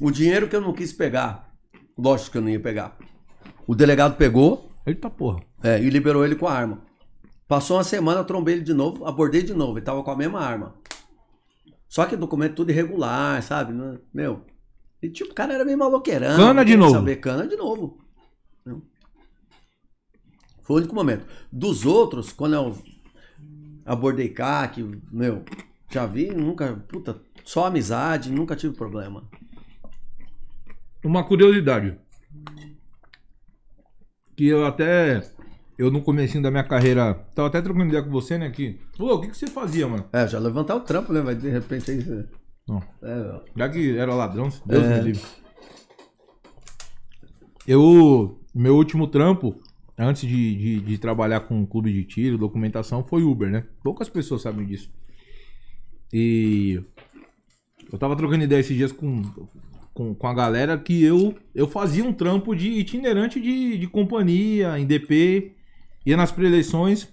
[0.00, 1.52] o dinheiro que eu não quis pegar,
[1.96, 2.96] lógico que eu não ia pegar.
[3.66, 5.40] O delegado pegou Eita porra.
[5.62, 6.80] é, e liberou ele com a arma.
[7.46, 10.40] Passou uma semana, trombei ele de novo, abordei de novo, ele tava com a mesma
[10.40, 10.74] arma.
[11.88, 13.72] Só que documento tudo irregular, sabe?
[14.12, 14.42] Meu.
[15.02, 16.36] E tipo, o cara era meio maloqueirão.
[16.36, 16.92] Cana de novo.
[16.92, 17.98] Saber, cana de novo.
[20.62, 21.26] Foi o único momento.
[21.50, 22.78] Dos outros, quando eu
[23.84, 25.44] abordei CAC, meu,
[25.90, 29.26] já vi, nunca, puta, só amizade, nunca tive problema.
[31.02, 31.98] Uma curiosidade.
[34.36, 35.22] Que eu até.
[35.78, 37.14] Eu no comecinho da minha carreira.
[37.34, 38.50] Tava até trocando ideia com você, né?
[38.50, 38.78] Que.
[38.96, 40.04] Pô, o que, que você fazia, mano?
[40.12, 41.20] É, já levantar o trampo, né?
[41.20, 42.04] Vai de repente aí.
[42.68, 42.82] Não.
[43.02, 45.22] É, Já que era ladrão, Deus me livre.
[47.66, 48.37] Eu.
[48.54, 49.54] Meu último trampo,
[49.98, 53.64] antes de, de, de trabalhar com clube de tiro, documentação, foi Uber, né?
[53.82, 54.90] Poucas pessoas sabem disso.
[56.12, 56.80] E.
[57.90, 59.22] Eu tava trocando ideia esses dias com,
[59.94, 64.78] com, com a galera que eu, eu fazia um trampo de itinerante de, de companhia,
[64.78, 65.54] em DP,
[66.04, 67.08] ia nas preeleições,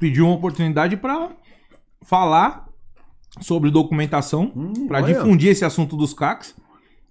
[0.00, 1.30] pedi uma oportunidade pra
[2.02, 2.68] falar
[3.40, 5.12] sobre documentação, Hum, pra olha.
[5.14, 6.54] difundir esse assunto dos CACs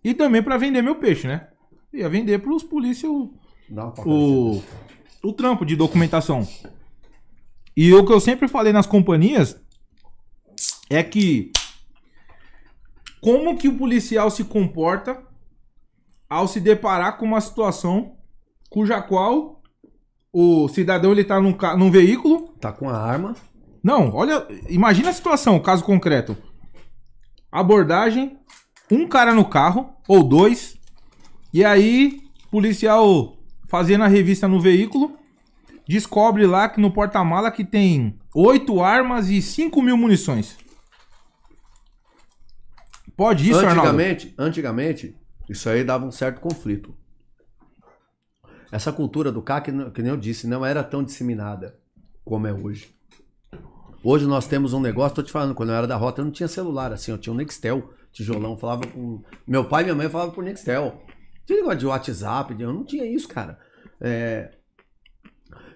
[0.03, 1.47] e também pra vender meu peixe, né?
[1.93, 3.46] Ia vender pros polícia o, dá uma paca
[4.05, 4.61] o,
[5.23, 6.47] o trampo de documentação.
[7.75, 9.59] E o que eu sempre falei nas companhias
[10.89, 11.51] é que
[13.21, 15.21] como que o policial se comporta
[16.29, 18.17] ao se deparar com uma situação
[18.69, 19.61] cuja qual
[20.31, 22.49] o cidadão ele tá num, num veículo.
[22.59, 23.35] Tá com a arma.
[23.83, 26.37] Não, olha, imagina a situação, caso concreto.
[27.51, 28.37] Abordagem,
[28.91, 30.77] um cara no carro, ou dois,
[31.53, 32.21] e aí,
[32.51, 33.36] policial
[33.67, 35.17] fazendo a revista no veículo,
[35.87, 40.57] descobre lá que no porta-mala que tem oito armas e 5 mil munições.
[43.15, 43.81] Pode isso, Arnaldo?
[43.81, 45.15] antigamente, antigamente,
[45.49, 46.95] isso aí dava um certo conflito.
[48.71, 51.79] Essa cultura do CAC, que nem eu disse, não era tão disseminada
[52.23, 52.95] como é hoje.
[54.03, 56.31] Hoje nós temos um negócio, tô te falando, quando eu era da rota eu não
[56.31, 59.23] tinha celular, assim, eu tinha um Nextel, tijolão, falava com...
[59.47, 61.01] Meu pai e minha mãe falavam por Nextel.
[61.47, 63.57] Tinha negócio de WhatsApp, eu não tinha isso, cara.
[63.99, 64.51] É,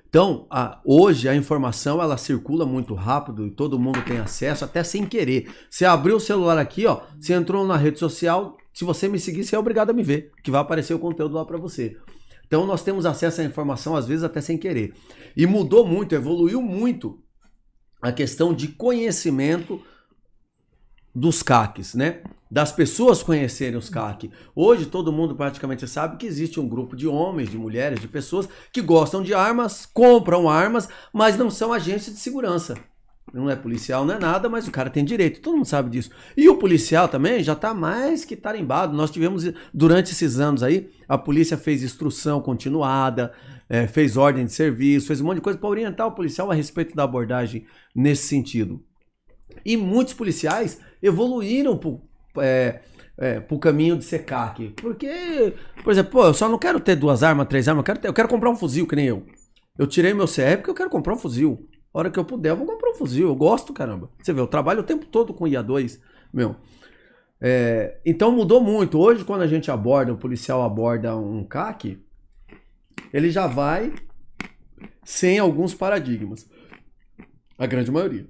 [0.10, 4.84] Então, a- hoje a informação ela circula muito rápido e todo mundo tem acesso, até
[4.84, 5.50] sem querer.
[5.70, 9.46] Você abriu o celular aqui, ó, você entrou na rede social, se você me seguir,
[9.46, 11.98] você é obrigado a me ver, que vai aparecer o conteúdo lá para você.
[12.46, 14.94] Então nós temos acesso à informação às vezes até sem querer.
[15.38, 17.24] E mudou muito, evoluiu muito
[18.02, 19.82] a questão de conhecimento
[21.16, 22.22] dos CACs, né?
[22.52, 24.30] Das pessoas conhecerem os CAC.
[24.54, 28.50] Hoje todo mundo praticamente sabe que existe um grupo de homens, de mulheres, de pessoas
[28.74, 32.76] que gostam de armas, compram armas, mas não são agentes de segurança.
[33.34, 36.12] Não é policial, não é nada, mas o cara tem direito, todo mundo sabe disso.
[36.36, 38.94] E o policial também já está mais que tarimbado.
[38.94, 43.32] Nós tivemos, durante esses anos aí, a polícia fez instrução continuada,
[43.70, 46.54] eh, fez ordem de serviço, fez um monte de coisa para orientar o policial a
[46.54, 47.66] respeito da abordagem
[47.96, 48.84] nesse sentido.
[49.64, 51.78] E muitos policiais evoluíram
[52.34, 52.82] para
[53.50, 54.70] o caminho de ser CAC.
[54.82, 55.54] Porque,
[55.84, 58.08] por exemplo, pô, eu só não quero ter duas armas, três armas, eu quero, ter-
[58.08, 59.26] eu quero comprar um fuzil, que nem eu.
[59.78, 61.68] Eu tirei meu CR porque eu quero comprar um fuzil.
[61.94, 63.28] A hora que eu puder, eu vou comprar um fuzil.
[63.28, 64.10] Eu gosto, caramba.
[64.22, 66.00] Você vê, eu trabalho o tempo todo com IA2,
[66.34, 66.56] meu.
[67.40, 69.00] É, então mudou muito.
[69.00, 72.00] Hoje, quando a gente aborda, o policial aborda um CAC,
[73.12, 73.94] ele já vai
[75.04, 76.48] sem alguns paradigmas.
[77.58, 78.28] A grande maioria.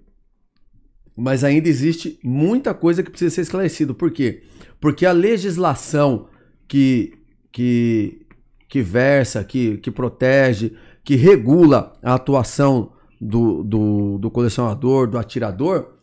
[1.21, 3.93] Mas ainda existe muita coisa que precisa ser esclarecido.
[3.93, 4.41] Por quê?
[4.79, 6.25] Porque a legislação
[6.67, 7.13] que,
[7.51, 8.25] que,
[8.67, 10.73] que versa, que, que protege,
[11.03, 15.93] que regula a atuação do, do, do colecionador, do atirador,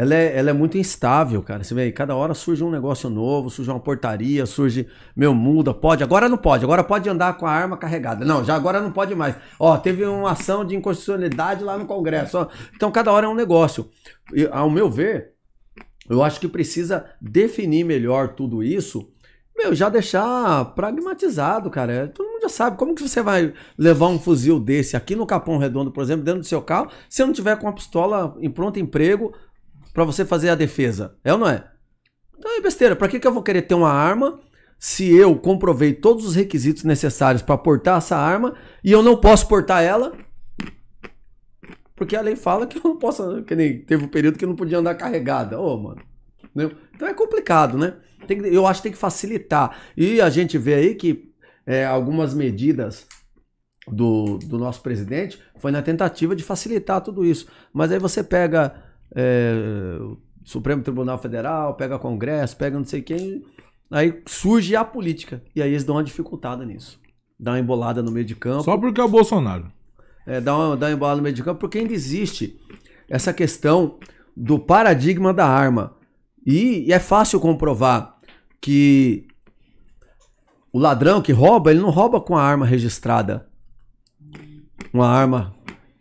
[0.00, 1.62] ela é, ela é muito instável, cara.
[1.62, 6.02] Você vê cada hora surge um negócio novo, surge uma portaria, surge, meu, muda, pode,
[6.02, 8.24] agora não pode, agora pode andar com a arma carregada.
[8.24, 9.36] Não, já agora não pode mais.
[9.58, 12.38] Ó, teve uma ação de inconstitucionalidade lá no Congresso.
[12.38, 12.48] ó.
[12.74, 13.90] Então cada hora é um negócio.
[14.32, 15.32] E, ao meu ver,
[16.08, 19.12] eu acho que precisa definir melhor tudo isso.
[19.54, 22.08] Meu, já deixar pragmatizado, cara.
[22.08, 22.78] Todo mundo já sabe.
[22.78, 26.40] Como que você vai levar um fuzil desse aqui no Capão Redondo, por exemplo, dentro
[26.40, 29.34] do seu carro, se não tiver com uma pistola em pronto emprego
[29.92, 31.16] para você fazer a defesa?
[31.24, 31.64] É ou não é?
[32.38, 32.96] Então é besteira.
[32.96, 34.40] Para que, que eu vou querer ter uma arma
[34.78, 39.46] se eu comprovei todos os requisitos necessários para portar essa arma e eu não posso
[39.46, 40.12] portar ela?
[41.94, 43.42] Porque a lei fala que eu não posso.
[43.42, 45.60] Que nem teve um período que eu não podia andar carregada.
[45.60, 46.00] Ô, mano.
[46.42, 46.76] Entendeu?
[46.94, 47.94] Então é complicado, né?
[48.26, 49.76] Que- eu acho que tem que facilitar.
[49.96, 51.30] E a gente vê aí que
[51.66, 53.06] é, algumas medidas
[53.86, 57.46] do, do nosso presidente foi na tentativa de facilitar tudo isso.
[57.72, 58.74] Mas aí você pega
[59.14, 59.98] é,
[60.44, 63.44] Supremo Tribunal Federal, pega Congresso, pega não sei quem,
[63.90, 65.42] aí surge a política.
[65.54, 66.98] E aí eles dão uma dificultada nisso.
[67.38, 68.64] Dá uma embolada no meio de campo.
[68.64, 69.72] Só porque é o Bolsonaro.
[70.26, 72.58] É, dá, uma, dá uma embolada no meio de campo, porque ainda existe
[73.08, 73.98] essa questão
[74.36, 75.96] do paradigma da arma.
[76.46, 78.18] E, e é fácil comprovar
[78.60, 79.26] que
[80.72, 83.48] o ladrão que rouba, ele não rouba com a arma registrada.
[84.92, 85.54] Uma arma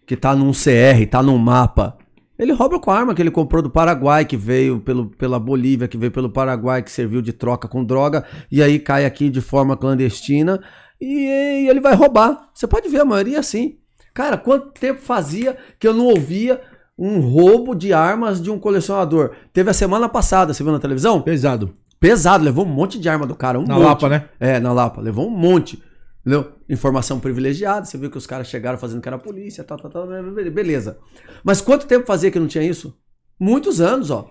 [0.05, 1.97] que tá num CR, tá num mapa.
[2.39, 5.89] Ele rouba com a arma que ele comprou do Paraguai, que veio pelo, pela Bolívia,
[5.89, 9.41] que veio pelo Paraguai, que serviu de troca com droga, e aí cai aqui de
[9.41, 10.61] forma clandestina
[11.01, 12.49] e, e ele vai roubar.
[12.53, 13.77] Você pode ver, a maioria é assim.
[14.13, 16.61] Cara, quanto tempo fazia que eu não ouvia
[16.97, 19.31] um roubo de armas de um colecionador?
[19.51, 21.21] Teve a semana passada, você viu na televisão?
[21.21, 21.73] Pesado.
[21.99, 23.59] Pesado, levou um monte de arma do cara.
[23.59, 23.85] Um Na monte.
[23.85, 24.29] Lapa, né?
[24.39, 25.01] É, na Lapa.
[25.01, 25.83] Levou um monte.
[26.21, 26.53] Entendeu?
[26.69, 27.85] Informação privilegiada.
[27.85, 30.07] Você viu que os caras chegaram fazendo que era polícia, tal, tal, tal.
[30.51, 30.99] Beleza.
[31.43, 32.95] Mas quanto tempo fazia que não tinha isso?
[33.39, 34.29] Muitos anos, ó.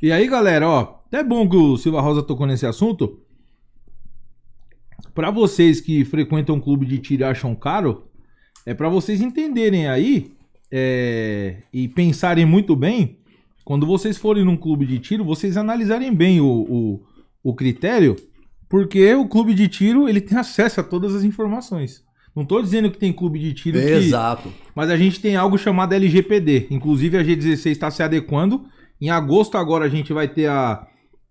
[0.00, 3.20] E aí, galera, ó, até bom que o Silva Rosa tocou nesse assunto.
[5.14, 8.08] Pra vocês que frequentam um clube de tiro e acham caro,
[8.66, 10.32] é pra vocês entenderem aí
[10.72, 13.18] é, e pensarem muito bem.
[13.64, 17.02] Quando vocês forem num clube de tiro, vocês analisarem bem o, o,
[17.42, 18.16] o critério,
[18.74, 22.02] porque o clube de tiro ele tem acesso a todas as informações.
[22.34, 24.52] Não tô dizendo que tem clube de tiro que Exato.
[24.74, 26.66] mas a gente tem algo chamado LGPD.
[26.72, 28.64] Inclusive a G16 está se adequando.
[29.00, 30.88] Em agosto agora a gente vai ter a,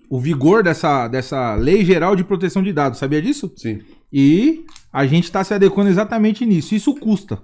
[0.09, 2.99] o vigor dessa, dessa Lei Geral de Proteção de Dados.
[2.99, 3.51] Sabia disso?
[3.57, 3.81] Sim.
[4.09, 4.63] E
[4.93, 6.73] a gente está se adequando exatamente nisso.
[6.73, 7.43] Isso custa.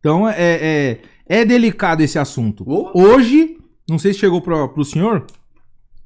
[0.00, 2.64] Então é, é, é delicado esse assunto.
[2.66, 2.90] Oh.
[2.98, 5.26] Hoje, não sei se chegou pro, pro senhor,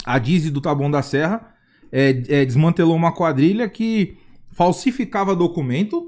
[0.05, 1.51] a Dizzy do Taboão da Serra
[1.93, 4.17] é, é, desmantelou uma quadrilha que
[4.53, 6.07] falsificava documento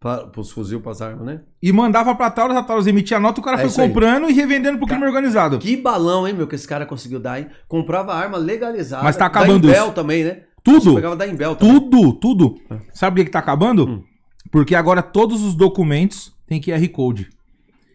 [0.00, 1.40] Para os fuzil, para as armas, né?
[1.62, 3.88] e mandava pra Taurus, a Taurus emitia nota, o cara É foi isso aí.
[3.88, 5.58] comprando e revendendo pro crime organizado.
[5.58, 7.46] Que balão, hein, meu, que esse cara conseguiu dar, hein?
[7.68, 9.04] Comprava arma legalizada.
[9.04, 9.92] Mas tá acabando Da Imbel isso.
[9.94, 10.40] também, né?
[10.64, 10.94] Tudo.
[10.94, 11.80] Pegava da Imbel também.
[11.80, 12.54] Tudo, tudo.
[12.92, 13.86] Sabe por que, que tá acabando?
[13.86, 14.02] Hum.
[14.50, 17.30] Porque agora todos os documentos têm QR Code.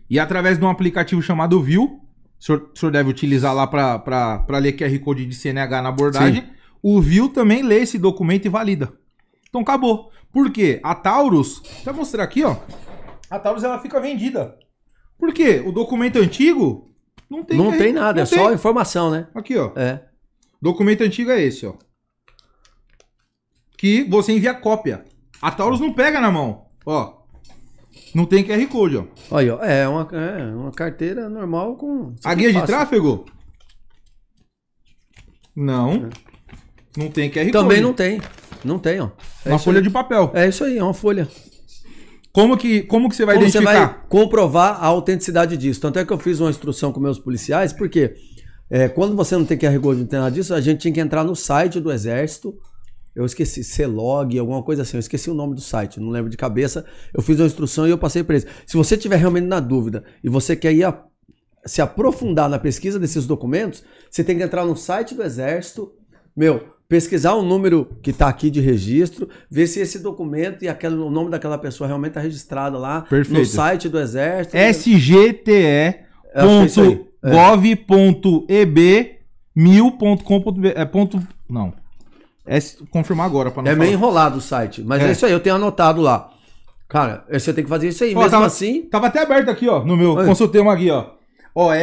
[0.10, 4.58] E através de um aplicativo chamado View, o senhor, o senhor deve utilizar lá pra
[4.60, 6.46] ler QR Code de CNH na abordagem,
[6.90, 8.94] o View também lê esse documento e valida.
[9.50, 10.10] Então acabou.
[10.32, 10.80] Por quê?
[10.82, 12.56] A Taurus, vou mostrar aqui, ó.
[13.30, 14.58] A Taurus ela fica vendida.
[15.18, 15.62] Por quê?
[15.66, 16.96] O documento antigo
[17.30, 18.38] não tem Não QR tem nada, não é tem.
[18.40, 19.28] só informação, né?
[19.36, 19.74] Aqui, ó.
[19.76, 20.06] É.
[20.62, 21.74] Documento antigo é esse, ó.
[23.78, 25.04] Que você envia cópia.
[25.42, 27.18] A Taurus não pega na mão, ó.
[28.16, 29.04] Não tem QR Code, ó.
[29.30, 32.16] Olha, ó, é uma, é uma carteira normal com.
[32.24, 33.26] A guia de tráfego?
[35.54, 36.10] Não.
[36.98, 37.52] Não tem QR Code.
[37.52, 38.20] Também não tem.
[38.66, 39.10] Não tem, ó.
[39.46, 39.84] É Uma folha aí.
[39.84, 40.32] de papel.
[40.34, 41.28] É isso aí, é uma folha.
[42.34, 43.88] Como que, como que você vai Como você identificar?
[43.88, 45.82] vai comprovar a autenticidade disso?
[45.82, 48.14] Tanto é que eu fiz uma instrução com meus policiais, porque
[48.70, 51.00] é, quando você não tem QR Code, não tem nada disso, a gente tinha que
[51.00, 52.56] entrar no site do Exército.
[53.16, 54.98] Eu esqueci, C-Log, alguma coisa assim.
[54.98, 56.86] Eu esqueci o nome do site, não lembro de cabeça.
[57.12, 58.48] Eu fiz uma instrução e eu passei para eles.
[58.68, 61.04] Se você tiver realmente na dúvida e você quer ir a-
[61.66, 65.92] se aprofundar na pesquisa desses documentos, você tem que entrar no site do Exército,
[66.36, 70.96] meu, pesquisar o número que está aqui de registro, ver se esse documento e aquele,
[70.96, 73.40] o nome daquela pessoa realmente está registrado lá Perfeito.
[73.40, 74.56] no site do Exército.
[74.58, 75.98] sgte.gov.eb
[79.60, 80.86] Acho que é é
[81.50, 81.74] não
[82.50, 82.60] é
[82.90, 83.86] confirmar agora para não É falar.
[83.86, 85.10] meio enrolado o site, mas é.
[85.10, 85.12] É.
[85.12, 86.32] isso aí, eu tenho anotado lá.
[86.88, 88.14] Cara, você tem que fazer isso aí.
[88.16, 90.14] Ó, Mesmo tava- assim, Tava até aberto aqui, ó, no meu.
[90.14, 90.26] Oi.
[90.26, 91.08] Consultei uma aqui, ó.
[91.54, 91.74] Ó,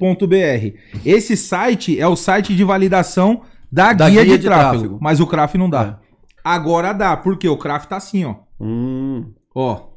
[0.00, 0.78] sgte.eb.mil.br.
[1.04, 4.98] Esse site é o site de validação da, Da guia, guia de, de tráfego, tráfego.
[5.00, 6.00] Mas o CRAF não dá.
[6.42, 8.36] Agora dá, porque o CRAF tá assim, ó.
[8.58, 9.90] hum, Ó.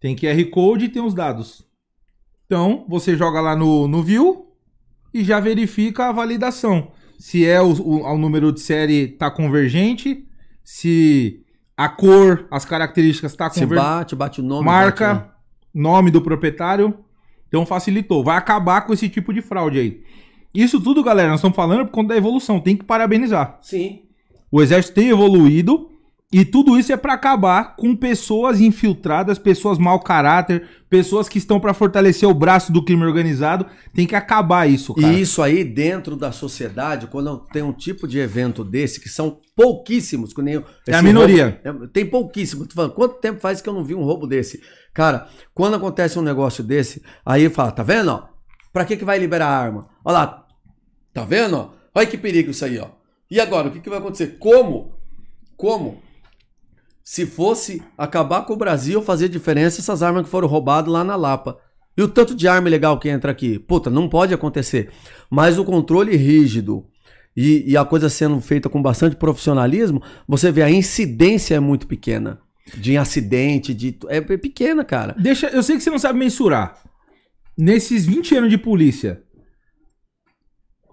[0.00, 1.66] Tem QR Code e tem os dados.
[2.46, 4.46] Então, você joga lá no, no View
[5.12, 6.92] e já verifica a validação.
[7.18, 10.24] Se é o, o, o número de série tá convergente,
[10.64, 11.44] se
[11.76, 13.88] a cor, as características tá se convergente.
[13.88, 14.64] bate, bate o nome.
[14.64, 15.32] marca, bate, né?
[15.74, 16.96] nome do proprietário.
[17.48, 18.22] Então facilitou.
[18.22, 20.02] Vai acabar com esse tipo de fraude aí.
[20.54, 22.60] Isso tudo, galera, nós estamos falando por conta da evolução.
[22.60, 23.58] Tem que parabenizar.
[23.62, 24.02] Sim.
[24.50, 25.90] O exército tem evoluído
[26.30, 31.58] e tudo isso é para acabar com pessoas infiltradas, pessoas mau caráter, pessoas que estão
[31.58, 33.64] para fortalecer o braço do crime organizado.
[33.94, 35.12] Tem que acabar isso, cara.
[35.14, 39.40] E isso aí, dentro da sociedade, quando tem um tipo de evento desse, que são
[39.56, 41.60] pouquíssimos, que nem É a minoria.
[41.64, 42.68] roubo- é, tem pouquíssimos.
[42.68, 44.60] Tô falando, quanto tempo faz que eu não vi um roubo desse?
[44.92, 48.22] Cara, quando acontece um negócio desse, aí fala, tá vendo?
[48.70, 49.88] Pra que que vai liberar a arma?
[50.04, 50.46] Olha lá,
[51.14, 51.70] tá vendo?
[51.94, 52.88] Olha que perigo isso aí, ó.
[53.30, 54.36] E agora, o que que vai acontecer?
[54.38, 54.92] Como?
[55.56, 56.02] Como?
[57.10, 61.16] Se fosse acabar com o Brasil, fazer diferença essas armas que foram roubadas lá na
[61.16, 61.58] Lapa.
[61.96, 63.58] E o tanto de arma ilegal que entra aqui?
[63.58, 64.90] Puta, não pode acontecer.
[65.30, 66.84] Mas o controle rígido
[67.34, 71.86] e, e a coisa sendo feita com bastante profissionalismo, você vê a incidência é muito
[71.86, 72.40] pequena.
[72.76, 73.98] De acidente, de.
[74.08, 75.16] É pequena, cara.
[75.18, 76.78] Deixa, eu sei que você não sabe mensurar.
[77.56, 79.22] Nesses 20 anos de polícia,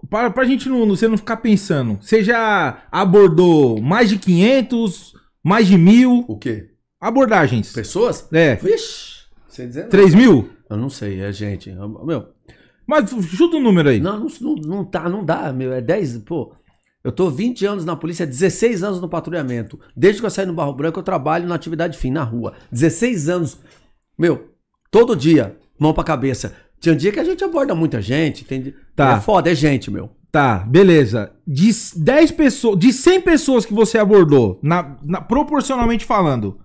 [0.08, 5.15] para pra gente não, você não ficar pensando, você já abordou mais de 500,
[5.46, 6.70] mais de mil O quê?
[7.00, 7.72] abordagens?
[7.72, 8.26] Pessoas?
[8.32, 9.90] É, Vixe, sem dizer nada.
[9.90, 10.50] 3 mil?
[10.68, 11.70] Eu não sei, é gente.
[12.04, 12.28] Meu,
[12.86, 14.00] Mas chuta um número aí.
[14.00, 15.72] não, não, não, não tá, não dá, meu.
[15.72, 16.52] É 10, pô.
[17.04, 19.78] Eu tô 20 anos na polícia, 16 anos no patrulhamento.
[19.96, 22.54] Desde que eu saí no Barro Branco, eu trabalho na atividade fim, na rua.
[22.72, 23.58] 16 anos.
[24.18, 24.50] Meu,
[24.90, 26.52] todo dia, mão pra cabeça.
[26.80, 28.74] Tinha um dia que a gente aborda muita gente, entende?
[28.96, 29.18] Tá.
[29.18, 30.10] É foda, é gente, meu.
[30.36, 31.32] Tá, beleza.
[31.46, 36.58] De 10 pessoas, de 100 pessoas que você abordou, na, na- proporcionalmente falando,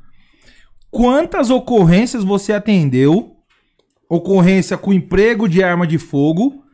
[0.90, 3.38] quantas ocorrências você atendeu?
[4.10, 6.66] Ocorrência com emprego de arma de fogo,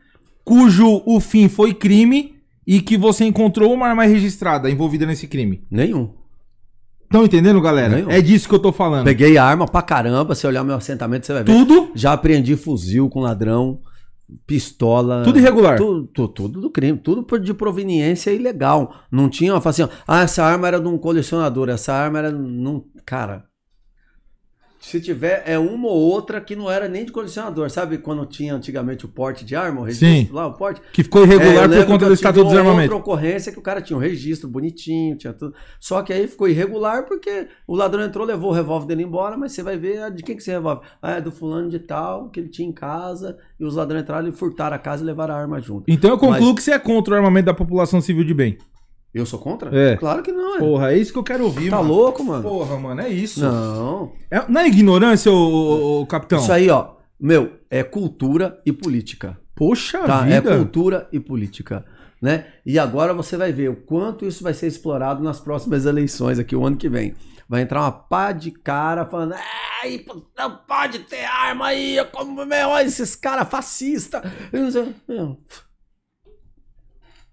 [0.44, 2.34] cujo o fim foi crime
[2.66, 5.62] e que você encontrou uma arma registrada envolvida nesse crime.
[5.70, 6.10] Nenhum.
[7.04, 7.94] Estão entendendo, galera?
[7.94, 8.10] Nenhum.
[8.10, 9.04] É disso que eu tô falando.
[9.04, 10.34] Peguei arma pra caramba.
[10.34, 11.52] Se olhar meu assentamento, você vai ver.
[11.52, 13.78] Tudo Já apreendi fuzil com ladrão,
[14.46, 15.22] pistola.
[15.22, 15.76] Tudo irregular.
[15.78, 18.94] Tudo, tu- tudo do crime, tudo de proveniência ilegal.
[19.10, 22.30] Não tinha, assim, ah, essa arma era de um colecionador, essa arma era.
[22.32, 23.44] Não, cara.
[24.80, 27.68] Se tiver, é uma ou outra que não era nem de colecionador.
[27.68, 30.28] Sabe quando tinha antigamente o porte de arma, o registro Sim.
[30.32, 30.80] lá, o porte?
[30.92, 32.94] Que ficou É, irregular eu por conta do Estatuto do uma Desarmamento.
[32.94, 35.52] outra ocorrência que o cara tinha um registro bonitinho, tinha tudo.
[35.80, 39.50] Só que aí ficou irregular porque o ladrão entrou, levou o revólver dele embora, mas
[39.52, 40.86] você vai ver ah, de quem que esse revólver?
[41.02, 44.28] Ah, é do fulano de tal, que ele tinha em casa, e os ladrões entraram
[44.28, 45.84] e furtaram a casa e levaram a arma junto.
[45.88, 48.56] Então eu concluo Mas- que você é contra o armamento da população civil de bem.
[49.12, 49.74] Eu sou contra?
[49.76, 49.96] É.
[49.96, 50.58] Claro que não, é.
[50.58, 51.88] Porra, é isso que eu quero ouvir, tá mano.
[51.88, 52.42] louco, mano?
[52.42, 53.40] Porra, mano, é isso.
[53.40, 54.12] Não.
[54.30, 56.38] É, não é ignorância, ô, ô, ô, capitão?
[56.38, 59.38] Isso aí, ó, meu, é cultura e política.
[59.56, 60.26] Poxa Tá?
[60.28, 60.56] É vida.
[60.56, 61.84] cultura e política.
[62.20, 62.46] Né?
[62.66, 66.54] E agora você vai ver o quanto isso vai ser explorado nas próximas eleições aqui,
[66.54, 67.14] o ano que vem.
[67.48, 69.34] Vai entrar uma pá de cara falando,
[70.36, 74.20] não pode ter arma aí, como, meu, esses caras fascistas.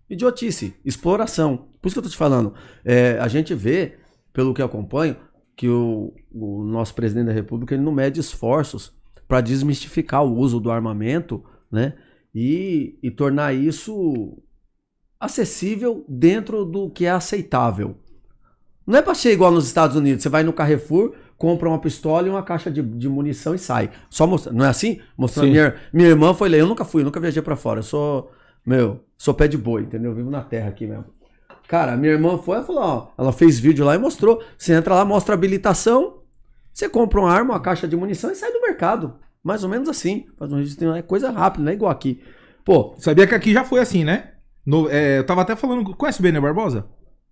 [0.09, 1.67] Idiotice, exploração.
[1.81, 2.53] Por isso que eu tô te falando.
[2.83, 3.97] É, a gente vê,
[4.31, 5.15] pelo que eu acompanho,
[5.55, 8.93] que o, o nosso presidente da República ele não mede esforços
[9.27, 11.95] para desmistificar o uso do armamento, né?
[12.33, 14.37] E, e tornar isso
[15.19, 17.97] acessível dentro do que é aceitável.
[18.85, 20.21] Não é para ser igual nos Estados Unidos.
[20.21, 23.89] Você vai no Carrefour, compra uma pistola e uma caixa de, de munição e sai.
[24.09, 24.57] Só mostrando.
[24.57, 24.99] Não é assim?
[25.17, 25.47] Mostrando.
[25.47, 25.51] Sim.
[25.53, 26.59] Minha, minha irmã foi ler.
[26.59, 27.79] Eu nunca fui, eu nunca viajei para fora.
[27.79, 28.31] Eu sou.
[28.65, 30.11] Meu, sou pé de boi, entendeu?
[30.11, 31.05] Eu vivo na terra aqui mesmo.
[31.67, 34.41] Cara, minha irmã foi, ela falou, ó, ela fez vídeo lá e mostrou.
[34.57, 36.19] Você entra lá, mostra a habilitação,
[36.71, 39.15] você compra uma arma, uma caixa de munição e sai do mercado.
[39.43, 40.25] Mais ou menos assim.
[40.37, 42.21] Faz um registro, é coisa rápida, não é igual aqui.
[42.63, 44.31] Pô, Sabia que aqui já foi assim, né?
[44.65, 45.95] No- é, eu tava até falando.
[45.95, 46.87] Conhece o Benê Barbosa?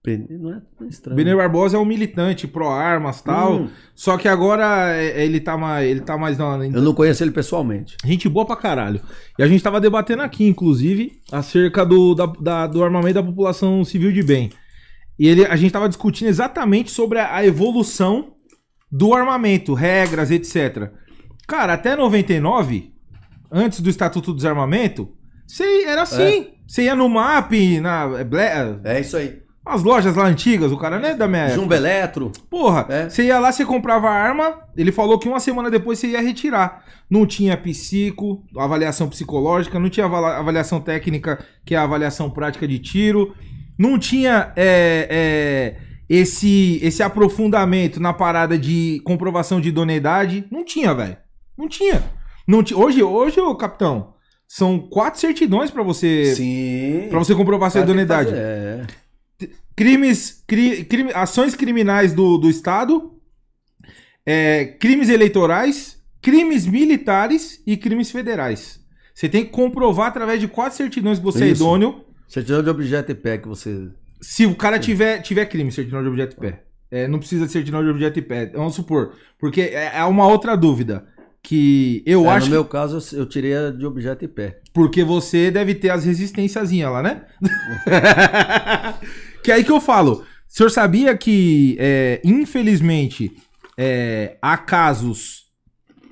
[0.05, 1.15] Não é tão estranho.
[1.15, 3.53] Benê Barbosa é um militante pró-armas e tal.
[3.61, 3.69] Hum.
[3.95, 5.89] Só que agora é, ele tá mais.
[5.89, 6.57] Ele tá mais na.
[6.65, 7.95] Eu não conheço ele pessoalmente.
[8.03, 8.99] Gente boa pra caralho.
[9.39, 13.85] E a gente tava debatendo aqui, inclusive, acerca do, da- da- do armamento da população
[13.85, 14.49] civil de bem.
[15.17, 18.33] E ele, a gente tava discutindo exatamente sobre a, a evolução
[18.91, 20.91] do armamento, regras, etc.
[21.47, 22.91] Cara, até 99,
[23.51, 25.09] antes do Estatuto do Desarmamento,
[25.47, 26.47] você era assim.
[26.67, 28.07] Você ia no MAP, na.
[28.23, 29.42] Ble- É isso aí.
[29.65, 31.55] As lojas lá antigas, o cara não é da minha época.
[31.61, 32.31] Jumbo Eletro.
[32.49, 33.09] Porra, É.
[33.09, 36.21] você ia lá, você comprava a arma, ele falou que uma semana depois você ia
[36.21, 36.83] retirar.
[37.09, 42.77] Não tinha psico, avaliação psicológica, não tinha avaliação técnica, que é a avaliação prática de
[42.79, 43.33] tiro,
[43.79, 45.77] não tinha é, é,
[46.09, 50.45] esse, esse aprofundamento na parada de comprovação de idoneidade.
[50.51, 51.15] Não tinha, velho.
[51.57, 52.03] Não tinha.
[52.45, 54.13] Não ti- Hoje, hoje, ô capitão,
[54.45, 57.07] são quatro certidões pra você, Sim.
[57.09, 58.81] pra você comprovar sua idoneidade É.
[59.75, 63.11] crimes, cri- crime- ações criminais do, do Estado,
[64.25, 68.79] é, crimes eleitorais, crimes militares e crimes federais.
[69.13, 71.61] Você tem que comprovar através de quatro certidões que você é Isso.
[71.63, 72.03] idôneo.
[72.27, 73.89] Certidão de objeto e pé que você.
[74.21, 76.63] Se o cara tiver, tiver crime, certidão de objeto e pé.
[76.89, 78.47] É, não precisa de certidão de objeto e pé.
[78.47, 79.13] Vamos supor.
[79.39, 81.05] Porque é, é uma outra dúvida.
[81.45, 84.27] Que eu É, acho no que meu caso, eu- eu tirei a de objeto e
[84.29, 84.61] pé.
[84.73, 87.23] Porque você deve ter as resistênciazinhas lá, né?
[89.43, 90.13] que é aí que eu falo.
[90.13, 93.31] O senhor sabia que, é, infelizmente,
[93.77, 95.43] é, há casos.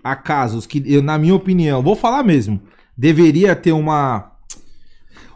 [0.03, 2.61] Há casos que, eu, na minha opinião, vou falar mesmo,
[2.97, 4.31] deveria ter uma.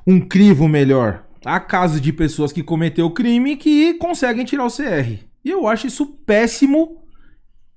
[0.05, 1.23] Um crivo melhor.
[1.43, 5.23] Há casos de pessoas que cometeu crime que conseguem tirar o CR.
[5.43, 7.03] E eu acho isso péssimo.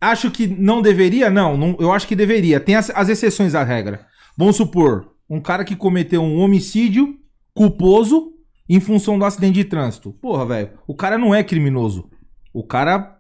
[0.00, 1.28] Acho que não deveria?
[1.28, 2.60] Não, não eu acho que deveria.
[2.60, 4.06] Tem as, as exceções à regra.
[4.36, 7.18] Vamos supor, um cara que cometeu um homicídio
[7.52, 8.37] culposo
[8.68, 10.12] em função do acidente de trânsito.
[10.14, 12.10] Porra, velho, o cara não é criminoso.
[12.52, 13.16] O cara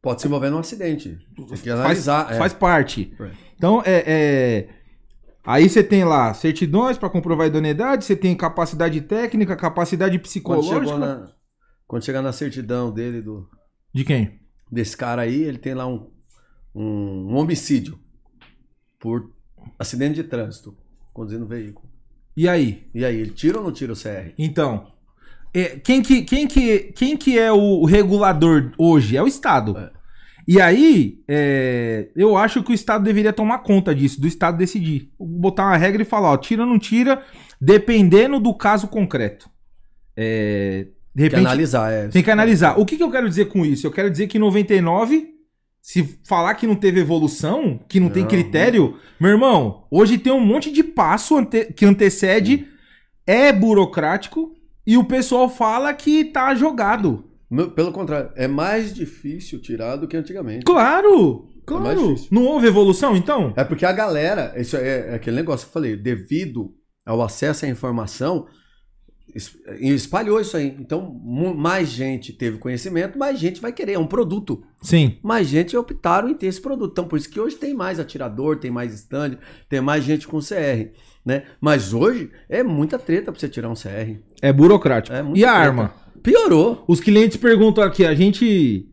[0.00, 1.18] Pode se envolver num acidente.
[1.36, 2.32] Tem que faz, analisar.
[2.32, 2.38] é.
[2.38, 3.12] faz parte.
[3.20, 3.30] É.
[3.56, 4.68] Então, é, é-
[5.44, 10.22] Aí você tem lá certidões pra comprovar a idoneidade, você tem capacidade técnica, capacidade Quando
[10.22, 10.78] psicológica.
[10.84, 11.32] chegou na,
[11.86, 13.48] quando chegar na certidão dele, do,
[13.94, 14.38] De quem?
[14.70, 16.10] desse cara aí, ele tem lá um,
[16.74, 17.98] um, um homicídio
[19.00, 19.32] por
[19.78, 20.76] acidente de trânsito,
[21.14, 21.88] conduzindo veículo.
[22.38, 22.84] E aí?
[22.94, 24.30] E aí, ele tira ou não tira o CR?
[24.38, 24.86] Então,
[25.52, 29.16] é, quem, que, quem, que, quem que é o regulador hoje?
[29.16, 29.76] É o Estado.
[29.76, 29.90] É.
[30.46, 35.10] E aí, é, eu acho que o Estado deveria tomar conta disso, do Estado decidir.
[35.18, 37.24] Botar uma regra e falar, ó, tira ou não tira,
[37.60, 39.50] dependendo do caso concreto.
[40.16, 42.06] É, de Tem que repente, analisar, é.
[42.06, 42.78] tem que analisar.
[42.78, 43.84] O que, que eu quero dizer com isso?
[43.84, 45.28] Eu quero dizer que em 99,
[45.90, 48.28] se falar que não teve evolução, que não, tem Não.
[48.28, 52.66] critério, meu irmão, hoje tem um monte de passo ante- que antecede,
[53.26, 54.52] é burocrático
[54.86, 57.24] e o pessoal fala que tá jogado.
[57.74, 60.62] Pelo contrário, é mais difícil tirar do que antigamente.
[60.66, 61.46] Claro!
[61.56, 62.08] É Claro!
[62.08, 62.28] difícil.
[62.32, 63.54] não houve evolução, então?
[63.56, 66.70] É porque a galera, isso é, é aquele negócio que eu falei, devido
[67.06, 68.46] ao acesso à informação,
[69.80, 70.74] espalhou isso aí.
[70.78, 71.12] Então,
[71.56, 73.92] mais gente teve conhecimento, mais gente vai querer.
[73.92, 74.62] É um produto.
[74.82, 75.16] Sim.
[75.22, 76.92] Mais gente optaram em ter esse produto.
[76.92, 79.38] Então, por isso que hoje tem mais atirador, tem mais stand,
[79.68, 80.90] tem mais gente com CR.
[81.24, 81.42] Né?
[81.60, 84.16] Mas hoje é muita treta pra você tirar um CR.
[84.40, 85.14] É burocrático.
[85.14, 85.52] É e a treta.
[85.52, 85.94] arma?
[86.22, 86.84] Piorou.
[86.88, 88.88] Os clientes perguntam aqui, a gente.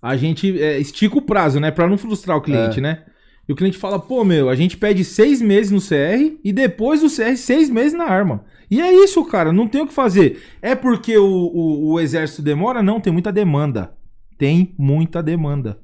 [0.00, 1.70] A gente é, estica o prazo, né?
[1.70, 2.82] Pra não frustrar o cliente, É.
[2.82, 3.04] né?
[3.48, 7.00] E o cliente fala, pô, meu, a gente pede seis meses no CR e depois
[7.02, 8.44] do CR, seis meses na arma.
[8.70, 10.42] E é isso, cara, não tem o que fazer.
[10.62, 12.82] É porque o, o, o exército demora?
[12.82, 13.94] Não, tem muita demanda.
[14.38, 15.78] Tem muita demanda.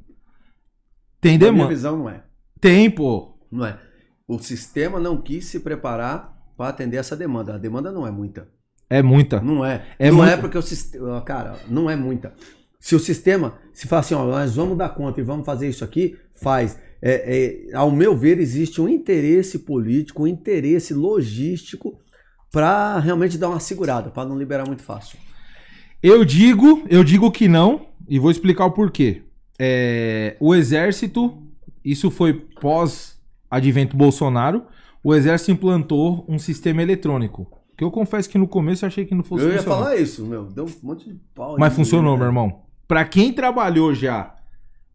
[1.21, 1.69] Tem Na minha demanda.
[1.69, 2.23] visão, não é.
[2.61, 3.39] Tem, pô.
[3.51, 3.79] Não é.
[4.27, 7.55] O sistema não quis se preparar para atender essa demanda.
[7.55, 8.49] A demanda não é muita.
[8.89, 9.41] É muita.
[9.41, 9.87] Não é.
[9.99, 10.33] É não muita.
[10.33, 11.21] é porque o sistema.
[11.23, 12.33] Cara, não é muita.
[12.79, 15.85] Se o sistema se fala assim, ó, nós vamos dar conta e vamos fazer isso
[15.85, 16.79] aqui, faz.
[17.03, 21.99] É, é, ao meu ver, existe um interesse político, um interesse logístico
[22.53, 25.19] para realmente dar uma segurada, para não liberar muito fácil.
[26.03, 29.23] Eu digo, eu digo que não, e vou explicar o porquê.
[29.59, 31.37] É, o exército,
[31.85, 34.65] isso foi pós-advento Bolsonaro,
[35.05, 37.47] o exército implantou um sistema eletrônico.
[37.77, 39.79] Que eu confesso que no começo eu achei que não fosse Eu ia funcionar.
[39.79, 40.45] falar isso, meu.
[40.45, 41.57] Deu um monte de pau.
[41.59, 42.19] Mas aí, funcionou, né?
[42.19, 42.63] meu irmão.
[42.87, 44.35] Pra quem trabalhou já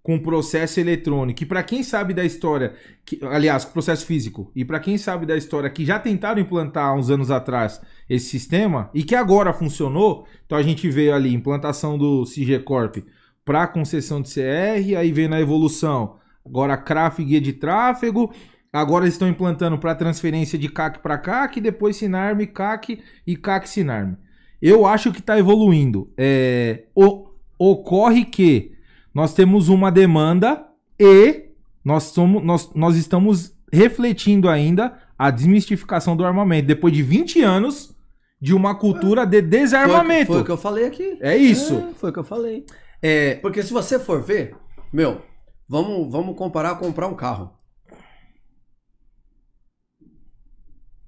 [0.06, 4.80] com processo eletrônico e pra quem sabe da história, que, aliás, processo físico, e pra
[4.80, 9.02] quem sabe da história que já tentaram implantar há uns anos atrás esse sistema e
[9.02, 12.98] que agora funcionou, então a gente veio ali implantação do CG Corp
[13.44, 18.32] para concessão de CR, aí vem na evolução, agora CRAF guia de tráfego,
[18.72, 24.18] agora estão implantando para transferência de CAC para CAC, depois Sinarme, CAC e CAC Sinarme.
[24.62, 26.12] Eu acho que está evoluindo.
[26.16, 27.26] É, o-
[27.58, 28.75] ocorre que
[29.16, 30.68] nós temos uma demanda
[31.00, 31.46] e
[31.84, 36.68] nós, somos, nós, nós estamos refletindo ainda a desmistificação do armamento.
[36.68, 37.96] Depois de 20 anos
[38.42, 40.34] de uma cultura de Foi, desarmamento.
[40.34, 41.18] foi o que eu falei aqui.
[41.22, 41.76] É isso.
[41.76, 42.66] É, foi o que eu falei.
[43.02, 44.54] É, Porque se você for ver,
[44.92, 45.22] meu,
[45.66, 47.54] vamos, vamos comparar com comprar um carro.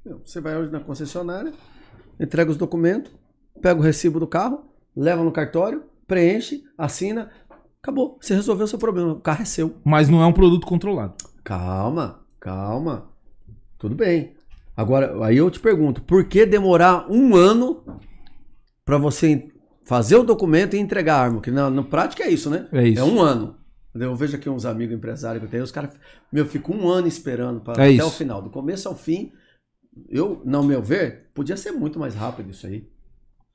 [0.06, 1.52] Meu, você vai hoje na concessionária,
[2.18, 3.12] entrega os documentos,
[3.62, 4.64] pega o recibo do carro,
[4.96, 7.30] leva no cartório, preenche, assina,
[7.82, 8.18] acabou.
[8.22, 9.14] Você resolveu o seu problema.
[9.14, 9.76] O carro é seu.
[9.84, 11.16] mas não é um produto controlado.
[11.44, 13.10] Calma, calma.
[13.78, 14.36] Tudo bem.
[14.76, 17.84] Agora, aí eu te pergunto, por que demorar um ano
[18.86, 19.50] para você
[19.86, 21.36] fazer o documento e entregar a arma?
[21.38, 22.68] Porque na, na prática é isso, né?
[22.72, 23.02] É isso.
[23.02, 23.56] É um ano.
[23.96, 25.92] Eu vejo aqui uns amigos empresários que eu tenho, os caras,
[26.32, 28.08] meu, ficam um ano esperando pra, É até isso.
[28.08, 29.32] o final, do começo ao fim.
[30.08, 32.88] Eu, não meu ver, podia ser muito mais rápido isso aí.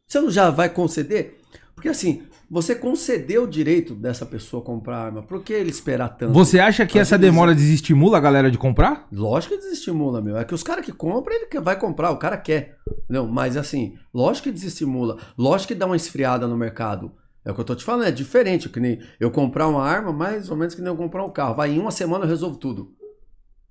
[0.08, 1.38] Você não já vai conceder?
[1.76, 2.22] Porque assim,
[2.52, 5.22] você concedeu o direito dessa pessoa comprar arma.
[5.22, 6.34] Por que ele esperar tanto?
[6.34, 9.08] Você acha que Mas essa demora desestimula a galera de comprar?
[9.10, 10.36] Lógico que desestimula, meu.
[10.36, 12.76] É que os caras que compram, ele vai comprar, o cara quer.
[13.08, 15.16] Não, mas assim, lógico que desestimula.
[15.38, 17.12] Lógico que dá uma esfriada no mercado.
[17.42, 18.68] É o que eu tô te falando, é diferente.
[18.68, 21.54] Que nem eu comprar uma arma, mais ou menos que nem eu comprar um carro.
[21.54, 22.94] Vai, em uma semana eu resolvo tudo.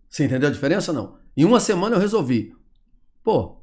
[0.10, 1.18] Você entendeu a diferença ou não?
[1.38, 2.52] Em uma semana eu resolvi.
[3.24, 3.62] Pô,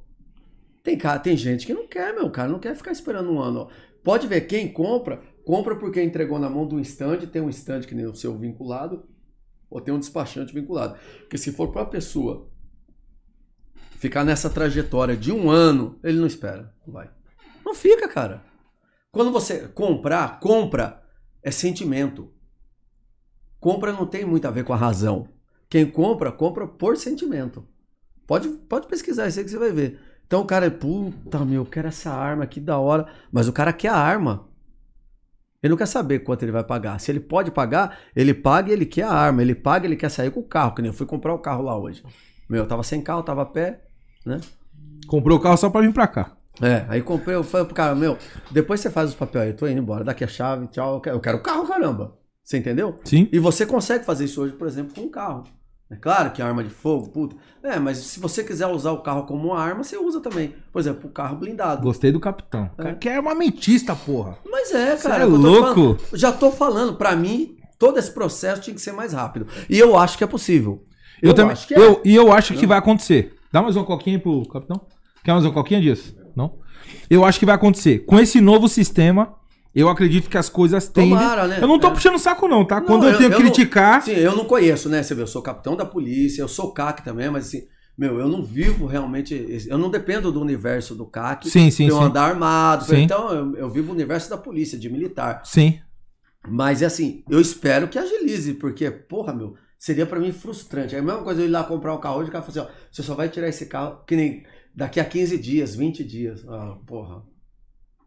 [0.89, 2.31] tem, cara, tem gente que não quer, meu.
[2.31, 3.69] Cara não quer ficar esperando um ano.
[4.09, 7.83] Pode ver, quem compra, compra porque entregou na mão de um stand, tem um stand
[7.83, 9.07] que nem o seu vinculado,
[9.69, 10.99] ou tem um despachante vinculado.
[11.19, 12.51] Porque se for para a pessoa
[13.99, 16.75] ficar nessa trajetória de um ano, ele não espera.
[16.87, 17.11] Não vai.
[17.63, 18.43] Não fica, cara.
[19.13, 21.03] Quando você comprar, compra
[21.43, 22.33] é sentimento.
[23.61, 25.29] Compra não tem muito a ver com a razão.
[25.69, 27.69] Quem compra, compra por sentimento.
[28.27, 30.01] Pode, pode pesquisar isso aí que você vai ver.
[30.29, 33.07] Então o cara é, puta meu, eu quero essa arma aqui da hora.
[33.33, 34.47] Mas o cara quer a arma.
[35.63, 37.01] Ele não quer saber quanto ele vai pagar.
[37.01, 39.41] Se ele pode pagar, ele paga e ele quer a arma.
[39.41, 40.75] Ele paga e ele quer sair com o carro.
[40.75, 42.05] Que nem eu fui comprar o carro lá hoje.
[42.49, 43.81] Meu, eu tava sem carro, tava a pé,
[44.25, 44.39] né?
[45.07, 46.37] Comprou o carro só pra vir pra cá.
[46.61, 48.19] É, aí comprei, eu falei pro cara, meu,
[48.51, 51.01] depois você faz os papéis aí, eu tô indo embora, daqui a chave, tchau, eu
[51.01, 52.19] quero, eu quero o carro, caramba.
[52.43, 52.97] Você entendeu?
[53.05, 53.29] Sim.
[53.31, 55.45] E você consegue fazer isso hoje, por exemplo, com um carro.
[55.91, 57.37] É claro que arma de fogo, puta.
[57.63, 60.55] É, mas se você quiser usar o carro como uma arma, você usa também.
[60.71, 61.83] Por exemplo, o carro blindado.
[61.83, 62.71] Gostei do capitão.
[62.77, 62.83] É.
[62.83, 64.37] Cara, que é armamentista, porra.
[64.51, 65.23] Mas é, cara.
[65.23, 65.75] é eu tô louco?
[65.75, 66.01] falando.
[66.13, 69.47] já tô falando, pra mim, todo esse processo tinha que ser mais rápido.
[69.69, 70.85] E eu acho que é possível.
[71.23, 71.53] Eu, também.
[71.53, 71.79] acho que é.
[71.79, 73.35] eu, e eu acho que vai acontecer.
[73.51, 74.81] Dá mais uma coquinha pro capitão?
[75.25, 76.15] Quer mais uma coquinha disso?
[76.37, 76.59] Não?
[77.09, 78.01] Eu acho que vai acontecer.
[78.01, 79.35] Com esse novo sistema,
[79.75, 81.11] eu acredito que as coisas tendem.
[81.11, 81.59] Tomara, né?
[81.61, 81.91] Eu não tô É.
[81.91, 82.81] puxando saco, não, tá?
[82.81, 84.03] Não, Quando eu, tenho que não- criticar.
[84.03, 85.03] sim, eu não conheço, né?
[85.03, 87.63] Você vê, eu sou capitão da polícia, eu sou CAC também, mas assim,
[87.97, 89.67] meu, eu não vivo realmente.
[89.69, 91.49] Eu não dependo do universo do CAC.
[91.51, 92.05] Sim, sim, pra eu sim.
[92.07, 92.85] andar armado.
[92.85, 93.03] Sim.
[93.03, 95.43] Então, eu, eu vivo o universo da polícia, de militar.
[95.45, 95.81] Sim.
[96.49, 100.95] Mas assim, eu espero que agilize, porque, porra, meu, seria pra mim frustrante.
[100.95, 102.73] É a mesma coisa eu ir lá comprar um carro hoje, o cara fala assim,
[102.73, 106.45] ó, você só vai tirar esse carro, que nem Daqui a 15 dias, 20 dias.
[106.49, 107.25] Ah, porra.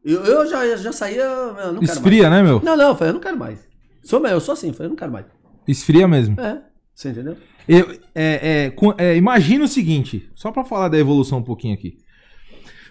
[0.03, 1.23] Eu, eu já, já saía.
[1.23, 2.53] Eu não quero Esfria, né, meu?
[2.53, 2.63] mais.
[2.63, 3.59] Não, não, eu falei, eu não quero mais.
[4.03, 5.25] Sou, eu sou assim, eu falei, eu não quero mais.
[5.67, 6.39] Esfria mesmo.
[6.39, 6.61] É,
[6.93, 7.37] você entendeu?
[7.67, 11.99] Eu, é, é, é, imagina o seguinte, só pra falar da evolução um pouquinho aqui.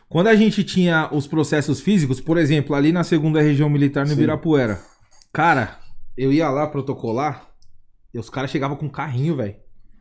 [0.08, 4.08] Quando a gente tinha os processos físicos, por exemplo, ali na segunda região militar no
[4.08, 4.14] Sim.
[4.14, 4.80] Ibirapuera,
[5.32, 5.78] cara,
[6.16, 7.48] eu ia lá protocolar
[8.12, 9.54] e os caras chegavam com carrinho, velho.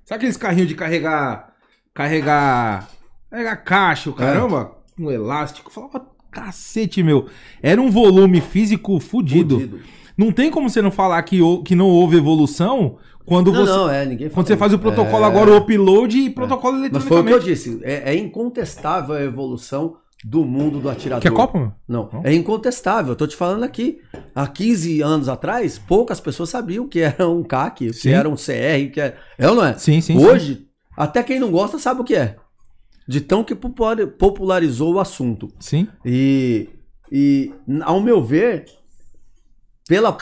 [0.05, 1.53] Sabe aqueles carrinhos de carregar.
[1.93, 2.89] Carregar.
[3.29, 4.75] Carregar caixa, o caramba?
[4.97, 5.69] Um elástico.
[5.69, 7.27] Eu falava, cacete, meu.
[7.61, 9.55] Era um volume físico fudido.
[9.59, 9.79] Fudido.
[10.17, 13.71] Não tem como você não falar que, que não houve evolução quando Não, você.
[13.71, 15.27] não, é, ninguém Quando você faz o protocolo É.
[15.27, 17.79] agora, o upload e protocolo Mas foi o que eu disse.
[17.83, 19.95] É, é incontestável a evolução
[20.25, 21.21] do mundo do atirador.
[21.21, 21.71] Quer copo, meu?
[21.87, 22.21] Não, Não?
[22.25, 23.13] é incontestável.
[23.13, 23.99] Eu tô te falando aqui.
[24.35, 28.09] Há 15 anos atrás, poucas pessoas sabiam que era um CAC, que Sim.
[28.09, 29.75] era um CR, que é, é ou não é?
[29.75, 30.17] Sim, sim.
[30.17, 32.35] Hoje, até quem não gosta sabe o que é.
[33.09, 35.47] De tão que popula- popularizou o assunto.
[35.59, 35.87] Sim.
[36.05, 36.69] E,
[37.11, 38.65] e ao meu ver,
[39.87, 40.15] pela,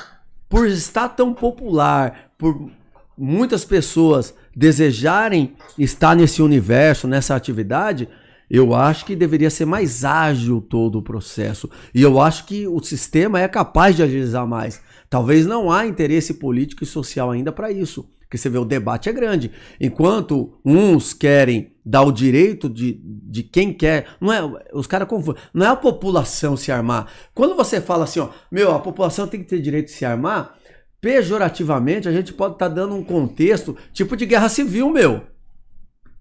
[0.48, 2.72] por estar tão popular, por
[3.18, 8.08] muitas pessoas desejarem estar nesse universo, nessa atividade,
[8.50, 11.70] eu acho que deveria ser mais ágil todo o processo.
[11.94, 14.82] E eu acho que o sistema é capaz de agilizar mais.
[15.10, 18.10] Talvez não há interesse político e social ainda para isso.
[18.22, 19.52] Porque você vê, o debate é grande.
[19.80, 24.08] Enquanto uns querem dar o direito de, de quem quer.
[24.20, 24.42] Não é,
[24.74, 25.42] os caras confundem.
[25.54, 27.08] Não é a população se armar.
[27.34, 30.58] Quando você fala assim, ó, meu, a população tem que ter direito de se armar,
[31.00, 35.22] pejorativamente a gente pode estar dando um contexto tipo de guerra civil, meu.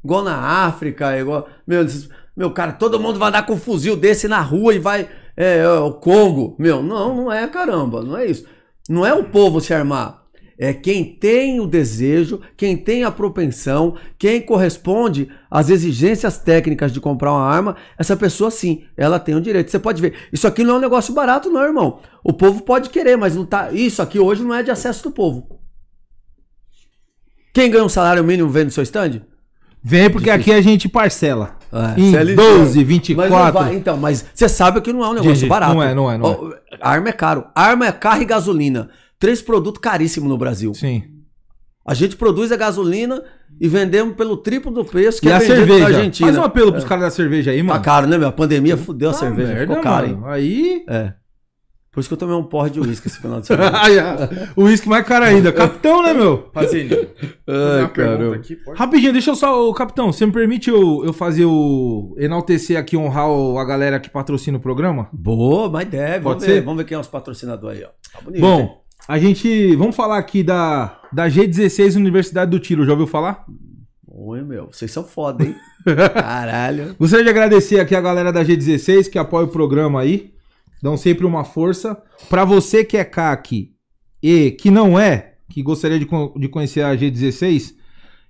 [0.04, 1.48] Igual na África, igual.
[1.66, 1.84] Meu,
[2.36, 5.08] meu, cara, todo mundo vai andar com um fuzil desse na rua e vai.
[5.36, 6.54] É, é, o Congo.
[6.60, 8.46] Meu, não, não é, caramba, não é isso.
[8.88, 10.25] Não é o povo se armar.
[10.58, 16.98] É quem tem o desejo, quem tem a propensão, quem corresponde às exigências técnicas de
[17.00, 19.70] comprar uma arma, essa pessoa sim, ela tem o direito.
[19.70, 22.00] Você pode ver, isso aqui não é um negócio barato, não, irmão.
[22.24, 23.70] O povo pode querer, mas não tá.
[23.70, 25.60] Isso aqui hoje não é de acesso do povo.
[27.52, 29.22] Quem ganha um salário mínimo vem no seu stand?
[29.82, 31.56] Vem porque aqui a gente parcela.
[31.72, 32.34] É, Em CLT.
[32.34, 33.52] 12, Mas não 24.
[33.52, 35.74] vai- então, mas você sabe que não é um negócio barato.
[35.74, 36.58] não é, não é, não é.
[36.80, 37.46] Arma é caro.
[37.54, 38.88] Arma é carro e gasolina.
[39.18, 40.74] Três produtos caríssimos no Brasil.
[40.74, 41.02] Sim.
[41.86, 43.22] A gente produz a gasolina
[43.60, 45.78] e vendemos pelo triplo do preço que E é a cerveja?
[45.88, 46.26] na Argentina.
[46.28, 47.82] Faz um apelo pros caras da cerveja aí, Tá mano.
[47.84, 48.28] caro, né, meu?
[48.28, 49.52] A pandemia fudeu a Tá cerveja.
[49.54, 50.14] merda, ficou caro, hein?
[50.14, 50.26] mano.
[50.26, 50.84] Aí.
[50.88, 51.12] É.
[51.92, 53.70] Por isso que eu tomei um porre de uísque esse final de semana.
[53.78, 53.92] Ai,
[54.56, 55.50] o uísque mais caro ainda.
[55.54, 56.50] Capitão, né, meu?
[57.94, 58.78] Pergunta aqui, pode?
[58.78, 59.68] Rapidinho, deixa eu só.
[59.68, 62.14] Ô, capitão, você me permite eu, eu fazer o.
[62.18, 65.08] enaltecer aqui, honrar o- a galera que patrocina o programa?
[65.12, 66.20] Boa, mas deve.
[66.24, 66.60] Pode Vamos ver, ser?
[66.62, 67.88] vamos ver quem é os patrocinadores aí, ó.
[68.12, 68.44] Tá bonito.
[68.44, 68.76] hein?
[69.08, 69.76] A gente.
[69.76, 73.46] Vamos falar aqui da, da G16 Universidade do Tiro, já ouviu falar?
[74.08, 74.66] Oi, meu.
[74.72, 75.54] Vocês são foda, hein?
[76.12, 76.96] Caralho.
[76.98, 80.34] Gostaria de agradecer aqui a galera da G16 que apoia o programa aí.
[80.82, 81.96] Dão sempre uma força.
[82.28, 83.72] Pra você que é CAC
[84.20, 86.06] e que não é, que gostaria de,
[86.36, 87.74] de conhecer a G16,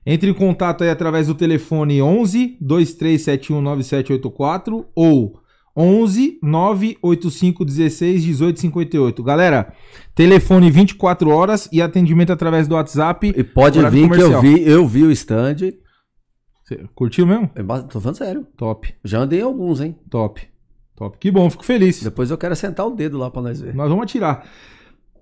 [0.05, 5.41] entre em contato aí através do telefone 11 2371 9784 ou
[5.77, 9.23] 11 985 16 1858.
[9.23, 9.73] Galera,
[10.15, 13.33] telefone 24 horas e atendimento através do WhatsApp.
[13.37, 14.41] E pode vir que eu comercial.
[14.43, 15.57] vi, eu vi o stand.
[16.65, 17.51] Cê curtiu mesmo?
[17.55, 18.47] Eu ba- Tô falando sério.
[18.57, 19.95] Top, Já andei alguns, hein?
[20.11, 20.43] top,
[20.97, 21.19] top.
[21.19, 22.03] Que bom, fico feliz.
[22.03, 23.75] Depois eu quero sentar o dedo lá pra nós ver.
[23.75, 24.45] Nós vamos atirar.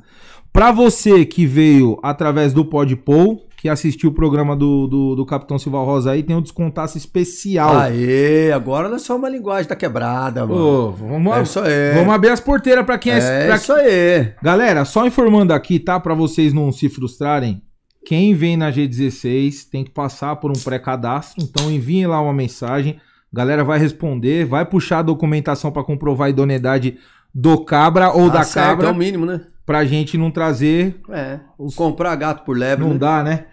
[0.52, 5.58] Para você que veio através do Podpol, que assistiu o programa do, do, do Capitão
[5.58, 7.78] Silva Rosa aí, tem um descontaço especial.
[7.78, 10.60] Aê, agora nós somos uma linguagem tá quebrada, mano.
[10.60, 11.94] Ô, vamos, é isso aí.
[11.94, 14.32] vamos abrir as porteiras para quem é, é pra isso aí.
[14.42, 16.00] Galera, só informando aqui, tá?
[16.00, 17.62] Pra vocês não se frustrarem.
[18.04, 21.42] Quem vem na G16 tem que passar por um pré-cadastro.
[21.42, 22.98] Então enviem lá uma mensagem.
[23.32, 26.98] Galera vai responder, vai puxar a documentação pra comprovar a idoneidade
[27.34, 29.40] do cabra ou Tá da certo, cabra É o mínimo, né?
[29.64, 31.00] pra gente não trazer.
[31.08, 31.40] É.
[31.76, 32.84] Comprar gato por lebre.
[32.84, 32.98] Não né?
[32.98, 33.46] dá, né?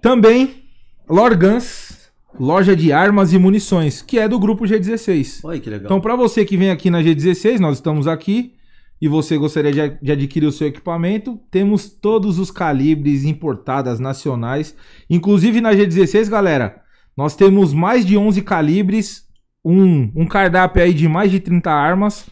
[0.00, 0.64] Também,
[1.08, 5.40] Lorgans, loja de armas e munições, que é do grupo G16.
[5.44, 5.86] Olha que legal.
[5.86, 8.54] Então, para você que vem aqui na G16, nós estamos aqui
[9.00, 14.74] e você gostaria de, de adquirir o seu equipamento, temos todos os calibres importadas nacionais.
[15.08, 16.79] Inclusive na G16, galera,
[17.20, 19.26] nós temos mais de 11 calibres,
[19.62, 22.24] um, um cardápio aí de mais de 30 armas.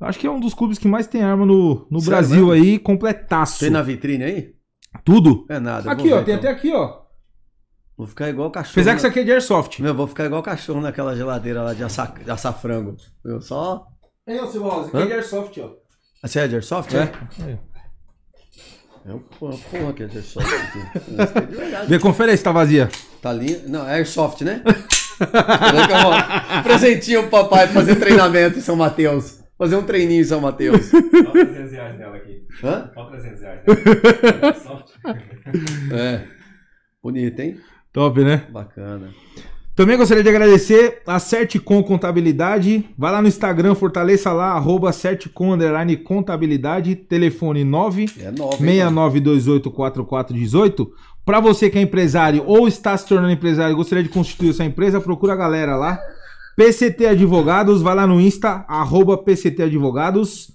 [0.00, 2.78] Acho que é um dos clubes que mais tem arma no, no Sério Brasil aí,
[2.78, 3.58] completaço.
[3.58, 4.54] Tem na vitrine aí?
[5.04, 5.44] Tudo.
[5.48, 5.90] É nada.
[5.90, 6.50] Aqui, ó, ver, tem então.
[6.50, 7.00] até aqui, ó.
[7.96, 8.74] Vou ficar igual cachorro.
[8.74, 8.96] Apesar que né?
[8.98, 9.82] isso aqui é de airsoft.
[9.82, 12.06] Meu, vou ficar igual cachorro naquela geladeira lá de, assa...
[12.06, 12.94] de açafrango.
[13.24, 13.88] Meu, só.
[14.52, 15.02] Seu Rosa, Hã?
[15.02, 15.70] aqui é Airsoft, ó.
[16.22, 16.94] Você é de Airsoft?
[16.94, 17.58] É.
[19.04, 20.46] É um porra, porra que é de Airsoft.
[20.54, 20.78] aqui.
[21.18, 21.88] É de.
[21.88, 22.88] Vê, confere aí se tá vazia.
[23.20, 23.68] Tá lindo.
[23.68, 24.62] Não, é Airsoft, né?
[26.62, 29.40] Presentinho pro papai fazer treinamento em São Mateus.
[29.56, 30.86] Fazer um treininho em São Mateus.
[30.86, 32.46] Só 300 reais nela aqui.
[32.62, 32.90] Hã?
[32.94, 34.54] Só 300 reais nela.
[34.54, 34.88] Soft.
[35.92, 36.22] É.
[37.02, 37.60] Bonito, hein?
[37.92, 38.46] Top, né?
[38.50, 39.10] Bacana.
[39.78, 42.84] Também gostaria de agradecer a Certicom Contabilidade.
[42.98, 45.56] Vai lá no Instagram, fortaleça lá, arroba Certicom
[46.02, 48.56] Contabilidade, telefone 9 É nova.
[48.56, 50.88] hein, 69284418.
[51.24, 54.64] Para você que é empresário ou está se tornando empresário e gostaria de constituir sua
[54.64, 55.96] empresa, procura a galera lá.
[56.56, 60.50] PCT Advogados, vai lá no Insta, arroba PCT Advogados.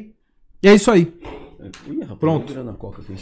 [0.61, 1.11] E é isso aí.
[1.87, 2.45] Ih, rapaz, Pronto.
[2.45, 3.15] tô virando a coca aqui.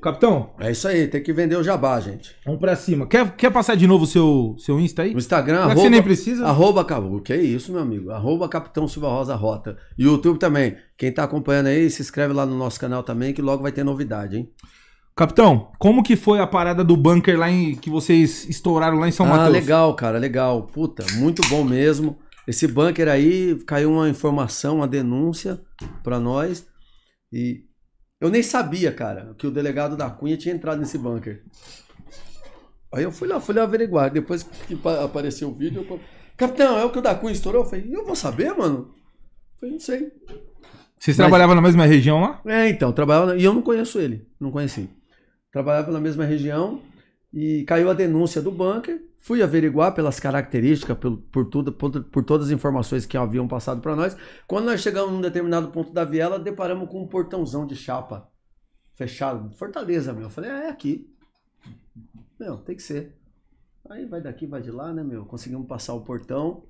[0.00, 2.34] Capitão, É isso aí, tem que vender o jabá, gente.
[2.44, 3.06] vamos pra cima.
[3.06, 5.12] Quer, quer passar de novo o seu, seu Insta aí?
[5.12, 6.46] No Instagram, que arroba, você nem precisa.
[6.46, 8.10] arroba, Cabo, que é isso, meu amigo.
[8.10, 9.76] Arroba Capitão Silva Rosa Rota.
[9.98, 10.76] YouTube também.
[10.96, 13.84] Quem tá acompanhando aí, se inscreve lá no nosso canal também, que logo vai ter
[13.84, 14.50] novidade, hein?
[15.14, 19.12] Capitão, como que foi a parada do bunker lá em, que vocês estouraram lá em
[19.12, 19.52] São ah, Mateus?
[19.52, 20.62] legal, cara, legal.
[20.62, 22.16] Puta, muito bom mesmo.
[22.48, 25.60] Esse bunker aí, caiu uma informação, uma denúncia
[26.02, 26.66] pra nós.
[27.32, 27.64] E
[28.20, 31.42] eu nem sabia, cara, que o delegado da Cunha tinha entrado nesse bunker.
[32.92, 34.10] Aí eu fui lá, fui lá averiguar.
[34.10, 36.00] Depois que pa- apareceu o vídeo, eu
[36.36, 37.62] Capitão, é o que o da Cunha estourou?
[37.64, 38.94] Eu falei, eu vou saber, mano?
[39.54, 39.98] Eu falei, não sei.
[40.98, 42.40] Vocês Mas- trabalhavam na mesma região lá?
[42.46, 43.36] É, então, trabalhava.
[43.36, 44.88] E eu não conheço ele, não conheci.
[45.52, 46.80] Trabalhava na mesma região
[47.32, 49.00] e caiu a denúncia do bunker.
[49.22, 53.80] Fui averiguar pelas características, pelo- por, tudo, por, por todas as informações que haviam passado
[53.80, 54.16] para nós.
[54.46, 58.28] Quando nós chegamos num determinado ponto da viela, deparamos com um portãozão de chapa
[58.94, 59.54] fechado.
[59.56, 60.24] Fortaleza, meu.
[60.24, 61.06] Eu falei, ah, é aqui.
[62.38, 63.14] Meu, tem que ser.
[63.90, 65.26] Aí vai daqui, vai de lá, né, meu?
[65.26, 66.64] Conseguimos passar o portão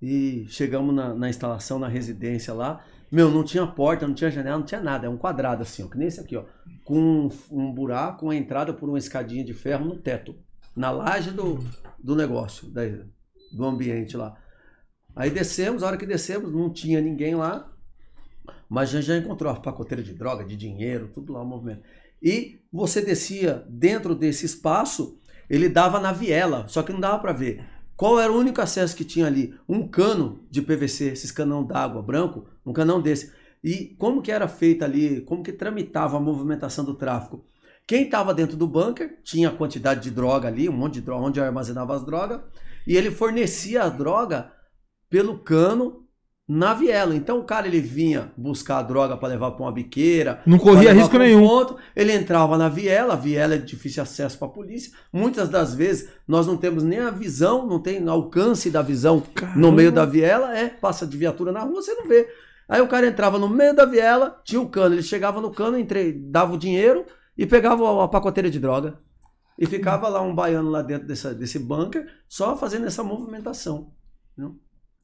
[0.00, 2.82] e chegamos na, na instalação, na residência lá.
[3.12, 5.06] Meu, não tinha porta, não tinha janela, não tinha nada.
[5.06, 6.44] É um quadrado assim, ó, que nem esse aqui, ó.
[6.84, 10.34] Com um, um buraco, uma entrada por uma escadinha de ferro no teto.
[10.76, 11.58] Na laje do,
[11.98, 12.82] do negócio, da-
[13.52, 14.36] do ambiente lá.
[15.14, 17.72] Aí descemos, a hora que descemos, não tinha ninguém lá.
[18.68, 21.82] Mas gente já encontrou a pacoteira de droga, de dinheiro, tudo lá o movimento.
[22.22, 27.32] E você descia dentro desse espaço, ele dava na viela, só que não dava para
[27.32, 27.64] ver.
[27.96, 29.54] Qual era o único acesso que tinha ali?
[29.68, 33.32] Um cano de PVC, esses canão d'água branco, um canão desse.
[33.64, 37.44] E como que era feita ali, como que tramitava a movimentação do tráfico?
[37.86, 41.24] Quem estava dentro do bunker tinha a quantidade de droga ali, um monte de droga,
[41.26, 42.40] onde armazenava as drogas,
[42.86, 44.50] e ele fornecia a droga
[45.08, 46.04] pelo cano
[46.48, 47.14] na viela.
[47.14, 50.92] Então o cara ele vinha buscar a droga para levar para uma biqueira, Não corria
[50.92, 51.46] risco um nenhum.
[51.46, 54.92] ponto, ele entrava na viela, a viela é de difícil acesso para a polícia.
[55.12, 59.22] Muitas das vezes nós não temos nem a visão, não tem alcance da visão
[59.54, 62.28] no meio da viela, é, passa de viatura na rua, você não vê.
[62.68, 65.78] Aí o cara entrava no meio da viela, tinha o cano, ele chegava no cano,
[65.78, 67.04] entre, dava o dinheiro
[67.36, 68.98] e pegava a pacoteira de droga.
[69.58, 73.90] E ficava lá um baiano lá dentro dessa, desse bunker, só fazendo essa movimentação.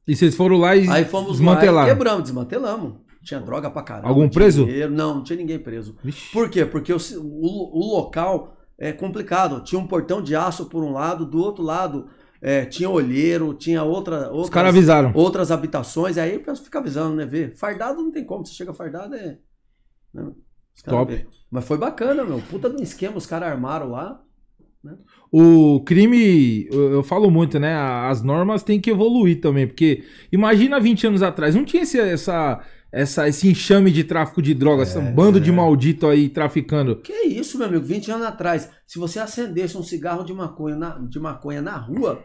[0.07, 1.87] E vocês foram lá e Aí fomos lá e desmantelaram.
[1.89, 2.93] quebramos, desmantelamos.
[3.23, 4.09] Tinha droga pra caramba.
[4.09, 4.65] Algum preso?
[4.65, 4.91] dinheiro.
[4.91, 5.95] Não, não tinha ninguém preso.
[6.03, 6.31] Vixe.
[6.31, 6.65] Por quê?
[6.65, 9.63] Porque o, o- o local é complicado.
[9.63, 12.09] Tinha um portão de aço por um lado, do outro lado
[12.41, 15.11] é, tinha olheiro, tinha outra, Os outras, caras avisaram.
[15.15, 16.17] outras habitações.
[16.17, 17.25] Aí o pessoal fica avisando, né?
[17.25, 17.49] Vê.
[17.55, 18.45] Fardado não tem como.
[18.45, 19.39] Você chega fardado é.
[20.13, 20.31] né?
[20.81, 21.13] Top.
[21.13, 21.25] vê.
[21.51, 22.41] Mas foi bacana, meu.
[22.49, 24.19] Puta do esquema, os caras armaram lá.
[25.31, 27.73] O crime, eu, falo muito, né?
[27.75, 32.61] As normas têm que evoluir também, porque imagina 20 anos atrás, não tinha esse, essa,
[32.91, 36.97] essa, esse enxame de tráfico de drogas, esse bando de maldito aí traficando.
[36.97, 37.85] Que isso, meu amigo?
[37.85, 42.21] 20 anos atrás, se você acendesse um cigarro de maconha na, de maconha na rua,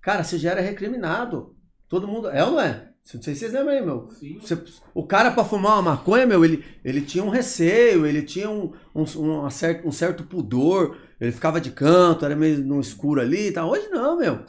[0.00, 1.56] cara, você já era recriminado.
[1.88, 2.28] Todo mundo.
[2.28, 2.88] É ou não é?
[3.14, 4.08] Não sei se vocês lembram aí, meu.
[4.10, 4.38] Sim.
[4.40, 4.58] Você-
[4.92, 8.72] o cara, pra fumar uma maconha, meu, ele, ele tinha um receio, ele tinha um,
[8.94, 13.48] um, uma cer- um certo pudor, ele ficava de canto, era meio no escuro ali
[13.48, 13.70] e tal.
[13.70, 14.40] Hoje não, meu.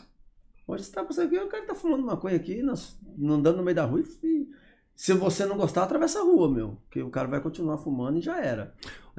[0.68, 3.76] Hoje você tá passando aqui, o cara tá fumando maconha aqui, nós- andando no meio
[3.76, 4.48] da rua e.
[4.96, 6.80] Se você não gostar, atravessa a rua, meu.
[6.86, 8.72] Porque o cara vai continuar fumando e já era.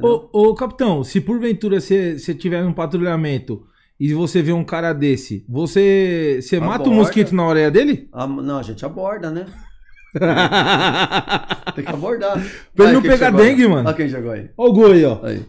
[0.02, 3.64] Ô, ô, capitão, se porventura você você tiver num patrulhamento
[3.98, 6.90] e você vê um cara desse, você, você mata o Aborda.
[6.96, 8.08] mosquito na orelha dele?
[8.12, 9.46] Ah, não, a gente aborda, né?
[11.74, 12.34] Tem que abordar.
[12.74, 13.36] Pra ele Aí, não pegar aí?
[13.36, 13.86] dengue, mano.
[13.88, 14.50] Olha quem chegou aí.
[14.56, 15.20] Ó o goi, ó.
[15.24, 15.44] aí.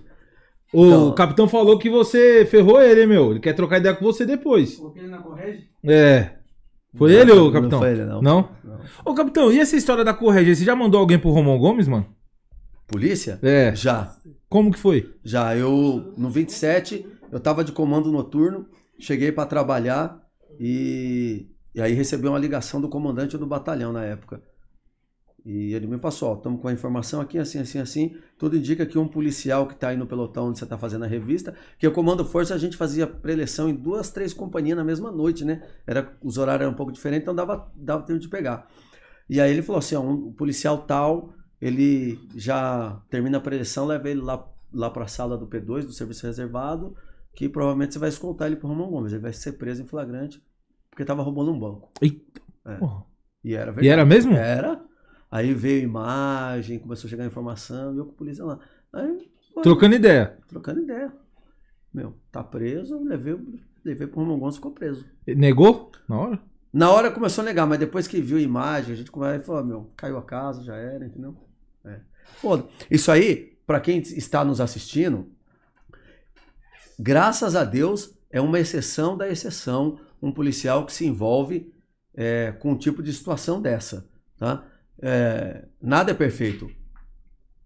[0.74, 3.32] O Então- capitão falou que você ferrou ele, hein, meu.
[3.32, 4.76] Ele quer trocar ideia com você depois.
[4.76, 5.64] Coloquei ele na correge?
[5.84, 6.32] É.
[6.96, 7.80] Foi Não, ele, ô não capitão?
[7.80, 8.22] foi ele, não.
[8.22, 8.50] Não?
[8.64, 8.80] Não.
[9.06, 10.56] Ô, capitão, e essa história da Correge?
[10.56, 12.08] Você já mandou alguém pro Romão Gomes, mano?
[12.88, 13.38] Polícia?
[13.44, 13.74] É.
[13.76, 14.16] Já.
[14.50, 15.14] Como que foi?
[15.24, 18.68] Já, eu no 27, eu tava de comando noturno,
[19.00, 20.22] cheguei para trabalhar
[20.60, 24.42] e, e aí recebi uma ligação do comandante do batalhão na época.
[25.46, 28.16] E ele me passou, estamos com a informação aqui, assim, assim, assim.
[28.38, 31.08] Tudo indica que um policial que está aí no pelotão onde você está fazendo a
[31.08, 35.12] revista, que o Comando Força a gente fazia preleção em duas, três companhias na mesma
[35.12, 35.68] noite, né?
[35.88, 38.68] Era, os horários eram um pouco diferentes, então dava, dava tempo de pegar.
[39.30, 44.10] E aí ele falou assim, ó, um policial tal, ele já termina a preleção, leva
[44.10, 46.96] ele lá, lá para a sala do P2, do serviço reservado,
[47.40, 49.14] que provavelmente você vai escoltar ele pro Romão Gomes.
[49.14, 50.44] Ele vai ser preso em flagrante,
[50.90, 51.90] porque estava roubando um banco.
[52.02, 52.42] Eita.
[52.66, 52.78] É.
[53.42, 54.36] E era E era mesmo?
[54.36, 54.84] Era.
[55.32, 58.60] Aí veio imagem, começou a chegar informação, e eu com a polícia lá.
[58.92, 60.38] Aí, pô, Trocando ideia.
[60.50, 61.14] trocando ideia.
[61.94, 63.40] Meu, tá preso, levei,
[63.86, 65.06] levei pro Romão Gomes, ficou preso.
[65.26, 65.94] Negou?
[66.10, 66.40] Na hora?
[66.74, 69.46] Na hora começou a negar, mas depois que viu a imagem, a gente começou e
[69.46, 71.38] falou, meu, caiu a casa, já era, entendeu?
[71.86, 72.02] É.
[72.42, 72.68] Foda.
[72.92, 75.32] Isso aí, pra quem está nos assistindo,
[77.00, 81.74] graças a Deus, é uma exceção da exceção um policial que se envolve
[82.14, 84.06] é, com um tipo de situação dessa,
[84.38, 84.66] tá?
[85.02, 86.70] É, nada é perfeito.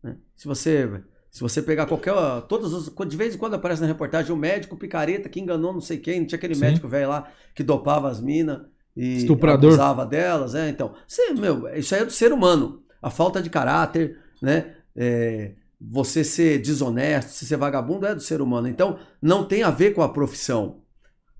[0.03, 0.17] né?
[0.35, 2.13] Se você se você pegar qualquer
[2.47, 5.81] todos os de vez em quando aparece na reportagem o médico picareta que enganou não
[5.81, 6.61] sei quem, tinha aquele Sim.
[6.61, 8.61] médico velho lá que dopava as minas
[8.95, 9.71] e Estuprador.
[9.71, 13.49] abusava delas, é, então, você, meu, isso aí é do ser humano, a falta de
[13.49, 14.75] caráter, né?
[14.95, 15.53] É,
[15.85, 18.67] você ser desonesto, você ser vagabundo é do ser humano.
[18.67, 20.81] Então, não tem a ver com a profissão.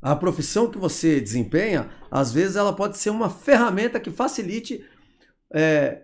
[0.02, 4.86] A profissão que você desempenha, às vezes, ela pode ser uma ferramenta que facilite
[5.54, 6.02] é,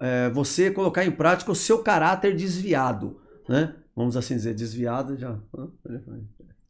[0.00, 3.74] é, você colocar em prática o seu caráter desviado, né?
[3.94, 5.38] Vamos assim dizer, desviado já.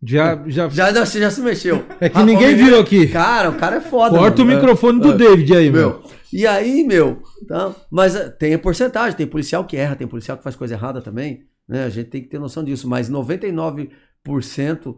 [0.06, 0.68] Já, já...
[0.68, 1.84] Já, já, já se mexeu.
[2.00, 3.08] É que Ah, ninguém o viu aqui.
[3.08, 4.16] Cara, o cara é foda.
[4.16, 4.58] Corta o mano.
[4.58, 5.16] microfone do É.
[5.16, 5.90] David aí, meu.
[5.90, 6.02] Meu,
[6.32, 7.74] e aí, meu, tá?
[7.90, 11.00] mas eh, tem a porcentagem, tem policial que erra, tem policial que faz coisa errada
[11.00, 11.84] também, né?
[11.84, 14.96] A gente tem que ter noção disso, mas 99,9%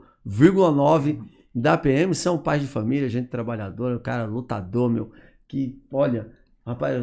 [1.55, 5.10] da PM são pais de família, gente trabalhadora, cara lutador, meu,
[5.47, 6.28] que, olha,
[6.66, 7.02] rapaz,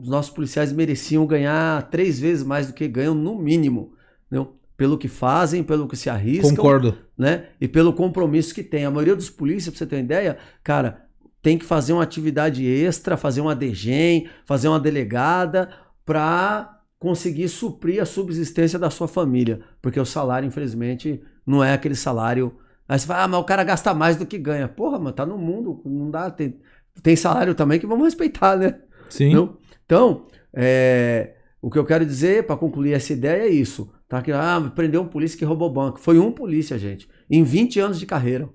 [0.00, 3.92] os nossos policiais mereciam ganhar três vezes mais do que ganham no mínimo,
[4.26, 4.56] entendeu?
[4.76, 6.98] Pelo que fazem, pelo que se arriscam Concordo.
[7.16, 7.46] né?
[7.60, 8.84] E pelo compromisso que tem.
[8.84, 11.04] A maioria dos polícias, pra você ter uma ideia, cara,
[11.40, 15.68] tem que fazer uma atividade extra, fazer uma DGEM, fazer uma delegada
[16.04, 19.60] pra conseguir suprir a subsistência da sua família.
[19.82, 22.56] Porque o salário, infelizmente, não é aquele salário.
[22.88, 24.66] Aí você fala, ah, mas o cara gasta mais do que ganha.
[24.66, 26.30] Porra, mano, tá no mundo, não dá.
[26.30, 26.58] Tem,
[27.02, 28.80] tem salário também que vamos respeitar, né?
[29.08, 29.34] Sim.
[29.34, 29.58] Não?
[29.84, 33.92] Então, é, o que eu quero dizer, para concluir essa ideia, é isso.
[34.14, 34.22] Tá?
[34.22, 35.98] Que, ah, prendeu um polícia que roubou banco.
[35.98, 37.08] Foi um polícia, gente.
[37.28, 38.48] Em 20 anos de carreira.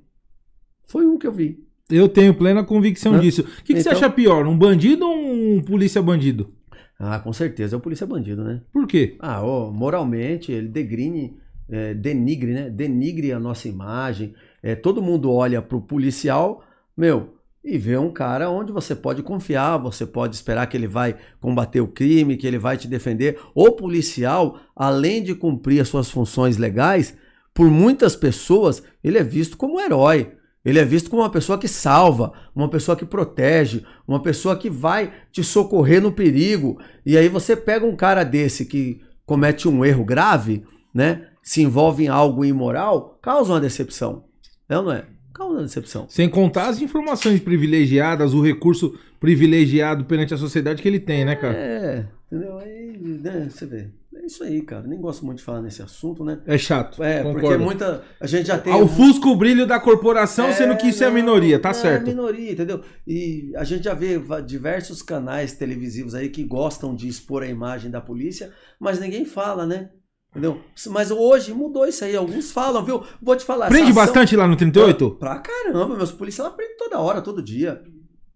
[0.87, 1.59] Foi um que eu vi.
[1.91, 3.41] Eu tenho plena convicção disso.
[3.41, 6.53] O que, que você Então- acha pior, um bandido ou um polícia bandido?
[6.97, 7.75] Ah, com certeza.
[7.75, 8.61] É o polícia bandido, né?
[8.71, 9.17] Por quê?
[9.19, 11.35] Ah, ó, moralmente, ele degrine,
[11.69, 12.69] é, denigre, né?
[12.69, 14.33] Denigre a nossa imagem.
[14.63, 16.63] É, todo mundo olha pro policial,
[16.95, 17.33] meu,
[17.63, 21.81] e vê um cara onde você pode confiar, você pode esperar que ele vai combater
[21.81, 23.39] o crime, que ele vai te defender.
[23.53, 27.15] O policial, além de cumprir as suas funções legais,
[27.53, 30.33] por muitas pessoas, ele é visto como um herói.
[30.63, 34.69] Ele é visto como uma pessoa que salva, uma pessoa que protege, uma pessoa que
[34.69, 36.79] vai te socorrer no perigo.
[37.05, 40.63] E aí você pega um cara desse que comete um erro grave,
[40.93, 41.27] né?
[41.41, 44.25] Se envolve em algo imoral, causa uma decepção.
[44.67, 45.05] É ou não é?
[45.39, 46.05] Causa uma decepção.
[46.09, 51.33] Sem contar as informações privilegiadas, o recurso privilegiado perante a sociedade que ele tem, né,
[51.35, 51.53] cara?
[51.55, 52.57] É, entendeu?
[52.57, 53.87] Aí, né, você vê.
[54.15, 54.85] É isso aí, cara.
[54.85, 56.39] Nem gosto muito de falar nesse assunto, né?
[56.45, 57.01] É, chato.
[57.01, 57.39] É, concordo.
[57.39, 58.03] porque muita.
[58.19, 58.73] A gente já tem.
[58.73, 61.73] Ofusca o brilho da corporação, É, sendo que isso é a não, minoria, tá é
[61.73, 62.07] certo.
[62.07, 62.81] minoria, entendeu?
[63.07, 67.89] E a gente já vê diversos canais televisivos aí que gostam de expor a imagem
[67.89, 69.89] da polícia, mas ninguém fala, né?
[70.31, 70.61] Entendeu?
[70.87, 72.15] Mas hoje mudou isso aí.
[72.15, 73.03] Alguns falam, viu?
[73.21, 73.67] Vou te falar.
[73.67, 75.11] Prende bastante lá no 38?
[75.11, 77.83] Pra caramba, meus policiais lá prendem toda hora, todo dia.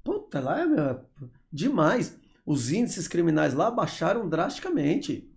[0.03, 0.99] Puta, lá é meu,
[1.52, 2.18] demais.
[2.45, 5.30] Os índices criminais lá baixaram drasticamente.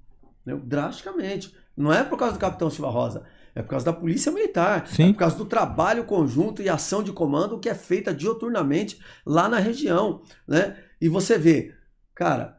[0.43, 0.65] Entendeu?
[0.65, 1.55] Drasticamente.
[1.77, 3.25] Não é por causa do capitão Silva Rosa.
[3.55, 4.89] É por causa da polícia militar.
[4.89, 5.11] Sim.
[5.11, 9.49] É por causa do trabalho conjunto e ação de comando que é feita dioturnamente lá
[9.49, 10.23] na região.
[10.49, 10.77] Né?
[11.01, 11.75] E você vê,
[12.15, 12.59] cara,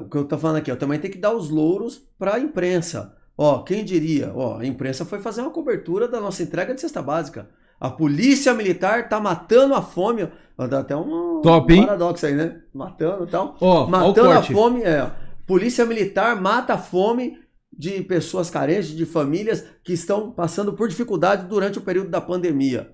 [0.00, 2.40] o que eu tô falando aqui, eu também tem que dar os louros para a
[2.40, 3.16] imprensa.
[3.36, 4.32] Ó, quem diria?
[4.34, 7.48] Ó, a imprensa foi fazer uma cobertura da nossa entrega de cesta básica.
[7.80, 10.28] A polícia militar tá matando a fome.
[10.56, 11.84] Ó, Dá até um, Top, hein?
[11.84, 12.60] paradoxo aí, né?
[12.72, 13.56] Matando e tal.
[13.60, 14.52] Ó, ó matando a corte.
[14.52, 15.10] fome, é.
[15.46, 17.38] Polícia militar mata a fome
[17.76, 22.92] de pessoas carentes, de famílias que estão passando por dificuldade durante o período da pandemia.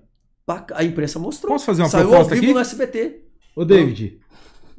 [0.73, 1.53] A imprensa mostrou.
[1.53, 2.53] Posso fazer uma Saiu ao proposta vivo aqui?
[2.53, 3.21] no SBT.
[3.55, 4.19] Ô, David.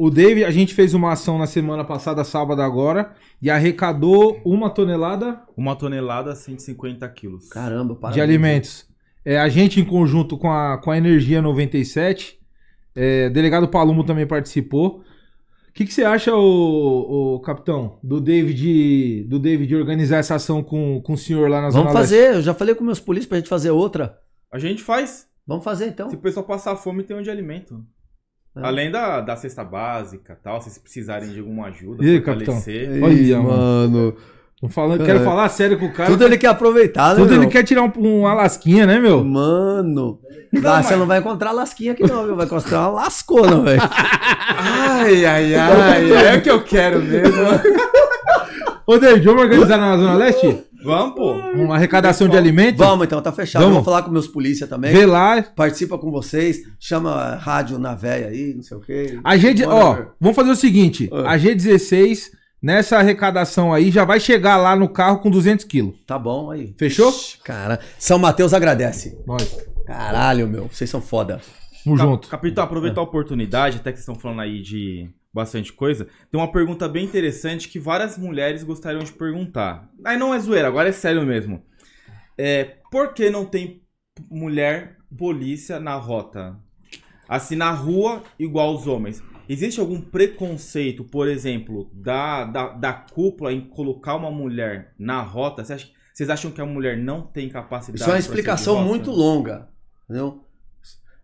[0.02, 3.12] O David, a gente fez uma ação na semana passada, sábado agora,
[3.42, 7.50] e arrecadou uma tonelada Uma tonelada, 150 quilos.
[7.50, 8.14] Caramba, para.
[8.14, 8.86] de alimentos.
[9.22, 12.40] É, a gente, em conjunto com a, com a Energia 97,
[12.96, 15.00] é, o delegado Palumo também participou.
[15.68, 20.98] O que, que você acha, ô, capitão, do David, do David organizar essa ação com,
[21.02, 22.00] com o senhor lá na Vamos Zona Leste?
[22.00, 24.18] fazer, eu já falei com meus polícias pra gente fazer outra.
[24.50, 25.28] A gente faz.
[25.46, 26.08] Vamos fazer então.
[26.08, 27.84] Se o pessoal passar fome, tem um de alimento.
[28.56, 28.60] É.
[28.66, 33.02] Além da, da cesta básica tal, se vocês precisarem de alguma ajuda, E aí, fortalecer.
[33.02, 33.48] Olha, mano.
[33.48, 34.14] mano.
[34.62, 35.24] Não falando, quero É.
[35.24, 36.10] falar sério com o cara.
[36.10, 37.20] Tudo ele quer aproveitar, né?
[37.22, 37.42] Tudo meu?
[37.42, 39.24] ele quer tirar um, um alasquinha, né, meu?
[39.24, 40.18] Mano.
[40.52, 42.36] Não, Ah, mas- Você não vai encontrar lasquinha aqui, não, viu?
[42.36, 43.80] Vai encontrar uma lascona, velho.
[44.58, 47.40] Ai, ai, ai, é o que eu quero mesmo.
[48.86, 50.64] Ô, David, vamos organizar na Zona Leste?
[50.82, 51.32] Vamos, pô.
[51.54, 52.78] Uma arrecadação de alimentos?
[52.78, 53.62] Vamos então, tá fechado.
[53.62, 53.76] Vamos.
[53.76, 54.92] Vou falar com meus polícia também.
[54.92, 55.42] Vê lá.
[55.42, 56.60] Participa com vocês.
[56.78, 59.18] Chama a rádio na véia aí, não sei o quê.
[59.22, 61.08] A G, ó, vamos fazer o seguinte.
[61.12, 61.32] Ah.
[61.34, 62.30] A G16,
[62.62, 65.94] nessa arrecadação aí, já vai chegar lá no carro com 200 quilos.
[66.06, 66.74] Tá bom aí.
[66.78, 67.10] Fechou?
[67.10, 69.18] Ixi, Cara, São Mateus agradece.
[69.26, 69.58] Nós.
[69.86, 70.68] Caralho, meu.
[70.72, 71.40] Vocês são foda.
[71.84, 72.28] Tamo Cap- junto.
[72.28, 76.50] Capitão, aproveitar a oportunidade, até que vocês estão falando aí de bastante coisa, tem uma
[76.50, 79.88] pergunta bem interessante que várias mulheres gostariam de perguntar.
[80.04, 81.62] Aí não é zoeira, agora é sério mesmo.
[82.36, 83.82] É, por que não tem
[84.30, 86.58] mulher polícia na rota?
[87.28, 89.22] Assim, na rua, igual os homens.
[89.48, 95.64] Existe algum preconceito, por exemplo, da, da, da cúpula em colocar uma mulher na rota?
[95.64, 99.10] Você acha- vocês acham que a mulher não tem capacidade Isso é uma explicação muito
[99.10, 99.68] longa.
[100.04, 100.44] Entendeu?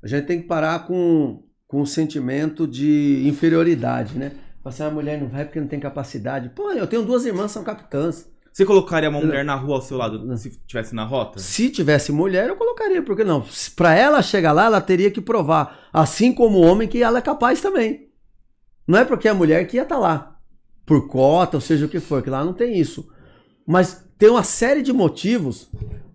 [0.03, 4.32] A gente tem que parar com, com o sentimento de inferioridade, né?
[4.62, 6.51] Falar assim, a mulher não vai porque não tem capacidade.
[6.51, 8.28] Pô, eu tenho duas irmãs são capitãs.
[8.52, 11.38] Você colocaria uma mulher na rua ao seu lado se tivesse na rota?
[11.38, 13.44] Se tivesse mulher, eu colocaria, por que não?
[13.76, 17.22] Para ela chegar lá, ela teria que provar, assim como o homem, que ela é
[17.22, 18.09] capaz também.
[18.88, 20.38] Não é porque é mulher que ia estar lá,
[20.86, 23.06] por cota, ou seja o que for, que lá não tem isso.
[23.66, 25.68] Mas tem uma série de motivos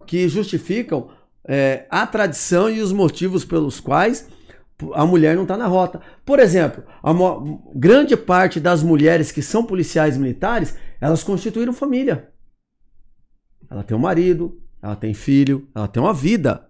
[0.07, 1.09] que justificam
[1.47, 4.27] é, a tradição e os motivos pelos quais
[4.93, 6.01] a mulher não está na rota.
[6.25, 7.11] Por exemplo, a
[7.75, 12.29] grande parte das mulheres que são policiais militares, elas constituíram família.
[13.69, 16.67] Ela tem um marido, ela tem filho, ela tem uma vida.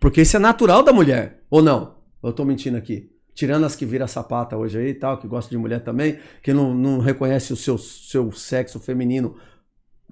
[0.00, 1.96] Porque isso é natural da mulher, ou não?
[2.22, 3.10] Eu tô mentindo aqui.
[3.34, 6.52] Tirando as que viram sapata hoje aí e tal, que gostam de mulher também, que
[6.52, 9.36] não, não reconhece o seu, seu sexo feminino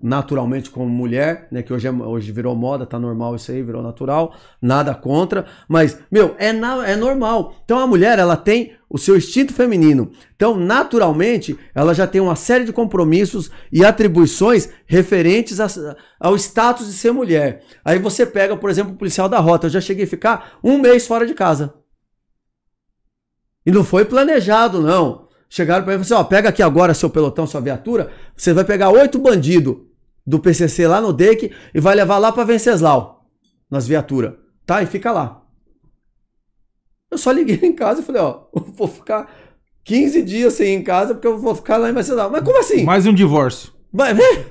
[0.02, 1.62] naturalmente como mulher, né?
[1.62, 5.98] Que hoje, é- hoje virou moda, tá normal isso aí, virou natural, nada contra, mas,
[6.10, 7.54] meu, é, na- é normal.
[7.64, 10.10] Então a mulher, ela tem o seu instinto feminino.
[10.34, 16.86] Então, naturalmente, ela já tem uma série de compromissos e atribuições referentes a- ao status
[16.88, 17.62] de ser mulher.
[17.84, 19.66] Aí você pega, por exemplo, o policial da rota.
[19.66, 21.74] Eu já cheguei a ficar um mês fora de casa.
[23.64, 25.28] E não foi planejado, não.
[25.48, 28.10] Chegaram pra mim e falaram assim: ó, pega aqui agora seu pelotão, sua viatura.
[28.36, 29.76] Você vai pegar oito bandidos
[30.26, 33.26] do PCC lá no DEC e vai levar lá pra Venceslau,
[33.70, 34.34] nas viaturas.
[34.64, 34.82] Tá?
[34.82, 35.42] E fica lá.
[37.10, 38.44] Eu só liguei em casa e falei: ó,
[38.74, 39.30] vou ficar
[39.84, 42.30] 15 dias sem ir em casa porque eu vou ficar lá em Venceslau.
[42.30, 42.84] Mas como assim?
[42.84, 43.72] Mais um divórcio.
[43.92, 44.48] Vai ver?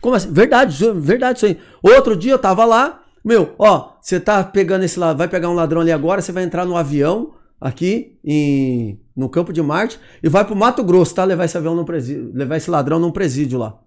[0.00, 0.32] Como assim?
[0.32, 1.58] Verdade, verdade isso aí.
[1.82, 5.54] Outro dia eu tava lá, meu, ó, você tá pegando esse lá, vai pegar um
[5.54, 10.28] ladrão ali agora, você vai entrar no avião aqui em, no Campo de Marte e
[10.28, 11.22] vai pro Mato Grosso, tá?
[11.22, 13.78] Levar esse avião num presídio, levar esse ladrão num presídio lá.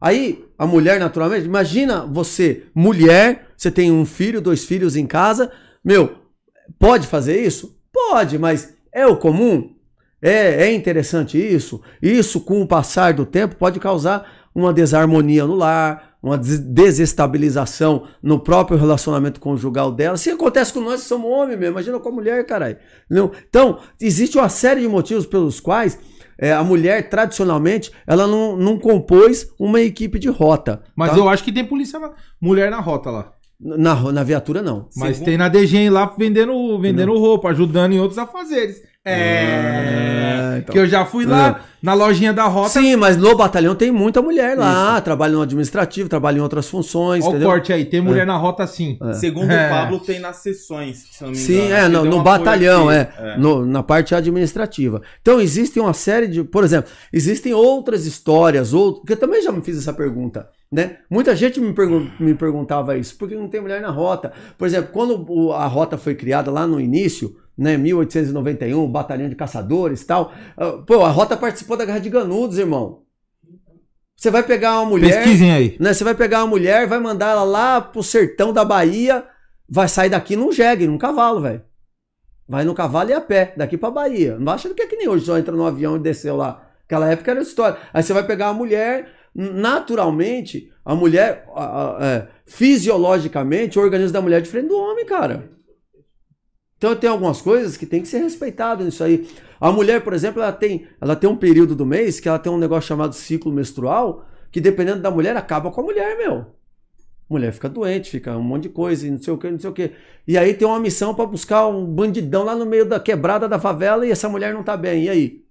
[0.00, 5.50] Aí, a mulher, naturalmente, imagina você, mulher, você tem um filho, dois filhos em casa,
[5.84, 6.16] meu,
[6.78, 7.76] pode fazer isso?
[7.92, 9.74] Pode, mas é o comum?
[10.22, 11.80] É, é interessante isso?
[12.00, 18.08] Isso, com o passar do tempo, pode causar uma desarmonia no lar, uma des- desestabilização
[18.22, 20.16] no próprio relacionamento conjugal dela.
[20.16, 22.76] Se acontece com nós somos homens mesmo, imagina com a mulher, caralho.
[23.48, 25.98] Então, existe uma série de motivos pelos quais
[26.38, 30.82] é, a mulher, tradicionalmente, ela não, não compôs uma equipe de rota.
[30.96, 31.16] Mas tá?
[31.18, 33.32] eu acho que tem polícia na- mulher na rota lá.
[33.60, 34.88] na, na viatura, não.
[34.96, 38.80] Mas Segundo- tem na DGM lá vendendo, vendendo roupa, ajudando em outros afazeres.
[39.08, 40.54] É.
[40.54, 40.72] É, então.
[40.72, 42.70] Que eu já fui lá na lojinha da rota.
[42.70, 47.22] Sim, mas no batalhão tem muita mulher lá, trabalha no administrativo, trabalha em outras funções,
[47.24, 47.48] Olha o entendeu?
[47.50, 48.98] corte aí, tem mulher na rota sim.
[49.14, 49.66] Segundo É.
[49.66, 51.74] o Pablo, tem nas sessões, se não me Sim, engano.
[51.74, 53.08] é, Ele no, no batalhão, aqui.
[53.18, 55.00] é, no- na parte administrativa.
[55.22, 59.52] Então, existem uma série de, por exemplo, existem outras histórias, outro, que eu também já
[59.52, 60.96] me fiz essa pergunta, né?
[61.08, 64.32] Muita gente me, pergun- me perguntava isso, por que não tem mulher na rota?
[64.58, 69.34] Por exemplo, quando o- a rota foi criada lá no início, né, 1891, batalhão de
[69.34, 73.02] caçadores e tal, ah, pô, a rota participou da Guerra de Ganudos, irmão.
[74.16, 75.22] Você vai pegar uma mulher.
[75.22, 75.76] Pesquisem aí.
[75.78, 75.92] né?
[75.92, 79.24] Você vai pegar uma mulher, vai mandar ela lá pro sertão da Bahia,
[79.68, 81.62] vai sair daqui num jegue, num cavalo, velho.
[82.48, 84.36] Vai no cavalo e a pé, daqui pra Bahia.
[84.38, 86.64] Não acha que é que nem hoje, só entra no avião e desceu lá.
[86.86, 87.76] Aquela época era história.
[87.92, 94.12] Aí você vai pegar uma mulher, naturalmente, a mulher, a- a- é, fisiologicamente, o organismo
[94.14, 95.50] da mulher é diferente do homem, cara.
[96.78, 99.28] Então tem algumas coisas que tem que ser respeitado nisso aí.
[99.60, 102.50] A mulher, por exemplo, ela tem, ela tem um período do mês que ela tem
[102.50, 106.46] um negócio chamado ciclo menstrual, que dependendo da mulher, acaba com a mulher, meu.
[107.28, 109.68] Mulher fica doente, fica um monte de coisa, e não sei o que, não sei
[109.68, 109.92] o que.
[110.26, 113.58] E aí tem uma missão pra buscar um bandidão lá no meio da quebrada da
[113.58, 115.04] favela e essa mulher não tá bem.
[115.04, 115.44] E aí?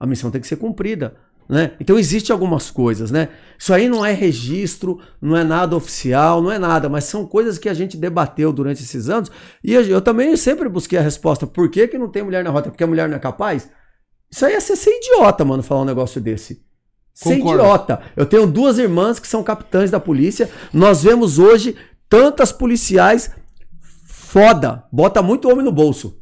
[0.00, 1.16] A missão tem que ser cumprida.
[1.48, 1.72] Né?
[1.78, 3.28] Então existem algumas coisas, né?
[3.56, 7.56] Isso aí não é registro, não é nada oficial, não é nada, mas são coisas
[7.56, 9.30] que a gente debateu durante esses anos
[9.62, 11.46] e eu, eu também sempre busquei a resposta.
[11.46, 12.70] Por que, que não tem mulher na rota?
[12.70, 13.70] Porque a mulher não é capaz?
[14.30, 16.64] Isso aí é ser, ser idiota, mano, falar um negócio desse.
[17.14, 17.62] Ser Concordo.
[17.62, 18.00] idiota.
[18.16, 20.50] Eu tenho duas irmãs que são capitães da polícia.
[20.72, 21.76] Nós vemos hoje
[22.08, 23.30] tantas policiais
[24.04, 24.84] foda.
[24.92, 26.20] Bota muito homem no bolso.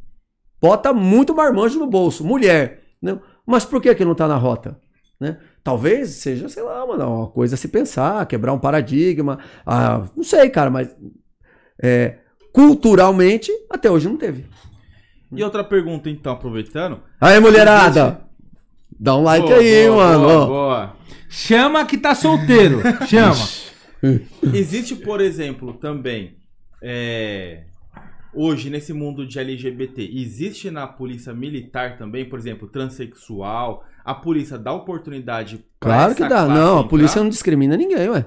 [0.61, 2.23] Bota muito marmanjo no bolso.
[2.23, 2.81] Mulher.
[3.01, 3.19] Né?
[3.45, 4.79] Mas por que, que não tá na rota?
[5.19, 5.37] Né?
[5.63, 9.39] Talvez seja, sei lá, mano, uma coisa a se pensar, quebrar um paradigma.
[9.65, 10.95] Ah, não sei, cara, mas
[11.81, 12.17] é,
[12.51, 14.45] culturalmente até hoje não teve.
[15.31, 16.99] E outra pergunta, então, aproveitando.
[17.19, 18.21] Aí, mulherada!
[18.97, 20.23] Dá um like Boa, aí, boa, mano.
[20.27, 20.95] boa, boa.
[21.29, 22.81] Chama que tá solteiro.
[23.07, 23.35] Chama.
[24.53, 26.37] Existe, por exemplo, também.
[26.81, 27.63] é,
[28.35, 33.85] Hoje, nesse mundo de LGBT, existe na polícia militar também, por exemplo, transexual?
[34.03, 36.45] A polícia dá oportunidade pra Claro que dá.
[36.45, 38.25] Não, a polícia não discrimina ninguém, ué.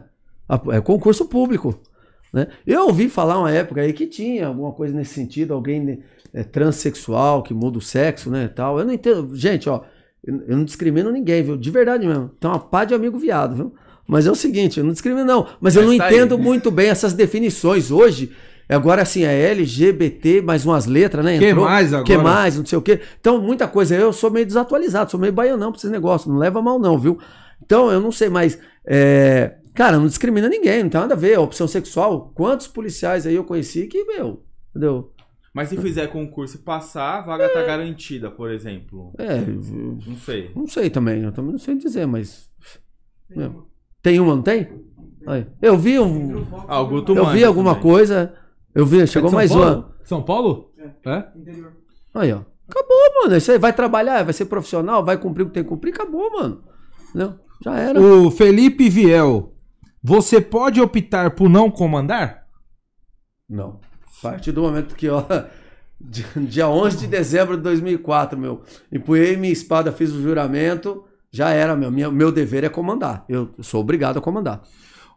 [0.73, 1.79] É concurso público.
[2.33, 2.47] Né?
[2.67, 5.99] Eu ouvi falar uma época aí que tinha alguma coisa nesse sentido, alguém né,
[6.33, 8.79] é, transexual que muda o sexo, né, tal.
[8.79, 9.37] Eu não entendo.
[9.37, 9.83] Gente, ó,
[10.25, 11.57] eu, eu não discrimino ninguém, viu?
[11.57, 12.31] De verdade mesmo.
[12.41, 13.75] Tem uma pá de amigo viado, viu?
[14.07, 15.47] Mas é o seguinte, eu não discrimino não.
[15.61, 16.15] Mas eu Mas não tá aí.
[16.15, 18.33] entendo muito bem essas definições hoje.
[18.69, 21.39] Agora, assim, é LGBT, mais umas letras, né?
[21.39, 22.05] Que mais agora?
[22.05, 23.01] Que mais, não sei o quê.
[23.19, 23.95] Então, muita coisa.
[23.95, 26.31] Eu sou meio desatualizado, sou meio baianão pra esses negócios.
[26.31, 27.19] Não leva mal, não, viu?
[27.65, 28.59] Então, eu não sei, mas.
[28.85, 31.37] é, Cara, não discrimina ninguém, não tem nada a ver.
[31.37, 35.13] A opção sexual, quantos policiais aí eu conheci que, meu, entendeu?
[35.55, 39.13] Mas se fizer concurso e passar, a vaga tá garantida, por exemplo.
[39.19, 40.51] É, eu Não sei.
[40.55, 42.51] não sei também, eu também não sei dizer, mas.
[43.31, 43.67] meu,
[44.03, 44.69] Tem uma, não tem?
[45.61, 46.45] Eu vi um.
[46.67, 47.83] Ah, o Guto Eu vi alguma também.
[47.83, 48.35] coisa.
[48.75, 49.65] Eu vi, chegou É de São mais Paulo?
[49.65, 49.95] uma.
[50.05, 50.73] São Paulo?
[51.05, 51.25] É?
[51.37, 51.73] Interior.
[52.15, 52.41] Aí, ó.
[52.69, 53.37] Acabou, mano.
[53.37, 56.31] Isso aí vai trabalhar, vai ser profissional, vai cumprir o que tem que cumprir, acabou,
[56.33, 56.63] mano.
[57.09, 57.35] Entendeu?
[57.65, 58.01] Já era.
[58.01, 59.55] O Felipe Viel.
[60.03, 62.47] Você pode optar por não comandar?
[63.49, 63.81] Não.
[64.19, 65.25] A partir do momento que, ó,
[66.01, 68.63] di- dia 11 de dezembro de 2004, meu,
[68.93, 71.91] empunhei minha espada, fiz o juramento, já era, meu.
[71.91, 73.25] Minha- meu dever é comandar.
[73.29, 74.63] Eu sou obrigado a comandar.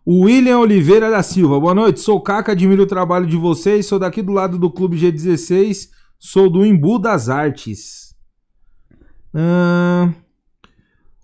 [0.07, 1.59] William Oliveira da Silva.
[1.59, 3.85] Boa noite, sou o Caca, admiro o trabalho de vocês.
[3.85, 5.89] Sou daqui do lado do Clube G16.
[6.17, 8.15] Sou do Imbu das Artes.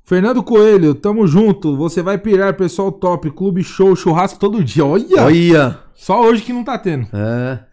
[0.04, 1.76] Fernando Coelho, tamo junto.
[1.76, 3.30] Você vai pirar, pessoal top.
[3.32, 4.86] Clube show, churrasco todo dia.
[4.86, 5.24] Olha!
[5.24, 5.80] Olha!
[5.94, 7.08] Só hoje que não tá tendo.
[7.14, 7.66] É.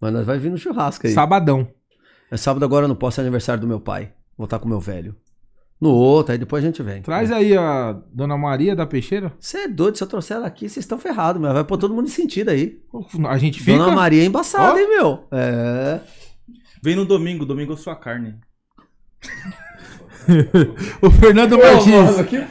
[0.00, 1.12] Mas nós vai vir no churrasco aí.
[1.12, 1.66] Sabadão.
[2.30, 4.12] É sábado agora, eu não posso, é aniversário do meu pai.
[4.36, 5.16] Vou estar com o meu velho.
[5.82, 7.02] No outro, aí depois a gente vem.
[7.02, 9.32] Traz aí a Dona Maria da Peixeira.
[9.40, 11.92] Você é doido, se eu trouxer ela aqui, vocês estão ferrados, mas vai pôr todo
[11.92, 12.78] mundo em sentido aí.
[13.28, 13.78] A gente fica.
[13.78, 14.78] Dona Maria é embaçada, Ó.
[14.78, 15.24] hein, meu?
[15.32, 15.98] É.
[16.80, 18.36] Vem no domingo, domingo é sua carne.
[21.02, 22.46] o Fernando Martins.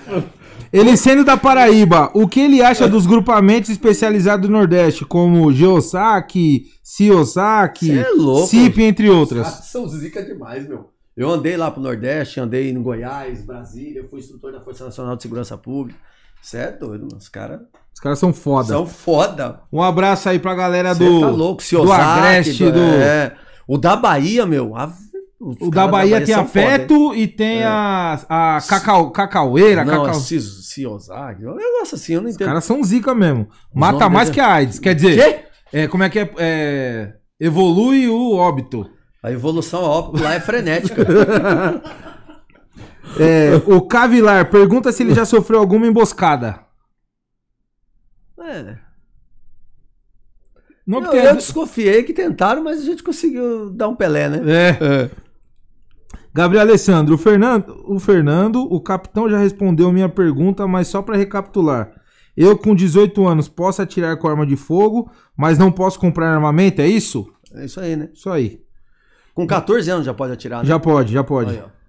[0.74, 6.66] Ele sendo da Paraíba, o que ele acha dos grupamentos especializados do Nordeste, como Geosac,
[6.84, 8.48] Ciosac, é louco.
[8.48, 9.48] CIP, entre outras?
[9.72, 10.92] são zica demais, meu.
[11.22, 15.22] Eu andei lá pro Nordeste, andei em Goiás, Brasília, fui instrutor da Força Nacional de
[15.22, 16.00] Segurança Pública.
[16.42, 17.18] Você é doido, mano.
[17.18, 17.60] Os caras
[17.94, 18.70] Os caras são foda.
[18.70, 19.62] são foda.
[19.72, 22.80] Um abraço aí pra galera Você do, tá louco, do Ciosac, Agreste, do...
[22.80, 23.36] é.
[23.68, 24.76] O da Bahia, meu.
[24.76, 24.92] a-
[25.40, 26.44] os O caras da Bahia tem a?
[26.44, 30.20] Peto e tem a, a Cacau, Cacaueira, Não, Cacau...
[30.20, 31.46] é Ciosag.
[31.46, 32.48] Um negócio assim, eu não Os entendo.
[32.48, 33.48] caras são zica mesmo.
[33.74, 34.80] Mata mais dele- que a AIDS.
[34.80, 35.46] Quer dizer, Quê?
[35.74, 38.88] é, como é que é, é, Evolui o óbito.
[39.22, 41.06] A evolução óptica lá é frenética.
[43.20, 46.62] É, o Cavilar pergunta se ele já sofreu alguma emboscada.
[48.40, 48.78] é.
[50.88, 54.42] Não Eu, eu desconfiei que tentaram, mas a gente conseguiu dar um Pelé, né?
[54.50, 55.10] É.
[56.34, 61.18] Gabriel Alessandro, o Fernando, o Fernando, o capitão já respondeu minha pergunta, mas só pra
[61.18, 61.92] recapitular.
[62.36, 66.82] Eu com 18 anos posso atirar com arma de fogo, mas não posso comprar armamento,
[66.82, 67.32] é isso?
[67.54, 68.10] É isso aí, né?
[68.14, 68.62] Isso aí.
[69.34, 70.68] Com 14 anos já pode atirar, né?
[70.68, 71.52] Já pode, já pode.
[71.52, 71.82] Aí, ó.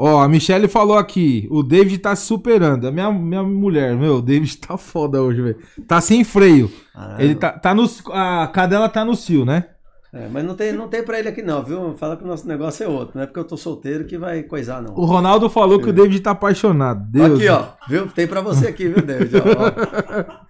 [0.00, 2.86] Ó, a Michelle falou aqui, o David tá se superando.
[2.86, 5.56] A minha, minha mulher, meu, o David tá foda hoje, velho.
[5.88, 6.70] Tá sem freio.
[6.94, 7.20] Caralho.
[7.20, 7.84] Ele tá, tá no.
[8.12, 9.64] A cadela tá no cio, né?
[10.12, 11.94] É, mas não tem, não tem pra ele aqui não, viu?
[11.98, 13.12] Fala que o nosso negócio é outro.
[13.16, 14.94] Não é porque eu tô solteiro que vai coisar, não.
[14.94, 17.04] O Ronaldo falou que o David tá apaixonado.
[17.10, 17.38] Deus.
[17.38, 17.64] aqui, ó.
[17.88, 18.06] Viu?
[18.06, 19.34] Tem pra você aqui, viu, David?
[19.36, 19.40] Ó,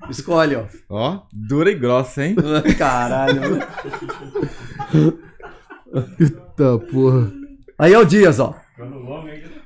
[0.07, 0.11] ó.
[0.11, 0.65] Escolhe, ó.
[0.89, 2.37] Ó, dura e grossa, hein?
[2.79, 3.59] Caralho.
[6.21, 7.33] Eita porra.
[7.79, 8.55] Aí é o Dias, ó.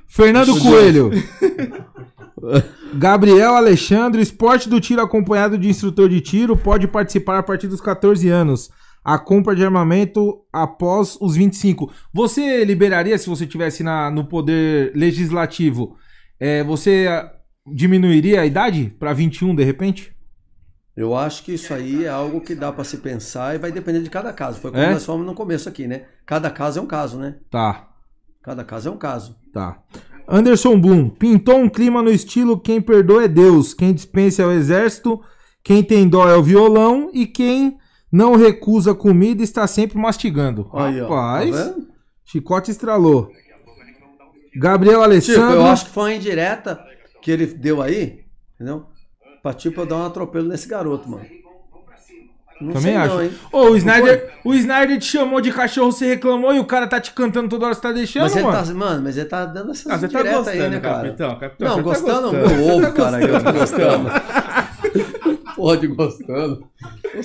[0.07, 1.11] Fernando Coelho.
[2.95, 7.81] Gabriel Alexandre, esporte do tiro acompanhado de instrutor de tiro pode participar a partir dos
[7.81, 8.69] 14 anos.
[9.03, 11.91] A compra de armamento após os 25.
[12.13, 15.97] Você liberaria, se você tivesse na, no poder legislativo,
[16.39, 17.31] é, você ah,
[17.73, 20.13] diminuiria a idade para 21 de repente?
[20.95, 24.01] Eu acho que isso aí é algo que dá pra se pensar e vai depender
[24.01, 24.59] de cada caso.
[24.59, 24.91] Foi como É?
[24.91, 26.03] nós falamos no começo aqui, né?
[26.25, 27.35] Cada caso é um caso, né?
[27.49, 27.89] Tá,
[28.43, 29.35] Cada caso é um caso.
[29.53, 29.81] tá.
[30.27, 34.51] Anderson Bloom, pintou um clima no estilo quem perdoa é Deus, quem dispensa é o
[34.53, 35.19] exército,
[35.61, 37.77] quem tem dó é o violão e quem
[38.11, 40.69] não recusa comida está sempre mastigando.
[40.73, 41.09] Aí, ó.
[41.09, 41.87] Rapaz, Tá vendo?
[42.23, 43.29] chicote estralou.
[44.55, 45.55] Gabriel Tipo, Alessandro.
[45.55, 46.79] eu acho que foi uma indireta
[47.21, 48.23] que ele deu aí,
[48.55, 48.85] entendeu?
[49.43, 51.25] Pra tipo eu dar um atropelo nesse garoto, mano.
[52.61, 53.13] Não Também sei acho.
[53.15, 53.31] não, hein?
[53.51, 57.01] Ô, o Snyder, o Snyder te chamou de cachorro, você reclamou e o cara tá
[57.01, 58.65] te cantando toda hora, você tá deixando, Mas ele mano.
[58.65, 60.95] tá, mano, mas ele tá dando essas Ah, você tá gostando, aí, né, cara?
[61.03, 61.39] capitão?
[61.39, 62.55] capitão Não, tá gostando, gostando.
[62.55, 64.09] meu ovo, cara, eu tô gostando.
[65.55, 66.63] Porra de gostando.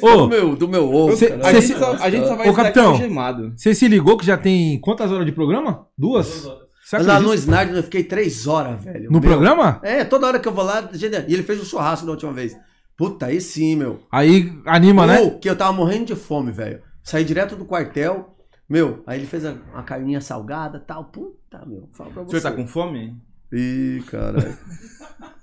[0.03, 1.47] Ô, do, meu, do meu ovo, cê- cara.
[1.49, 3.53] A gente, só, a gente só vai Ô, estar capitão.
[3.57, 5.87] Você se ligou que já tem quantas horas de programa?
[5.97, 6.49] Duas?
[6.89, 9.11] Você Lá no Snyder eu fiquei três horas, velho.
[9.11, 9.29] No Meu.
[9.29, 9.79] programa?
[9.83, 10.89] É, toda hora que eu vou lá,
[11.29, 12.57] e ele fez um churrasco da última vez.
[12.97, 14.01] Puta, aí sim, meu.
[14.11, 15.21] Aí anima, né?
[15.21, 16.81] Ou que eu tava morrendo de fome, velho.
[17.03, 18.35] Saí direto do quartel.
[18.67, 21.05] Meu, aí ele fez a, uma carninha salgada e tal.
[21.05, 21.91] Puta, meu.
[21.93, 22.41] Fala pra O você.
[22.41, 23.15] senhor tá com fome?
[23.53, 24.57] Ih, caralho.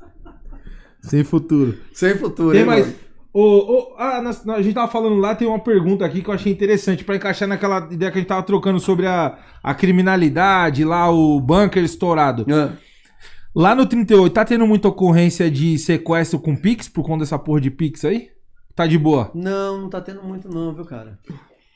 [1.01, 1.77] Sem futuro.
[1.93, 2.87] Sem futuro, Tem hein, mais.
[2.87, 2.97] mano?
[3.37, 4.21] Ô, ah,
[4.55, 7.49] a gente tava falando lá, tem uma pergunta aqui que eu achei interessante, pra encaixar
[7.49, 12.45] naquela ideia que a gente tava trocando sobre a, a criminalidade, lá o bunker estourado.
[12.49, 12.77] Ah,
[13.53, 17.59] Lá no 38, tá tendo muita ocorrência de sequestro com Pix por conta dessa porra
[17.61, 18.29] de Pix aí?
[18.75, 19.31] Tá de boa?
[19.33, 21.17] Não, não tá tendo muito não, viu, cara?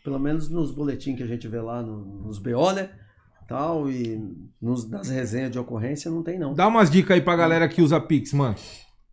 [0.03, 2.90] Pelo menos nos boletins que a gente vê lá no- nos BO, né?
[3.48, 4.18] Tal, e
[4.61, 6.53] nos, nas resenhas de ocorrência não tem, não.
[6.53, 8.56] Dá umas dicas aí pra galera que usa Pix, mano.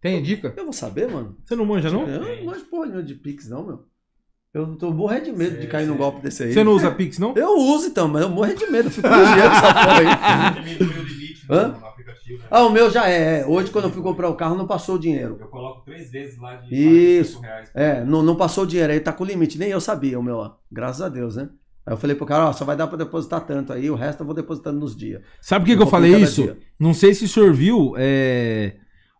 [0.07, 0.55] Tem dica?
[0.57, 1.37] Eu vou saber, mano.
[1.45, 2.07] Você não manja, não?
[2.09, 3.85] Eu não de porra nenhuma de Pix, não, meu.
[4.55, 6.53] Eu tô morrendo de medo de cair num golpe desse aí.
[6.53, 7.35] Você não usa Pix, não?
[7.37, 8.87] Eu uso então, mas eu morro de medo.
[8.87, 10.65] Eu fico vigiando essa porra aí.
[10.65, 11.69] Limite, meu limite Hã?
[11.69, 12.43] no, no aplicativo.
[12.51, 13.41] Ah, o meu já é.
[13.41, 13.47] é.
[13.47, 15.37] Hoje, quando eu fui comprar o carro, não passou o dinheiro.
[15.39, 17.41] Eu coloco três vezes lá de Isso.
[17.41, 17.71] 45 reais.
[17.75, 18.93] É, não, não passou o dinheiro.
[18.93, 19.59] Aí tá com limite.
[19.59, 20.55] Nem eu sabia o meu, ó.
[20.73, 21.51] Graças a Deus, né?
[21.85, 24.21] Aí eu falei pro cara, ó, só vai dar pra depositar tanto aí, o resto
[24.21, 25.23] eu vou depositando nos dias.
[25.41, 26.43] Sabe por que, que eu falei isso?
[26.43, 26.59] dia.
[26.81, 28.75] Não sei se o senhor viu, é...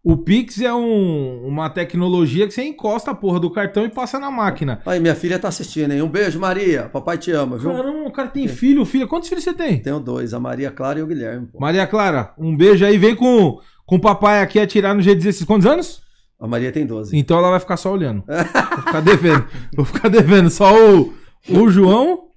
[0.09, 4.21] O Pix é um- uma tecnologia que você encosta a porra do cartão e passa
[4.21, 4.81] na máquina.
[4.87, 6.01] Aí, minha filha tá assistindo, hein?
[6.01, 6.85] Um beijo, Maria.
[6.85, 7.73] Papai te ama, viu?
[7.73, 9.05] Caramba, o cara tem filho, filha.
[9.05, 9.81] Quantos filhos você tem?
[9.83, 11.49] Tenho dois, a Maria Clara e o Guilherme.
[11.49, 11.59] Pô.
[11.59, 12.97] Maria Clara, um beijo aí.
[12.99, 15.45] Vem com, com o papai aqui atirar no G16.
[15.45, 16.01] Quantos anos?
[16.39, 17.17] A Maria tem 12.
[17.19, 18.23] Então ela vai ficar só olhando.
[18.31, 19.45] Vou ficar devendo.
[19.75, 20.51] Vou ficar devendo.
[20.51, 21.15] Só o,
[21.49, 22.29] o João.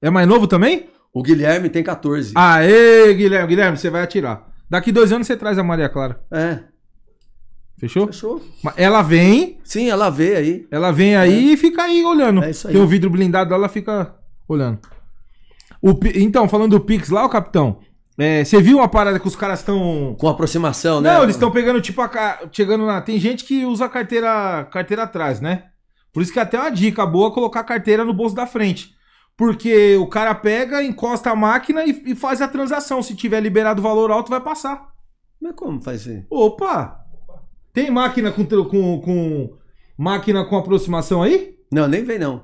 [0.00, 0.86] É mais novo também?
[1.12, 2.32] O Guilherme tem 14.
[2.34, 3.48] Aê, Guilherme.
[3.48, 4.46] Guilherme, você vai atirar.
[4.70, 6.20] Daqui dois anos você traz a Maria Clara.
[6.30, 6.60] É,
[7.78, 8.06] Fechou?
[8.06, 8.42] fechou.
[8.76, 10.66] Ela vem, Sim, ela vê aí.
[10.70, 12.42] ela vem aí e fica aí olhando.
[12.42, 12.74] É isso aí.
[12.74, 14.14] Tem o vidro blindado, ela fica
[14.48, 14.78] olhando.
[15.80, 17.78] O então, falando do Pix lá, o capitão.
[18.18, 20.16] é, você viu uma parada que os caras estão.
[20.18, 21.14] Com aproximação, né?
[21.14, 23.00] Não, eles estão pegando, tipo, a chegando na.
[23.00, 25.66] Tem gente que usa a carteira, carteira atrás, né?
[26.12, 28.92] Por isso que é até uma dica boa colocar a carteira no bolso da frente.
[29.36, 33.00] Porque o cara pega, encosta a máquina e, e faz a transação.
[33.04, 34.88] Se tiver liberado o valor alto, vai passar.
[35.40, 36.26] Mas como faz isso?
[36.28, 37.04] Opa!
[37.78, 39.56] Tem máquina com, com, com
[39.96, 41.54] máquina com aproximação aí?
[41.70, 42.42] Não, nem vem não.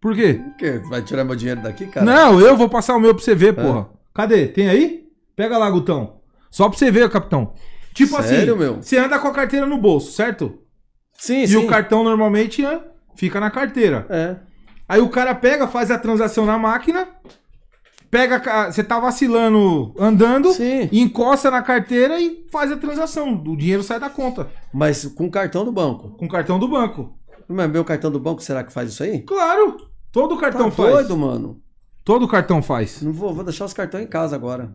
[0.00, 0.34] Por quê?
[0.34, 0.80] Por quê?
[0.90, 2.04] Vai tirar meu dinheiro daqui, cara?
[2.04, 3.88] Não, eu vou passar o meu pra você ver, porra.
[4.12, 4.48] Cadê?
[4.48, 5.06] Tem aí?
[5.36, 6.16] Pega lá, Gutão.
[6.50, 7.54] Só pra você ver, capitão.
[7.94, 8.82] Tipo Sério, assim, meu?
[8.82, 10.58] você anda com a carteira no bolso, certo?
[11.16, 11.56] Sim, E sim.
[11.58, 12.80] o cartão normalmente né,
[13.14, 14.06] fica na carteira.
[14.10, 14.36] É.
[14.88, 17.06] Aí o cara pega, faz a transação na máquina,
[18.12, 20.86] pega, você tá vacilando andando, Sim.
[20.92, 23.32] encosta na carteira e faz a transação.
[23.46, 26.10] O dinheiro sai da conta, Mas com cartão do banco.
[26.10, 27.18] com o cartão do banco.
[27.48, 29.22] Mas meu cartão do banco, será que faz isso aí?
[29.22, 29.78] Claro,
[30.12, 30.92] todo cartão tá faz.
[30.92, 31.60] doido, mano.
[32.04, 33.00] Todo cartão faz.
[33.00, 34.74] Não vou, vou deixar os cartões em casa agora.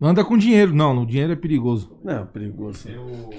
[0.00, 0.74] Anda com dinheiro.
[0.74, 1.98] Não, no dinheiro é perigoso.
[2.04, 2.88] Não, perigoso.
[2.88, 3.30] Eu,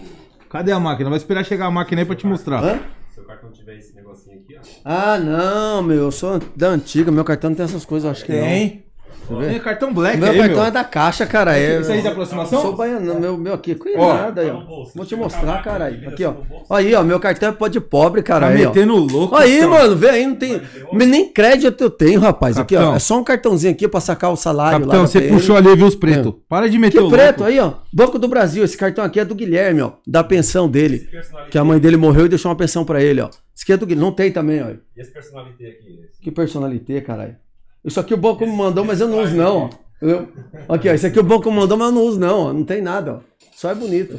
[0.49, 1.09] Cadê a máquina?
[1.09, 2.63] Vai esperar chegar a máquina aí pra te mostrar.
[2.63, 2.79] Hã?
[3.13, 4.61] se o cartão tiver esse negocinho aqui, ó.
[4.85, 5.97] Ah, não, meu.
[6.03, 7.11] Eu sou da antiga.
[7.11, 8.41] Meu cartão não tem essas coisas, eu acho que não.
[8.41, 8.86] Tem.
[9.43, 10.65] É cartão black meu aí, cartão meu.
[10.65, 11.57] é da caixa, cara.
[11.57, 12.61] É, Isso aí da eu aproximação?
[12.61, 13.73] sou baiano, meu, meu aqui.
[13.73, 14.61] Ó, Cuidado aí, tá ó.
[14.61, 14.91] bolso.
[14.95, 16.33] Vou te mostrar, vira Aqui, ó.
[16.69, 18.47] Aí, ó, meu cartão é pó de pobre, cara.
[18.47, 18.67] Tá aí, ó.
[18.69, 19.35] metendo louco.
[19.35, 19.69] Aí, capitão.
[19.69, 20.61] mano, vê aí, não tem.
[20.93, 22.57] Nem crédito eu tenho, rapaz.
[22.57, 22.79] Aqui, ó.
[22.79, 22.95] Capitão.
[22.95, 25.07] É só um cartãozinho aqui pra sacar o salário Capitão, lá.
[25.07, 26.33] você puxou ali, viu os pretos.
[26.47, 27.51] Para de meter Que o preto louco.
[27.51, 27.73] aí, ó.
[27.93, 28.63] Banco do Brasil.
[28.63, 29.91] Esse cartão aqui é do Guilherme, ó.
[30.05, 31.07] Da pensão dele.
[31.51, 33.27] Que a mãe dele morreu e deixou uma pensão pra ele, ó.
[33.55, 34.05] Isso aqui é do Guilherme.
[34.05, 34.67] Não tem também, ó.
[34.69, 35.99] E esse personalité aqui?
[36.07, 36.21] esse?
[36.21, 37.35] Que personalité, caralho.
[37.85, 39.69] Isso aqui o banco me mandou, mas eu não uso, não, ó.
[40.01, 40.27] Eu-
[40.69, 40.93] Aqui, ó.
[40.93, 42.53] Isso aqui o banco me mandou, mas eu não uso, não, ó.
[42.53, 43.19] Não tem nada, ó.
[43.55, 44.17] Só é bonito.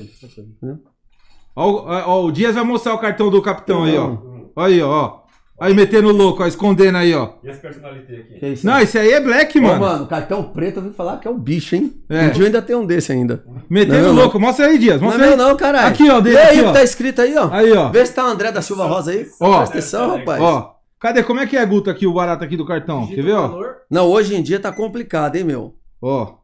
[1.54, 4.16] Ó, ó, ó, o Dias vai mostrar o cartão do capitão aí, ó.
[4.56, 5.28] Aí, ó, ó.
[5.60, 7.30] Aí metendo louco, ó, escondendo aí, ó.
[7.42, 8.38] E esse personalité aqui?
[8.44, 8.84] É isso Não, aí?
[8.84, 9.80] esse aí é black, Ô, mano.
[9.80, 11.92] mano, cartão preto, eu vou falar que é o bicho, hein?
[12.08, 12.26] É.
[12.26, 13.44] Um dia eu ainda tenho um desse ainda.
[13.68, 14.14] Metendo Não, não.
[14.22, 14.38] louco.
[14.38, 15.00] Mostra aí, Dias.
[15.00, 15.36] Não é Mostra meu aí.
[15.50, 15.88] não, caralho.
[15.88, 17.48] Aqui, ó, dele, Lê aí o que tá escrito aí, ó.
[17.50, 17.88] Aí, ó.
[17.90, 19.26] Vê se tá André da Silva Rosa aí.
[19.40, 19.56] Ó.
[19.58, 20.40] Presta atenção, rapaz.
[20.40, 20.77] Ó.
[21.00, 21.22] Cadê?
[21.22, 23.06] Como é que é, Guto, aqui, o barato aqui do cartão?
[23.06, 23.74] Quer ver, ó?
[23.90, 25.76] Não, hoje em dia tá complicado, hein, meu?
[26.02, 26.38] Ó.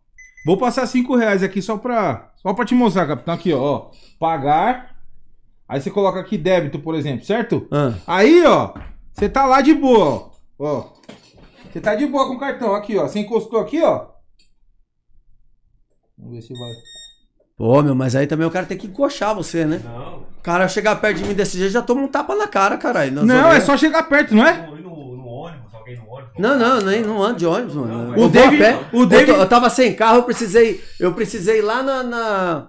[0.47, 3.35] Vou passar 5 reais aqui só pra, só pra te mostrar, capitão.
[3.35, 3.91] Aqui, ó, ó.
[4.19, 4.95] Pagar.
[5.69, 7.67] Aí você coloca aqui débito, por exemplo, certo?
[7.71, 7.95] Ah.
[8.07, 8.75] Aí, ó.
[9.13, 10.31] Você tá lá de boa, ó.
[10.59, 10.93] Ó.
[11.73, 12.75] Você tá de boa com o cartão.
[12.75, 13.09] Aqui, ó.
[13.09, 14.07] Você encostou aqui, ó.
[16.17, 16.71] Vamos ver se vai.
[17.57, 19.81] Pô, meu, mas aí também o cara tem que encoxar você, né?
[19.85, 20.19] Não.
[20.39, 23.13] O cara chegar perto de mim desse jeito, já toma um tapa na cara, caralho.
[23.13, 23.63] Não, é orelhas.
[23.65, 24.67] só chegar perto, não é?
[24.67, 26.33] No, no, no ônibus, alguém no ônibus.
[26.39, 28.09] Não, não, nem não ando de ônibus, mano.
[28.09, 28.81] Não, Eu O David- a pé.
[28.93, 30.83] o Eu David- tô- Eu, tava sem carro, eu precisei.
[30.99, 32.03] Eu precisei ir lá na.
[32.03, 32.69] na...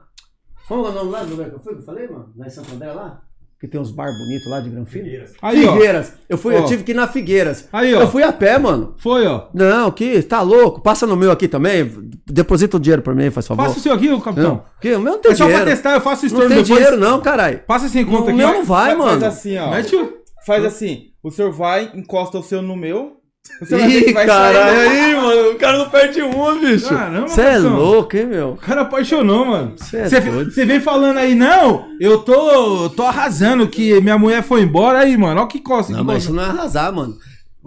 [0.67, 1.73] Como é o nome lá do lugar que eu fui?
[1.73, 2.31] Eu falei, mano?
[2.37, 3.21] Lá em Santo André lá?
[3.65, 5.03] Que tem uns bar bonitos lá de Granfino.
[5.05, 5.31] Figueiras.
[5.41, 5.73] Aí, ó.
[5.73, 6.13] Figueiras.
[6.29, 6.65] Eu, fui, eu Ó.
[6.65, 7.67] tive que ir na Figueiras.
[7.73, 8.01] Aí, ó.
[8.01, 8.93] Eu fui a pé, mano.
[8.99, 9.47] Foi, ó.
[9.53, 10.81] Não, que tá louco.
[10.81, 11.91] Passa no meu aqui também.
[12.27, 13.63] Deposita o dinheiro pra mim, faz favor.
[13.63, 14.43] Passa o seu aqui, capitão.
[14.43, 15.63] Não, que o meu não tem É só dinheiro.
[15.65, 16.77] pra testar, eu faço Não story tem depois.
[16.79, 17.59] dinheiro não, caralho.
[17.65, 18.33] Passa sem conta O aqui.
[18.37, 18.51] meu ó.
[18.51, 19.25] não vai, Faz mano.
[19.25, 19.71] assim, ó.
[19.71, 20.13] Mete o...
[20.45, 21.05] Faz assim.
[21.23, 23.13] O senhor vai, encosta o seu no meu.
[23.61, 26.89] Você ver Ih, que vai caralho, aí, mano, o cara não perde uma, bicho.
[26.89, 28.49] Caramba, Você é louco, hein, meu?
[28.49, 29.73] O cara apaixonou, mano.
[29.77, 30.51] Cê é Você doido.
[30.51, 35.15] você vem falando aí, não, eu tô, tô arrasando que minha mulher foi embora aí,
[35.17, 35.39] mano.
[35.39, 35.93] Olha que costa.
[35.93, 36.29] Não, que mas costa.
[36.29, 37.17] isso não é arrasar, mano.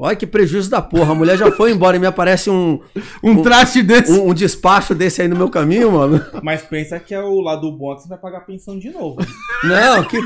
[0.00, 1.10] Olha que prejuízo da porra.
[1.12, 2.78] A mulher já foi embora e me aparece um,
[3.22, 4.12] Um traste desse.
[4.12, 6.24] um, um despacho desse aí no meu caminho, mano.
[6.42, 9.16] Mas pensa que é o lado bom que você vai pagar pensão de novo.
[9.64, 10.18] Não, que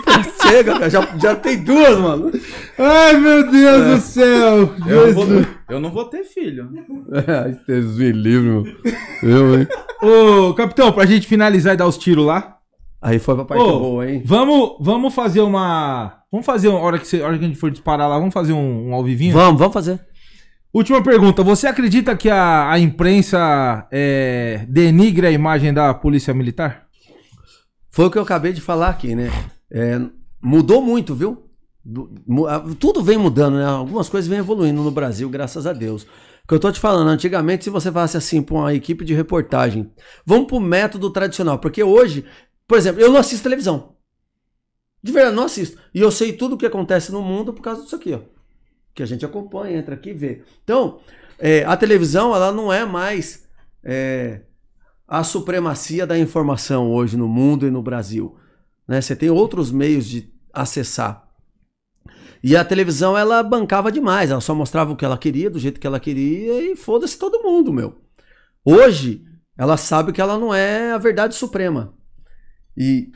[0.42, 0.90] chega, cara.
[0.90, 2.30] Já, já tem duas, mano.
[2.78, 3.94] Ai, meu Deus É.
[3.94, 4.74] do céu.
[4.86, 5.46] Eu não, vou, Jesus.
[5.70, 6.68] eu não vou ter filho.
[7.26, 8.64] Ai, Jesus me livre, meu.
[9.22, 9.66] Eu, hein?
[10.02, 12.58] Ô, capitão, pra gente finalizar e dar os tiros lá.
[13.02, 14.22] Aí foi pra parte Ô, boa, hein?
[14.24, 16.22] Vamos, vamos fazer uma.
[16.30, 18.52] Vamos fazer, uma hora que, você, hora que a gente for disparar lá, vamos fazer
[18.52, 19.34] um, um ao vivinho?
[19.34, 20.00] Vamos, vamos fazer.
[20.72, 21.42] Última pergunta.
[21.42, 26.86] Você acredita que a, a imprensa é, denigre a imagem da polícia militar?
[27.90, 29.30] Foi o que eu acabei de falar aqui, né?
[29.70, 30.00] É,
[30.40, 31.50] mudou muito, viu?
[32.78, 33.66] Tudo vem mudando, né?
[33.66, 36.04] Algumas coisas vêm evoluindo no Brasil, graças a Deus.
[36.04, 39.12] O que eu tô te falando, antigamente, se você falasse assim pra uma equipe de
[39.12, 39.90] reportagem,
[40.24, 42.24] vamos pro método tradicional, porque hoje,
[42.66, 43.96] por exemplo, eu não assisto televisão.
[45.02, 45.78] De verdade, não assisto.
[45.92, 48.20] E eu sei tudo o que acontece no mundo por causa disso aqui, ó.
[48.94, 50.42] Que a gente acompanha, entra aqui e vê.
[50.62, 51.00] Então,
[51.38, 53.48] é, a televisão, ela não é mais
[53.82, 54.42] é,
[55.08, 58.36] a supremacia da informação hoje no mundo e no Brasil.
[58.86, 59.00] Né?
[59.00, 61.28] Você tem outros meios de acessar.
[62.42, 64.30] E a televisão, ela bancava demais.
[64.30, 67.42] Ela só mostrava o que ela queria, do jeito que ela queria, e foda-se todo
[67.42, 68.00] mundo, meu.
[68.64, 69.24] Hoje,
[69.56, 71.94] ela sabe que ela não é a verdade suprema.
[72.76, 73.10] E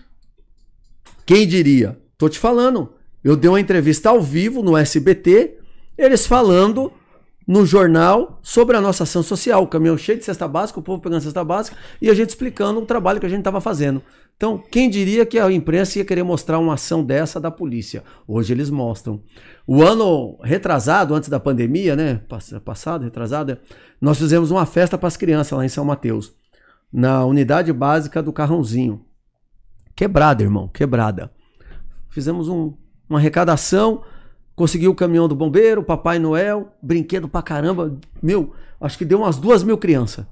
[1.24, 1.98] quem diria?
[2.16, 2.92] Tô te falando.
[3.22, 5.58] Eu dei uma entrevista ao vivo no SBT,
[5.98, 6.92] eles falando
[7.46, 9.62] no jornal sobre a nossa ação social.
[9.62, 12.80] O caminhão cheio de cesta básica, o povo pegando cesta básica e a gente explicando
[12.80, 14.02] o trabalho que a gente estava fazendo.
[14.36, 18.04] Então, quem diria que a imprensa ia querer mostrar uma ação dessa da polícia?
[18.28, 19.22] Hoje eles mostram.
[19.66, 22.20] O ano retrasado, antes da pandemia, né?
[22.28, 23.58] Pass- Passado, retrasado,
[24.00, 26.34] nós fizemos uma festa para as crianças lá em São Mateus,
[26.92, 29.04] na unidade básica do Carrãozinho.
[29.96, 31.32] Quebrada, irmão, quebrada.
[32.10, 32.74] Fizemos um-
[33.08, 34.02] uma arrecadação,
[34.54, 37.98] conseguiu o caminhão do bombeiro, Papai Noel, brinquedo pra caramba.
[38.22, 40.26] Meu, acho que deu umas duas mil crianças.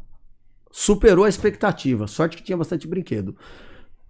[0.70, 2.06] Superou a expectativa.
[2.06, 3.34] Sorte que tinha bastante brinquedo.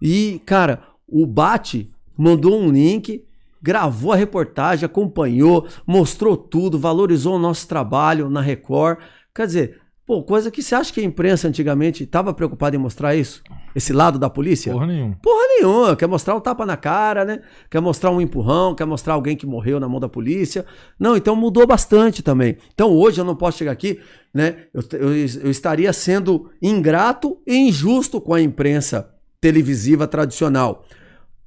[0.01, 3.23] E, cara, o Bate mandou um link,
[3.61, 8.99] gravou a reportagem, acompanhou, mostrou tudo, valorizou o nosso trabalho na Record.
[9.33, 13.15] Quer dizer, pô, coisa que você acha que a imprensa antigamente estava preocupada em mostrar
[13.15, 13.41] isso?
[13.75, 14.71] Esse lado da polícia?
[14.71, 15.17] Porra nenhuma.
[15.21, 17.41] Porra nenhuma, quer mostrar o tapa na cara, né?
[17.69, 20.65] Quer mostrar um empurrão, quer mostrar alguém que morreu na mão da polícia.
[20.99, 22.57] Não, então mudou bastante também.
[22.73, 23.99] Então hoje eu não posso chegar aqui,
[24.33, 24.67] né?
[24.73, 29.11] Eu, eu, eu estaria sendo ingrato e injusto com a imprensa
[29.41, 30.85] televisiva tradicional.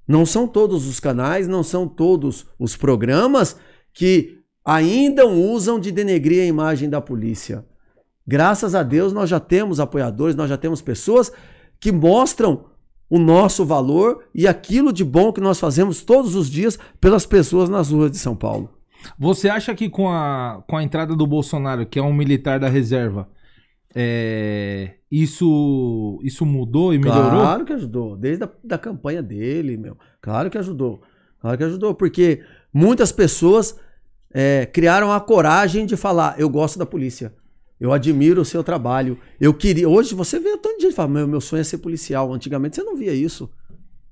[0.07, 3.57] Não são todos os canais, não são todos os programas
[3.93, 7.65] que ainda usam de denegrir a imagem da polícia.
[8.29, 11.33] Graças a Deus nós já temos apoiadores, nós já temos pessoas
[11.81, 12.67] que mostram
[13.09, 17.71] o nosso valor e aquilo de bom que nós fazemos todos os dias pelas pessoas
[17.71, 18.69] nas ruas de São Paulo.
[19.19, 22.69] Você acha que com a, com a entrada do Bolsonaro, que é um militar da
[22.69, 23.31] reserva,
[23.95, 27.41] é, isso, isso mudou e melhorou?
[27.41, 29.97] Claro que ajudou, desde a da campanha dele, meu.
[30.21, 31.01] Claro que ajudou.
[31.41, 32.43] Claro que ajudou, porque
[32.75, 33.75] muitas pessoas
[34.31, 37.33] é, criaram a coragem de falar: eu gosto da polícia.
[37.81, 39.19] Eu admiro o seu trabalho.
[39.41, 39.89] Eu queria.
[39.89, 42.33] Hoje você vê tanto de gente fala: meu, meu sonho é ser policial.
[42.33, 43.51] Antigamente você não via isso.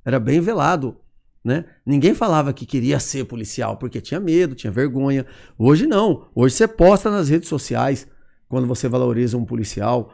[0.04, 0.96] Era bem velado.
[1.44, 1.64] Né?
[1.84, 5.24] Ninguém falava que queria ser policial porque tinha medo, tinha vergonha.
[5.56, 6.26] Hoje não.
[6.34, 8.08] Hoje você posta nas redes sociais
[8.48, 10.12] quando você valoriza um policial.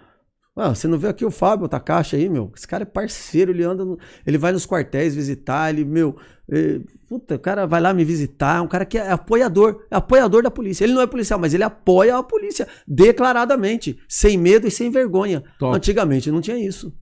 [0.55, 2.53] Ah, você não vê aqui o Fábio Takashi aí, meu?
[2.55, 6.15] Esse cara é parceiro, ele anda, no- ele vai nos quartéis visitar, ele, meu,
[6.51, 10.43] eh, puta, o cara vai lá me visitar, um cara que é apoiador, é apoiador
[10.43, 10.85] da polícia.
[10.85, 15.43] Ele não é policial, mas ele apoia a polícia declaradamente, sem medo e sem vergonha.
[15.59, 15.75] Top.
[15.75, 16.93] Antigamente não tinha isso.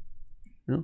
[0.68, 0.78] né?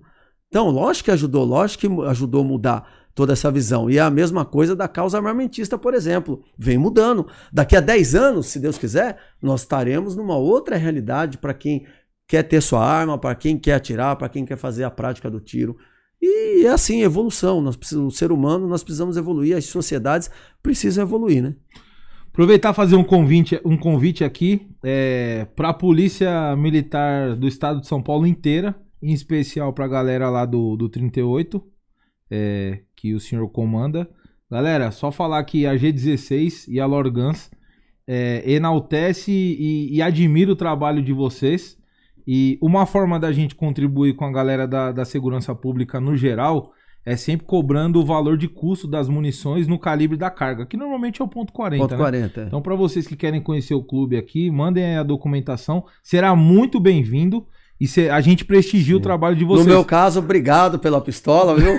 [0.49, 3.89] Então, lógico que ajudou, lógico que ajudou a mudar toda essa visão.
[3.89, 6.43] E é a mesma coisa da causa armamentista, por exemplo.
[6.59, 7.27] Vem mudando.
[7.53, 11.87] Daqui a 10 anos, se Deus quiser, nós estaremos numa outra realidade para quem
[12.27, 15.41] quer ter sua arma, para quem quer atirar, para quem quer fazer a prática do
[15.41, 15.77] tiro.
[16.21, 17.61] E é assim, evolução.
[17.61, 20.31] Nós o ser humano, nós precisamos evoluir, as sociedades
[20.63, 21.55] precisam evoluir, né?
[22.29, 27.87] Aproveitar fazer um convite, um convite aqui é, para a Polícia Militar do Estado de
[27.87, 31.63] São Paulo inteira, em especial para a galera lá do, do 38,
[32.31, 34.07] é, que o senhor comanda.
[34.51, 37.51] Galera, só falar que a G16 e a Lorgans
[38.07, 41.79] é, enaltece e, e admira o trabalho de vocês.
[42.27, 46.73] E uma forma da gente contribuir com a galera da, da segurança pública no geral
[47.05, 51.23] é sempre cobrando o valor de custo das munições no calibre da carga, que normalmente
[51.23, 51.97] é o ponto 40, Ponto né?
[51.99, 52.41] 40.
[52.41, 52.45] é.
[52.47, 55.85] Então, para vocês que querem conhecer o clube aqui, mandem aí a documentação.
[56.03, 57.47] Será muito bem-vindo.
[57.79, 59.67] E cê- a gente prestigia o trabalho de No vocês.
[59.67, 61.75] meu caso, obrigado pela pistola, viu?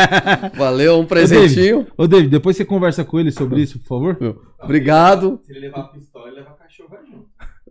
[0.56, 1.86] Valeu, um presentinho.
[1.96, 4.40] Ô, David, depois você conversa com ele sobre isso, por favor.
[4.62, 5.40] Obrigado.
[5.44, 7.26] Se ele levar a pistola, ele leva a cachorra junto.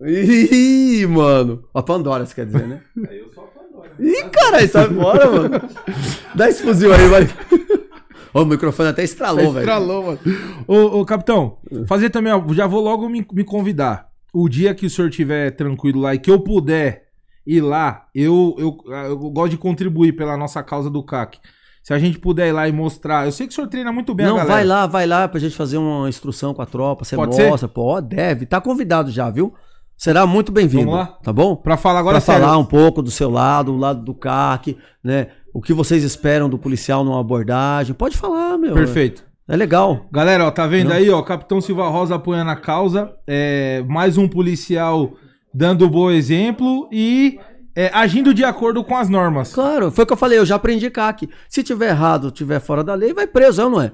[0.06, 1.64] Ih, mano.
[1.74, 2.82] A Pandora, você quer dizer, né?
[3.10, 3.92] Aí eu sou a Pandora.
[4.00, 5.62] Ih, caralho, sai fora, mano.
[6.36, 7.30] Dá esse fuzil aí, vai.
[8.34, 9.60] Ô, o microfone até estralou, velho.
[9.60, 10.20] Estralou, mano.
[10.68, 11.58] Ô, ô, capitão,
[11.88, 14.10] fazer também, ó, já vou logo me, me convidar.
[14.34, 17.10] O dia que o senhor estiver tranquilo lá e que eu puder
[17.46, 21.40] ir lá, eu, eu, eu gosto de contribuir pela nossa causa do CAC.
[21.84, 23.26] Se a gente puder ir lá e mostrar.
[23.26, 24.56] Eu sei que o senhor treina muito bem Não, a galera.
[24.56, 27.04] vai lá, vai lá pra gente fazer uma instrução com a tropa.
[27.04, 28.46] Você Pode mostra, pô, deve.
[28.46, 29.54] Tá convidado já, viu?
[30.02, 30.86] Será muito bem-vindo.
[30.90, 31.06] Vamos lá?
[31.22, 31.56] Tá bom?
[31.56, 32.42] Pra falar agora Pra sério.
[32.42, 35.28] falar um pouco do seu lado, o lado do CAC, né?
[35.54, 37.94] O que vocês esperam do policial numa abordagem.
[37.94, 38.74] Pode falar, meu.
[38.74, 39.24] Perfeito.
[39.48, 40.08] É legal.
[40.12, 40.96] Galera, ó, tá vendo Não.
[40.96, 41.22] aí, ó?
[41.22, 43.14] Capitão Silva Rosa apoiando a causa.
[43.28, 45.12] É, mais um policial
[45.54, 47.38] dando bom exemplo e
[47.76, 49.54] é, agindo de acordo com as normas.
[49.54, 51.30] Claro, foi o que eu falei, eu já aprendi CAC.
[51.48, 53.92] Se tiver errado, tiver fora da lei, vai preso, ou não é?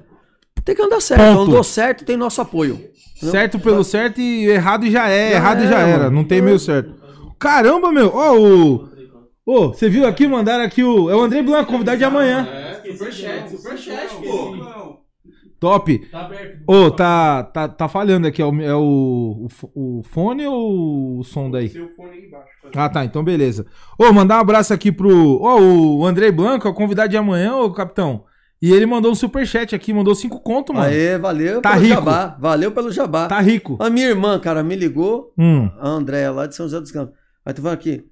[0.64, 1.22] Tem que andar certo.
[1.36, 1.50] Ponto.
[1.50, 2.78] Andou certo, tem nosso apoio.
[3.16, 5.30] Certo pelo certo e errado já é.
[5.30, 6.16] Já errado já era, mano.
[6.16, 6.94] Não tem meio certo.
[7.38, 8.10] Caramba, meu.
[8.14, 8.88] Ó, o.
[9.44, 10.26] Ô, você viu aqui?
[10.28, 11.10] Mandaram aqui o.
[11.10, 12.46] É o André Blanco, convidado de amanhã.
[12.46, 14.98] É, superchat, superchat, pô.
[15.58, 15.98] Top.
[16.10, 16.62] Tá aberto.
[16.68, 18.40] Ô, tá, tá, tá falhando aqui.
[18.40, 21.68] É, o, é o, o fo- o fone ou o som daí?
[21.70, 22.46] Seu fone aí embaixo.
[22.76, 23.04] Ah, tá.
[23.04, 23.66] Então, beleza.
[23.98, 25.40] Ô, mandar um abraço aqui pro.
[25.42, 28.22] Ó, o Andrei Blanco, é o convidado de amanhã, ô, capitão.
[28.60, 30.86] E ele mandou um superchat aqui, mandou cinco conto, mano.
[30.86, 31.94] Aê, valeu Tá pelo rico.
[31.94, 32.36] jabá.
[32.40, 33.28] Valeu pelo jabá.
[33.28, 33.76] Tá rico.
[33.80, 35.70] A minha irmã, cara, me ligou, Hum.
[35.78, 37.14] a Andréia, lá de São José dos Campos.
[37.46, 38.04] Aí tu falando aqui,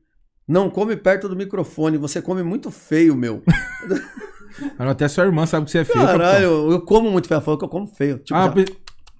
[0.46, 3.42] não come perto do microfone, você come muito feio, meu.
[4.78, 6.04] Até sua irmã sabe que você é feio.
[6.04, 6.70] Caralho, capitão.
[6.70, 7.36] eu como muito feio.
[7.36, 8.18] Ela falou que eu como feio.
[8.18, 8.64] Tipo, Ah, já,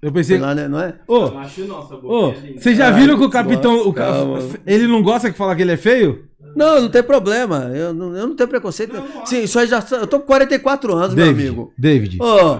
[0.01, 0.39] eu pe- eu sei pensei.
[0.39, 0.67] lá, né?
[0.67, 0.95] Não é?
[1.07, 2.61] Ô, Macho ô, boca é linda.
[2.61, 3.87] vocês já viram que o capitão.
[3.87, 4.13] o ca-.
[4.65, 6.25] Ele não gosta que falar que ele é feio?
[6.55, 7.71] Não, não tem problema.
[7.75, 8.95] Eu não, eu não tenho preconceito.
[9.25, 9.83] Sim, isso aí já.
[9.91, 11.47] Eu tô com 44 anos, meu David.
[11.47, 11.73] amigo.
[11.77, 12.17] David.
[12.21, 12.59] Ô,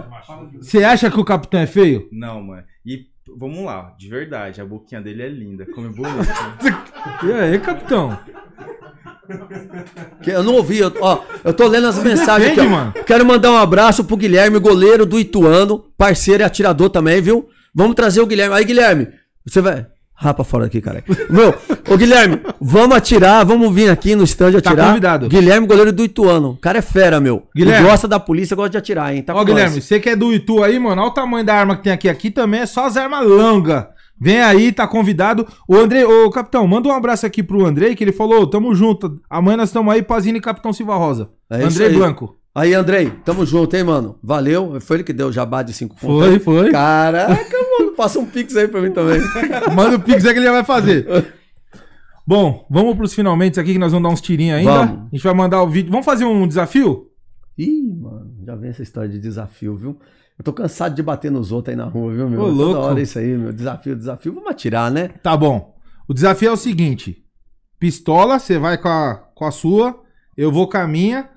[0.61, 2.07] Você acha que o capitão é feio?
[2.11, 2.63] Não, mano.
[2.85, 3.05] E
[3.37, 5.65] vamos lá, de verdade, a boquinha dele é linda.
[5.65, 6.07] Come bonito.
[7.23, 8.19] E aí, capitão?
[10.25, 10.79] eu não ouvi.
[10.79, 12.69] Eu, ó, eu tô lendo as mensagens defende, aqui.
[12.69, 12.93] mano.
[13.05, 17.47] Quero mandar um abraço pro Guilherme, goleiro do Ituano, parceiro e atirador também, viu?
[17.73, 18.55] Vamos trazer o Guilherme.
[18.55, 19.07] Aí, Guilherme,
[19.45, 19.87] você vai.
[20.19, 21.03] Rapa fora daqui, cara.
[21.29, 21.53] Meu,
[21.89, 24.87] ô Guilherme, vamos atirar, vamos vir aqui no stand Tá atirar.
[24.87, 25.27] convidado.
[25.29, 26.51] Guilherme, goleiro do Ituano.
[26.53, 27.43] O cara é fera, meu.
[27.55, 27.81] Guilherme.
[27.83, 29.21] Ele gosta da polícia, gosta de atirar, hein?
[29.21, 29.83] Tá Ó, Guilherme, nós.
[29.83, 32.09] você que é do Itu aí, mano, olha o tamanho da arma que tem aqui.
[32.09, 33.85] Aqui também é só as armas longas.
[34.19, 35.45] Vem aí, tá convidado.
[35.69, 38.73] O Andrei, ô capitão, manda um abraço aqui pro Andrei, que ele falou: "Ô, tamo
[38.73, 39.21] junto.
[39.29, 41.29] Amanhã nós estamos aí, Pazini e Capitão Silva Rosa.
[41.51, 41.95] É isso Andrei.
[41.95, 42.35] Blanco.
[42.55, 44.17] Aí, Andrei, tamo junto, hein, mano?
[44.23, 44.79] Valeu.
[44.81, 46.71] Foi ele que deu o jabá de 5 Foi, foi.
[46.71, 47.29] Caraca,
[47.79, 47.86] mano.
[47.97, 49.19] Passa um pix aí pra mim também.
[49.75, 51.33] Manda o Pix aí que ele já vai fazer.
[52.25, 54.71] Bom, vamos pros finalmente aqui que nós vamos dar uns tirinhos ainda.
[54.85, 54.99] Vamos.
[55.07, 55.89] A gente vai mandar o vídeo.
[55.89, 57.09] Vamos fazer um desafio?
[57.57, 59.97] Ih, mano, já vem essa história de desafio, viu?
[60.37, 62.39] Eu tô cansado de bater nos outros aí na rua, viu, meu?
[62.39, 62.79] Ô, Toda louco.
[62.81, 63.51] hora isso aí, meu.
[63.51, 64.33] Desafio, desafio.
[64.33, 65.07] Vamos atirar, né?
[65.23, 65.75] Tá bom.
[66.07, 67.25] O desafio é o seguinte:
[67.79, 69.99] pistola, você vai com a, com a sua,
[70.37, 71.27] eu vou com a minha.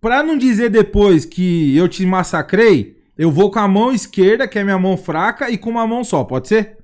[0.00, 4.58] Pra não dizer depois que eu te massacrei, eu vou com a mão esquerda, que
[4.58, 6.78] é minha mão fraca, e com uma mão só, pode ser?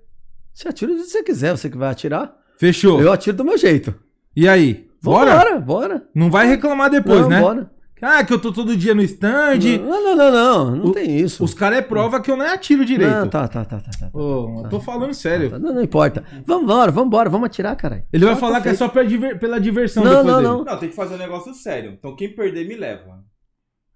[0.53, 2.35] Você atira do jeito que você quiser, você que vai atirar.
[2.59, 3.01] Fechou.
[3.01, 3.95] Eu atiro do meu jeito.
[4.35, 4.87] E aí?
[5.03, 5.37] Bora?
[5.37, 6.03] Bora, bora.
[6.15, 7.41] Não vai reclamar depois, Não, né?
[7.41, 7.71] Bora.
[8.03, 9.59] Ah, que eu tô todo dia no stand.
[9.83, 10.77] Não, não, não, não.
[10.77, 11.43] Não O- tem isso.
[11.43, 13.11] Os caras é prova que eu nem atiro direito.
[13.11, 13.91] Não, tá, tá, tá, tá.
[13.99, 14.11] tá.
[14.13, 15.59] Ô, eu tô falando sério.
[15.59, 16.23] Não, não importa.
[16.45, 18.05] Vambora, vambora, vamos atirar, caralho.
[18.13, 18.79] Ele vai Tá, falar tá que é feito.
[18.79, 20.49] só pra diver- pela diversão Não, depois não, dele.
[20.49, 20.65] não.
[20.65, 21.93] Não, tem que fazer um negócio sério.
[21.99, 23.19] Então quem perder me leva.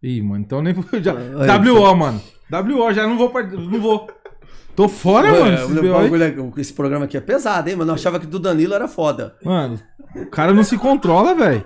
[0.02, 0.84] Ih, mano, então nem vou.
[1.00, 1.12] Já...
[1.12, 2.20] Aí, WO, mano.
[2.50, 3.30] WO, já não vou.
[3.30, 4.08] part- Não vou.
[4.74, 5.44] Tô fora, mano.
[5.44, 6.02] o esses meu BO aí.
[6.10, 6.24] bagulho
[6.56, 7.90] é- esse programa aqui é pesado, hein, mano?
[7.90, 9.34] Eu achava que do Danilo era foda.
[9.44, 9.78] Mano,
[10.16, 11.64] o cara não se controla, velho.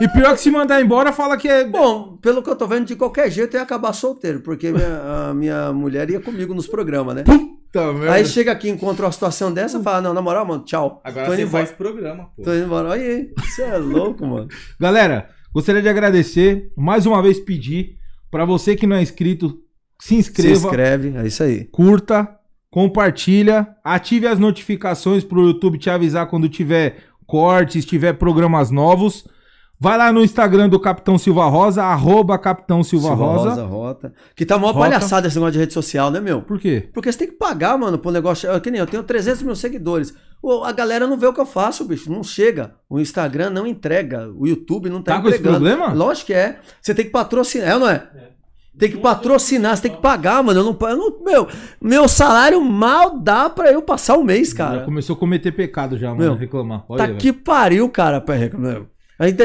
[0.00, 1.64] E pior que se mandar embora, fala que é.
[1.66, 5.28] Bom, pelo que eu tô vendo, de qualquer jeito eu ia acabar solteiro, porque minha,
[5.30, 7.24] a minha mulher ia comigo nos programas, né?
[7.24, 8.12] Puta merda.
[8.12, 11.00] Aí chega aqui, encontra uma situação dessa, fala, não, na moral, mano, tchau.
[11.04, 11.66] Agora você embora.
[11.66, 12.42] faz programa, pô.
[12.42, 12.88] Tô indo embora.
[12.90, 14.48] Olha aí, você é louco, mano.
[14.78, 16.70] Galera, gostaria de agradecer.
[16.76, 17.96] Mais uma vez pedir
[18.30, 19.58] pra você que não é inscrito,
[19.98, 21.64] se Se inscreva, inscreve, é isso aí.
[21.64, 22.28] curta,
[22.70, 29.26] compartilha, ative as notificações pro YouTube te avisar quando tiver cortes, tiver programas novos.
[29.80, 33.64] Vai lá no Instagram do Capitão Silva Rosa, arroba Capitão Silva, Rosa.
[33.64, 34.12] Rota.
[34.34, 34.78] Que tá mó Rota.
[34.78, 36.42] palhaçada esse negócio de rede social, né, meu?
[36.42, 36.88] Por quê?
[36.92, 38.50] Porque você tem que pagar, mano, pro negócio.
[38.50, 40.14] é Que nem eu tenho 300 mil seguidores.
[40.64, 42.10] A galera não vê o que eu faço, bicho.
[42.10, 42.74] Não chega.
[42.88, 44.30] O Instagram não entrega.
[44.32, 45.64] O YouTube não tá, Tá com esse entregando.
[45.64, 45.92] problema?
[45.92, 46.60] Lógico que é.
[46.80, 48.08] Você tem que patrocinar, é ou não é?
[48.78, 50.60] Tem que patrocinar, você tem que pagar, mano.
[50.60, 51.48] Eu não, eu não- meu,
[51.80, 54.84] meu salário mal dá pra eu passar o mês, Já cara.
[54.84, 56.84] começou a cometer pecado já, mano, Meu, reclamar.
[56.88, 57.18] Olha, Tá velho.
[57.18, 58.82] que pariu, cara, pra reclamar.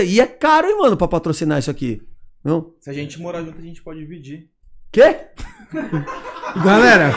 [0.06, 2.02] E é caro, hein, mano, pra patrocinar isso aqui.
[2.44, 2.74] Não?
[2.82, 4.50] Se a gente morar junto, a gente pode dividir.
[4.92, 5.16] Quê?
[6.64, 7.16] Galera,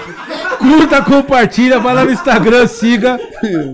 [0.59, 3.18] curta, compartilha, vai lá no Instagram, siga.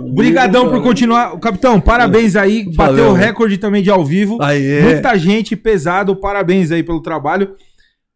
[0.01, 1.39] Obrigadão por continuar.
[1.39, 2.65] Capitão, parabéns aí.
[2.65, 3.11] Bateu Valeu.
[3.11, 4.39] o recorde também de ao vivo.
[4.41, 4.83] Aê.
[4.83, 6.17] Muita gente pesado.
[6.17, 7.55] Parabéns aí pelo trabalho.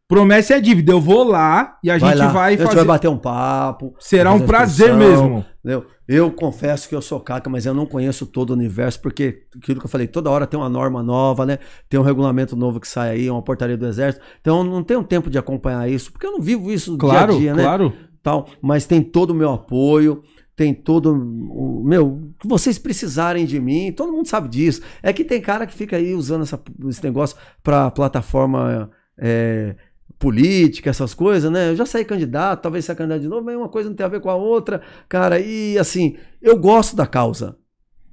[0.08, 0.92] Promessa é dívida.
[0.92, 2.28] Eu vou lá e a gente lá.
[2.28, 2.76] vai a gente fazer.
[2.76, 3.94] vai bater um papo.
[3.98, 5.44] Será um prazer mesmo.
[5.58, 5.84] Entendeu?
[6.06, 9.80] Eu confesso que eu sou caca, mas eu não conheço todo o universo, porque aquilo
[9.80, 11.58] que eu falei, toda hora tem uma norma nova, né?
[11.88, 14.24] Tem um regulamento novo que sai aí, uma portaria do exército.
[14.40, 17.36] Então eu não tenho tempo de acompanhar isso, porque eu não vivo isso Claro, dia
[17.36, 17.62] a dia, né?
[17.62, 17.92] claro.
[18.22, 20.22] Tal, mas tem todo o meu apoio,
[20.56, 24.80] tem todo o meu, vocês precisarem de mim, todo mundo sabe disso.
[25.02, 29.76] É que tem cara que fica aí usando essa- esse negócio para plataforma é,
[30.24, 31.70] política, essas coisas, né?
[31.70, 34.08] Eu já saí candidato, talvez saia candidato de novo, mas uma coisa não tem a
[34.08, 35.38] ver com a outra, cara.
[35.38, 37.56] E assim, eu gosto da causa.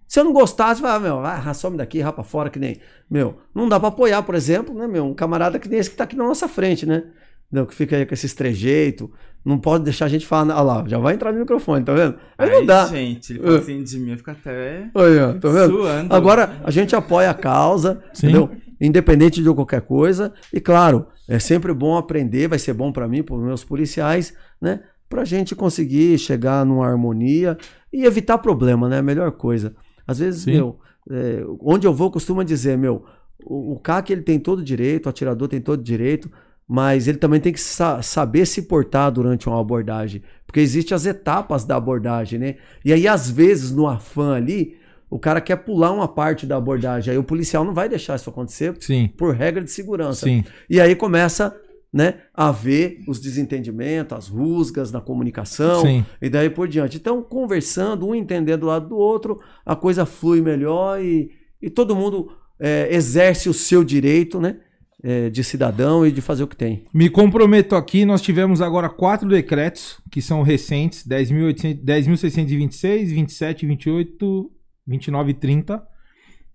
[0.08, 2.80] Se eu não gostasse, vai, meu, vai, some daqui, rapa fora, que nem.
[3.10, 5.96] Meu, não dá pra apoiar, por exemplo, né, meu, um camarada que nem esse que
[5.96, 7.04] tá aqui na nossa frente, né?
[7.50, 9.10] Não, que fica aí com esses trejeitos.
[9.44, 10.54] Não pode deixar a gente falar.
[10.54, 12.16] Olha lá, já vai entrar no microfone, tá vendo?
[12.38, 12.86] Aí não dá.
[12.88, 13.58] gente, ele fala Uh.
[13.58, 15.78] assim de mim, eu fico até Olha, ó, tá vendo?
[15.78, 16.14] suando.
[16.16, 18.28] Agora, a gente apoia a causa, Sim.
[18.28, 18.50] entendeu?
[18.82, 20.34] Independente de qualquer coisa.
[20.52, 24.82] E claro, é sempre bom aprender, vai ser bom pra mim, para meus policiais, né?
[25.08, 27.58] Pra gente conseguir chegar numa harmonia
[27.94, 28.98] e evitar problema, né?
[28.98, 29.76] A melhor coisa.
[30.08, 30.52] Às vezes, Sim.
[30.54, 30.80] meu,
[31.10, 33.06] é, onde eu vou, costuma dizer, meu,
[33.46, 36.32] o, o CAC ele tem todo direito, o atirador tem todo direito,
[36.68, 40.24] mas ele também tem que sa- saber se portar durante uma abordagem.
[40.48, 42.56] Porque existem as etapas da abordagem, né?
[42.84, 44.78] E aí, às vezes, no afã ali,
[45.12, 47.12] o cara quer pular uma parte da abordagem.
[47.12, 50.26] Aí o policial não vai deixar isso acontecer Sim, por regra de segurança.
[50.26, 50.46] sim.
[50.70, 51.54] E aí começa
[51.92, 56.06] né, a ver os desentendimentos, as rusgas na comunicação Sim.
[56.22, 56.96] e daí por diante.
[56.96, 61.30] Então, conversando, um entendendo do lado do outro, a coisa flui melhor e,
[61.62, 64.60] e todo mundo é, exerce o seu direito né,
[65.04, 66.86] é, de cidadão e de fazer o que tem.
[66.94, 74.52] Me comprometo aqui, nós tivemos agora quatro decretos que são recentes, 10.800 10.626, 27, 28,
[74.88, 75.88] 29 e 30.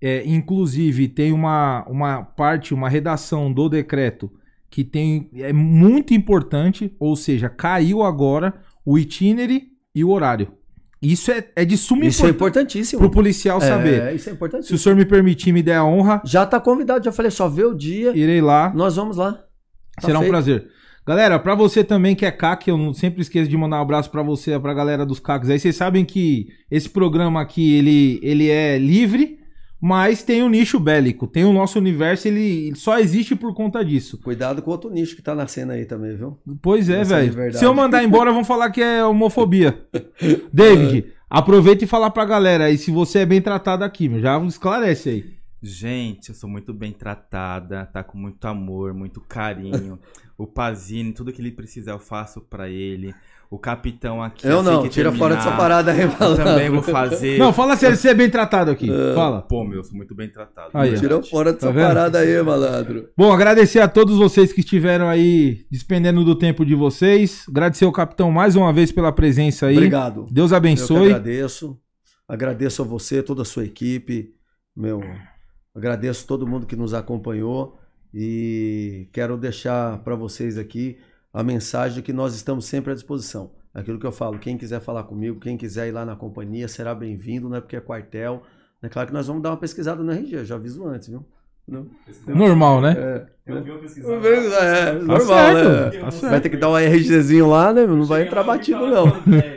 [0.00, 4.30] É, inclusive, tem uma, uma parte, uma redação do decreto
[4.68, 8.54] que tem é muito importante, ou seja, caiu agora
[8.84, 9.62] o itinerário
[9.94, 10.52] e o horário.
[11.00, 12.98] Isso é, é de suma Isso é importantíssimo.
[13.00, 14.02] para o policial saber.
[14.02, 17.04] É, isso é Se o senhor me permitir, me der a honra, Já está convidado,
[17.04, 18.72] já falei, só vê o dia, irei lá.
[18.74, 19.32] nós vamos lá.
[20.00, 20.30] Tá Será um feito.
[20.32, 20.68] prazer.
[21.06, 24.10] Galera, pra você também que é CAC, eu não sempre esqueço de mandar um abraço
[24.10, 25.58] pra você, pra galera dos CACs aí.
[25.58, 29.38] Vocês sabem que esse programa aqui, ele, ele é livre,
[29.80, 31.28] mas tem um nicho bélico.
[31.28, 34.18] Tem o nosso universo, ele só existe por conta disso.
[34.18, 36.38] Cuidado com outro nicho que tá nascendo aí também, viu?
[36.60, 37.32] Pois é, é velho.
[37.32, 37.58] verdade.
[37.58, 39.78] Se eu mandar embora, vão falar que é homofobia.
[40.52, 44.20] David, Aproveita e fala pra galera aí se você é bem tratado aqui, meu.
[44.20, 45.35] Já esclarece aí.
[45.62, 49.98] Gente, eu sou muito bem tratada, tá com muito amor, muito carinho.
[50.36, 53.14] o Pazini, tudo que ele precisar eu faço pra ele.
[53.48, 54.44] O capitão aqui.
[54.46, 56.44] Eu assim não, que tira fora terminar, dessa parada aí, Eu malandro.
[56.44, 57.38] também vou fazer.
[57.38, 58.88] Não, fala sério, você é bem tratado aqui.
[59.14, 59.40] Fala.
[59.40, 60.70] Pô, meu, eu sou muito bem tratado.
[60.74, 61.30] Aí, verdade.
[61.30, 63.08] fora dessa Tá parada aí, malandro.
[63.16, 67.44] Bom, agradecer a todos vocês que estiveram aí despendendo do tempo de vocês.
[67.48, 69.76] Agradecer ao capitão mais uma vez pela presença aí.
[69.76, 70.26] Obrigado.
[70.28, 71.06] Deus Eu que abençoe.
[71.06, 71.78] agradeço.
[72.28, 74.34] Agradeço a você, toda a sua equipe.
[74.76, 75.00] Meu,
[75.76, 77.78] agradeço todo mundo que nos acompanhou
[78.14, 80.96] e quero deixar para vocês aqui
[81.32, 83.50] a mensagem de que nós estamos sempre à disposição.
[83.74, 86.94] Aquilo que eu falo, quem quiser falar comigo, quem quiser ir lá na companhia, será
[86.94, 88.42] bem-vindo, não é porque é quartel.
[88.82, 91.22] É claro que nós vamos dar uma pesquisada no RG, eu já aviso antes, viu?
[91.68, 91.86] Não.
[92.28, 92.94] Normal, né?
[92.96, 94.08] É, Eu vi uma pesquisa.
[94.12, 95.90] é, Tá normal, certo, né?
[95.90, 96.42] tá Vai certo.
[96.44, 97.86] ter que dar um RGzinho lá, né?
[97.86, 99.06] Não vai entrar batido, não.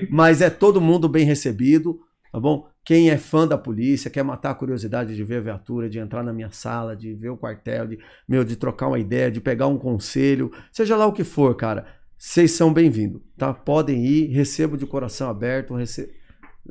[0.10, 2.68] Mas é todo mundo bem recebido, tá bom?
[2.84, 6.23] Quem é fã da polícia, quer matar a curiosidade de ver a viatura, de entrar
[6.23, 9.68] na minha sala, de ver o quartel, de, meu, de trocar uma ideia, de pegar
[9.68, 11.85] um conselho, seja lá o que for, cara,
[12.18, 13.53] vocês são bem-vindos, tá?
[13.53, 16.11] Podem ir, recebo de coração aberto, recebo...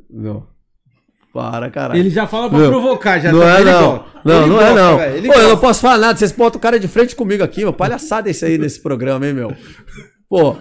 [0.09, 0.45] Meu,
[1.33, 1.99] para, caralho.
[1.99, 2.69] Ele já fala pra Não.
[2.69, 3.97] provocar, já não tá- é não.
[3.97, 4.19] gosta.
[4.25, 4.97] Não, Ele não é gosta, não.
[4.97, 6.17] velho, ele Pô, eu não posso falar nada.
[6.17, 7.71] Vocês botam o cara de frente comigo aqui, meu.
[7.71, 9.55] Palhaçada isso aí nesse programa, hein, meu.
[10.27, 10.57] Pô,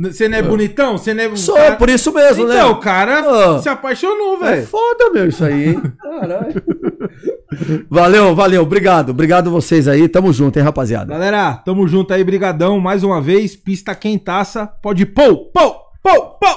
[0.00, 0.96] Você não é bonitão?
[0.96, 1.36] Você não é.
[1.36, 2.54] sou cara- por isso mesmo, né?
[2.56, 3.58] Então, o cara Ah.
[3.60, 4.66] se apaixonou, É velho.
[4.66, 5.82] foda, meu, isso aí, hein?
[6.02, 6.62] Caralho.
[7.88, 8.62] Valeu, valeu.
[8.62, 9.10] Obrigado.
[9.10, 10.08] Obrigado vocês aí.
[10.08, 11.12] Tamo junto, hein, rapaziada.
[11.12, 12.78] Galera, tamo junto aí, brigadão.
[12.80, 14.66] Mais uma vez, pista quentaça.
[14.66, 16.50] Pode pô, pô, pô, pô.